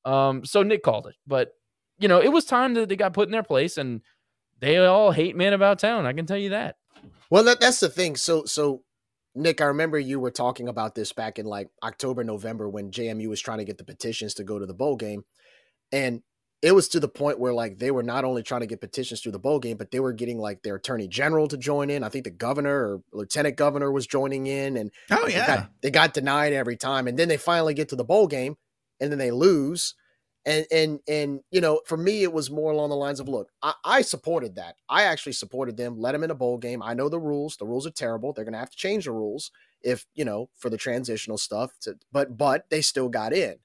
[0.06, 1.14] Um, so Nick called it.
[1.28, 1.50] But
[2.00, 4.02] you know, it was time that they got put in their place and
[4.60, 6.08] they all hate man about town.
[6.08, 6.78] I can tell you that.
[7.30, 8.16] Well, that, that's the thing.
[8.16, 8.82] So so
[9.38, 13.28] Nick, I remember you were talking about this back in like October, November when JMU
[13.28, 15.24] was trying to get the petitions to go to the bowl game.
[15.92, 16.24] And
[16.62, 19.22] it was to the point where like they were not only trying to get petitions
[19.22, 22.04] through the bowl game, but they were getting like their attorney general to join in.
[22.04, 25.70] I think the governor or lieutenant governor was joining in, and oh yeah, they got,
[25.84, 27.08] they got denied every time.
[27.08, 28.56] And then they finally get to the bowl game,
[29.00, 29.94] and then they lose.
[30.48, 33.50] And and and you know, for me, it was more along the lines of, look,
[33.62, 34.78] I, I supported that.
[34.90, 36.00] I actually supported them.
[36.00, 36.82] Let them in a bowl game.
[36.84, 37.58] I know the rules.
[37.58, 38.34] The rules are terrible.
[38.34, 39.52] They're gonna have to change the rules
[39.84, 41.74] if you know for the transitional stuff.
[41.82, 43.58] To, but but they still got in.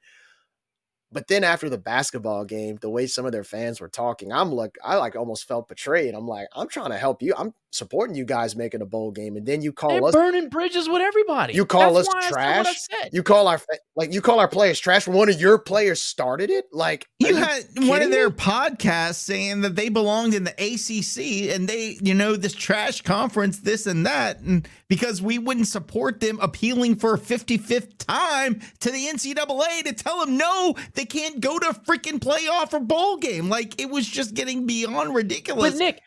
[1.13, 4.51] But then after the basketball game, the way some of their fans were talking, I'm
[4.51, 6.15] like, I like almost felt betrayed.
[6.15, 7.35] I'm like, I'm trying to help you.
[7.37, 10.49] I'm supporting you guys making a bowl game, and then you call They're us burning
[10.49, 11.55] bridges with everybody.
[11.55, 12.89] You call That's us trash.
[13.13, 13.61] You call our
[13.97, 16.67] like you call our players trash when one of your players started it.
[16.73, 18.37] Like you had one of their me?
[18.37, 23.61] podcasts saying that they belonged in the ACC and they, you know, this trash conference,
[23.61, 28.91] this and that, and because we wouldn't support them appealing for a 55th time to
[28.91, 33.49] the NCAA to tell them no, they can't go to freaking playoff or bowl game.
[33.49, 35.73] Like it was just getting beyond ridiculous.
[35.73, 36.03] But Nick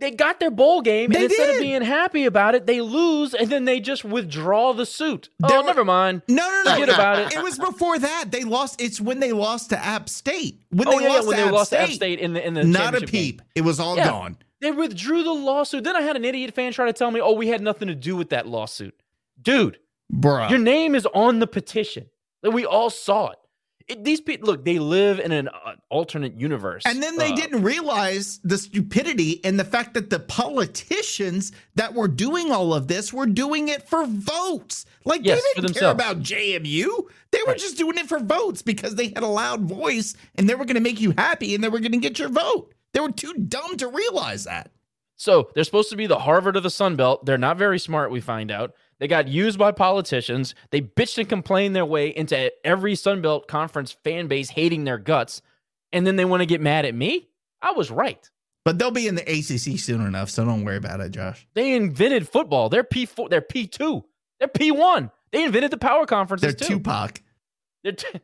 [0.00, 3.34] they got their bowl game, They and instead of being happy about it, they lose,
[3.34, 5.28] and then they just withdraw the suit.
[5.42, 6.22] Oh, there oh, were- never mind.
[6.28, 6.72] No, no, no.
[6.72, 7.32] Forget about it.
[7.36, 8.30] It was before that.
[8.30, 8.80] They lost.
[8.80, 10.62] It's when they lost to App State.
[10.70, 12.46] When oh they yeah, lost when to they App lost State, App State in the
[12.46, 13.22] in the not a championship game.
[13.22, 13.42] peep.
[13.54, 14.08] It was all Yeah.
[14.08, 14.36] gone.
[14.60, 15.84] They withdrew the lawsuit.
[15.84, 17.94] Then I had an idiot fan try to tell me, "Oh, we had nothing to
[17.94, 18.94] do with that lawsuit."
[19.42, 19.78] Dude,
[20.12, 20.50] Bruh.
[20.50, 22.06] your name is on the petition.
[22.42, 23.38] Like, We all saw it.
[23.90, 24.64] It- these people look.
[24.64, 26.84] They live in an uh, alternate universe.
[26.86, 31.94] And then they Uh, didn't realize the stupidity and the fact that the politicians that
[31.94, 34.84] were doing all of this were doing it for votes.
[35.04, 37.08] Like Yes, they didn't care about JMU.
[37.32, 37.58] They were Right.
[37.58, 40.74] just doing it for votes because they had a loud voice and they were going
[40.76, 42.72] to make you happy and they were going to get your vote.
[42.92, 44.70] They were too dumb to realize that.
[45.16, 47.26] So they're supposed to be the Harvard of the Sun Belt.
[47.26, 48.72] They're not very smart, we find out.
[49.00, 50.54] They got used by politicians.
[50.70, 54.98] They bitched and complained their way into every Sun Belt conference fan base hating their
[54.98, 55.42] guts.
[55.92, 57.28] And then they want to get mad at me?
[57.62, 58.30] I was right.
[58.64, 61.46] But they'll be in the ACC soon enough, so don't worry about it, Josh.
[61.54, 62.68] They invented football.
[62.68, 64.04] They're P4, they're P2.
[64.38, 65.10] They're P1.
[65.32, 66.74] They invented the power conferences They're too.
[66.74, 67.22] Tupac.
[67.82, 68.06] They're t-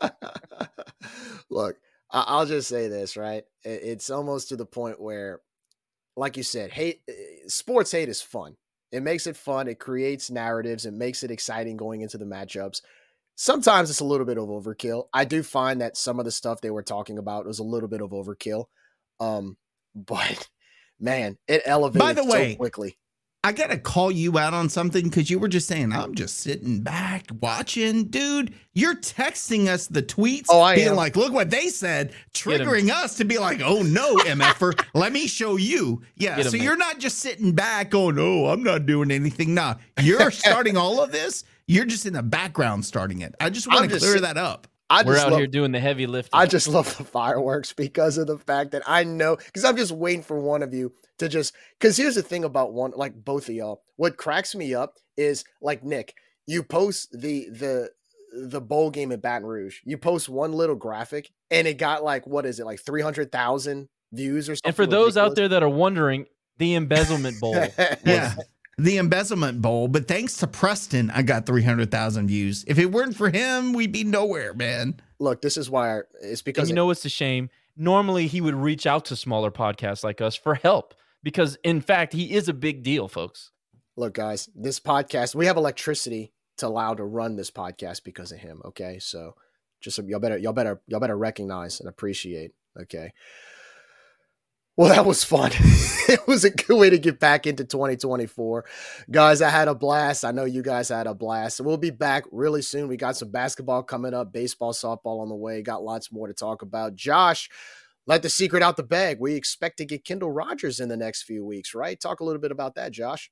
[1.50, 1.76] Look,
[2.12, 3.44] I- I'll just say this, right?
[3.64, 5.40] It's almost to the point where,
[6.16, 7.12] like you said, hate eh,
[7.48, 8.56] sports hate is fun.
[8.96, 9.68] It makes it fun.
[9.68, 10.86] It creates narratives.
[10.86, 12.80] It makes it exciting going into the matchups.
[13.34, 15.08] Sometimes it's a little bit of overkill.
[15.12, 17.90] I do find that some of the stuff they were talking about was a little
[17.90, 18.64] bit of overkill.
[19.20, 19.58] Um,
[19.94, 20.48] but
[20.98, 22.96] man, it elevated the so way, quickly.
[23.46, 26.80] I gotta call you out on something because you were just saying I'm just sitting
[26.80, 28.52] back watching, dude.
[28.74, 30.96] You're texting us the tweets, Oh, I being am.
[30.96, 35.28] like, "Look what they said," triggering us to be like, "Oh no, mf'er, let me
[35.28, 36.64] show you." Yeah, Get 'em, so man.
[36.64, 41.00] you're not just sitting back, going, "Oh, I'm not doing anything." Nah, you're starting all
[41.00, 41.44] of this.
[41.68, 43.36] You're just in the background starting it.
[43.40, 44.66] I just want to clear sit- that up.
[44.88, 46.38] I we're just out love, here doing the heavy lifting.
[46.38, 49.92] I just love the fireworks because of the fact that I know because I'm just
[49.92, 53.48] waiting for one of you to just because here's the thing about one like both
[53.48, 53.82] of y'all.
[53.96, 56.14] What cracks me up is like Nick,
[56.46, 57.90] you post the the
[58.32, 59.78] the bowl game in Baton Rouge.
[59.84, 63.32] You post one little graphic and it got like what is it like three hundred
[63.32, 64.68] thousand views or something.
[64.68, 66.26] and for those out there that are wondering,
[66.58, 67.54] the embezzlement bowl.
[68.04, 68.34] Yeah.
[68.78, 72.62] The embezzlement bowl, but thanks to Preston, I got 300,000 views.
[72.68, 75.00] If it weren't for him, we'd be nowhere, man.
[75.18, 77.48] Look, this is why I, it's And because you know what's a shame?
[77.76, 82.12] Normally he would reach out to smaller podcasts like us for help because in fact
[82.12, 83.50] he is a big deal, folks.
[83.96, 88.38] look guys this podcast we have electricity to allow to run this podcast because of
[88.38, 89.34] him okay so
[89.80, 93.12] just y'all better y'all better y'all better recognize and appreciate okay
[94.76, 95.52] well that was fun.
[96.08, 98.64] It was a good way to get back into 2024
[99.10, 100.24] guys i had a blast.
[100.24, 101.60] I know you guys had a blast.
[101.60, 102.86] We'll be back really soon.
[102.86, 105.62] We got some basketball coming up baseball softball on the way.
[105.62, 106.94] Got lots more to talk about.
[106.94, 107.50] Josh
[108.06, 109.18] let the secret out the bag.
[109.18, 112.00] We expect to get kendall rogers in the next few weeks right?
[112.00, 113.30] Talk a little bit about that josh.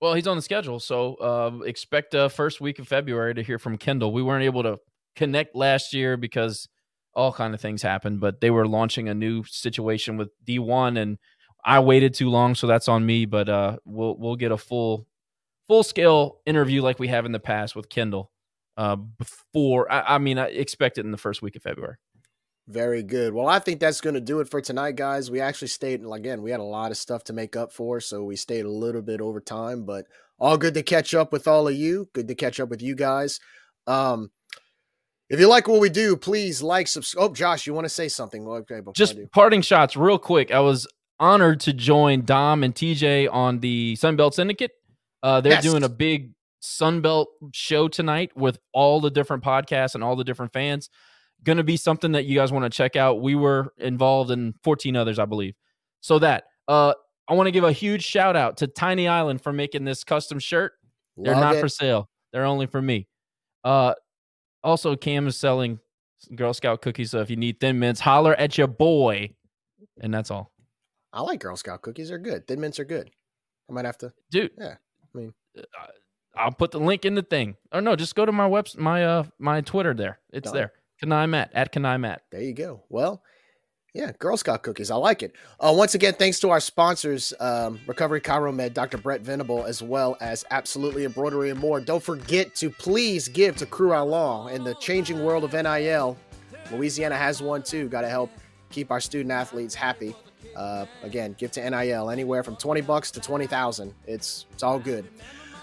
[0.00, 3.58] Well, he's on the schedule, so uh, expect uh, first week of February to hear
[3.58, 4.12] from Kendall.
[4.12, 4.78] We weren't able to
[5.16, 6.68] connect last year because
[7.14, 11.18] all kind of things happened, but they were launching a new situation with D1, and
[11.64, 13.24] I waited too long, so that's on me.
[13.26, 15.06] But uh, we'll we'll get a full
[15.68, 18.30] full scale interview like we have in the past with Kendall
[18.76, 19.90] uh, before.
[19.90, 21.96] I, I mean, I expect it in the first week of February.
[22.66, 23.34] Very good.
[23.34, 25.30] Well, I think that's going to do it for tonight, guys.
[25.30, 28.24] We actually stayed, again, we had a lot of stuff to make up for, so
[28.24, 30.06] we stayed a little bit over time, but
[30.38, 32.08] all good to catch up with all of you.
[32.14, 33.38] Good to catch up with you guys.
[33.86, 34.30] Um,
[35.30, 37.30] if you like what we do, please like, subscribe.
[37.30, 38.46] Oh, Josh, you want to say something?
[38.46, 40.50] Okay, Just parting shots, real quick.
[40.52, 40.86] I was
[41.20, 44.72] honored to join Dom and TJ on the Sunbelt Syndicate.
[45.22, 45.62] Uh, they're Yes.
[45.62, 50.52] doing a big Sunbelt show tonight with all the different podcasts and all the different
[50.52, 50.88] fans.
[51.42, 53.20] Going to be something that you guys want to check out.
[53.20, 55.54] We were involved in 14 others, I believe.
[56.00, 56.94] So that uh,
[57.28, 60.38] I want to give a huge shout out to Tiny Island for making this custom
[60.38, 60.72] shirt.
[61.16, 61.60] They're Love not it.
[61.60, 62.08] for sale.
[62.32, 63.08] They're only for me.
[63.62, 63.94] Uh,
[64.64, 65.78] also, Cam is selling
[66.34, 67.12] Girl Scout cookies.
[67.12, 69.30] So if you need Thin Mints, holler at your boy.
[70.00, 70.50] And that's all,
[71.12, 72.08] I like Girl Scout cookies.
[72.08, 72.48] They're good.
[72.48, 73.08] Thin mints are good.
[73.70, 74.12] I might have to.
[74.30, 74.50] dude.
[74.58, 74.74] Yeah,
[75.14, 75.62] I mean- uh,
[76.36, 77.54] I'll put the link in the thing.
[77.72, 79.94] Or no, just go to my website, my uh, my Twitter.
[79.94, 80.54] There, it's Done.
[80.54, 80.72] there.
[81.00, 82.22] Kanai Matt at Kanai Matt.
[82.32, 82.82] There you go.
[82.88, 83.22] Well,
[83.94, 84.90] yeah, Girl Scout cookies.
[84.90, 85.32] I like it.
[85.60, 88.98] Uh, once again, thanks to our sponsors, um, Recovery Chiro Med, Dr.
[88.98, 91.80] Brett Venable, as well as Absolutely Embroidery and more.
[91.80, 96.18] Don't forget to please give to Krewe Allons in the changing world of NIL.
[96.72, 97.88] Louisiana has one too.
[97.88, 98.30] Got to help
[98.70, 100.14] keep our student athletes happy.
[100.56, 103.94] Uh, again, give to NIL anywhere from 20 bucks to 20,000.
[104.06, 105.06] It's it's all good.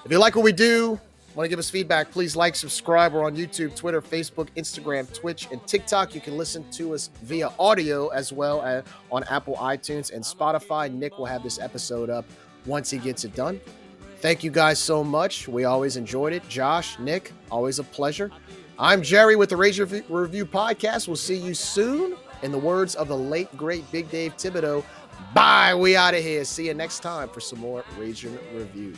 [0.06, 1.00] If you like what we do,
[1.34, 2.12] Want to give us feedback?
[2.12, 3.14] Please like, subscribe.
[3.14, 6.14] We're on YouTube, Twitter, Facebook, Instagram, Twitch, and TikTok.
[6.14, 10.92] You can listen to us via audio as well as on Apple iTunes and Spotify.
[10.92, 12.26] Nick will have this episode up
[12.66, 13.62] once he gets it done.
[14.18, 15.48] Thank you guys so much.
[15.48, 16.48] We always enjoyed it.
[16.50, 18.30] Josh, Nick, always a pleasure.
[18.78, 21.08] I'm Jerry with the Rage Review Podcast.
[21.08, 22.18] We'll see you soon.
[22.44, 24.84] In the words of the late, great Big Dave Thibodeau,
[25.34, 25.74] bye.
[25.76, 26.44] We out of here.
[26.44, 28.96] See you next time for some more Raging Review.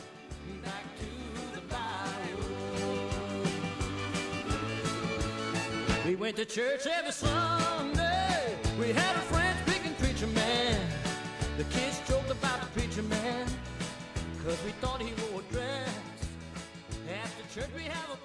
[6.06, 8.58] We went to church every Sunday.
[8.78, 10.86] We had a friend picking preacher man.
[11.58, 13.48] The kids joked about the preacher man.
[14.44, 15.90] Cause we thought he wore a dress.
[17.10, 18.18] After church we have a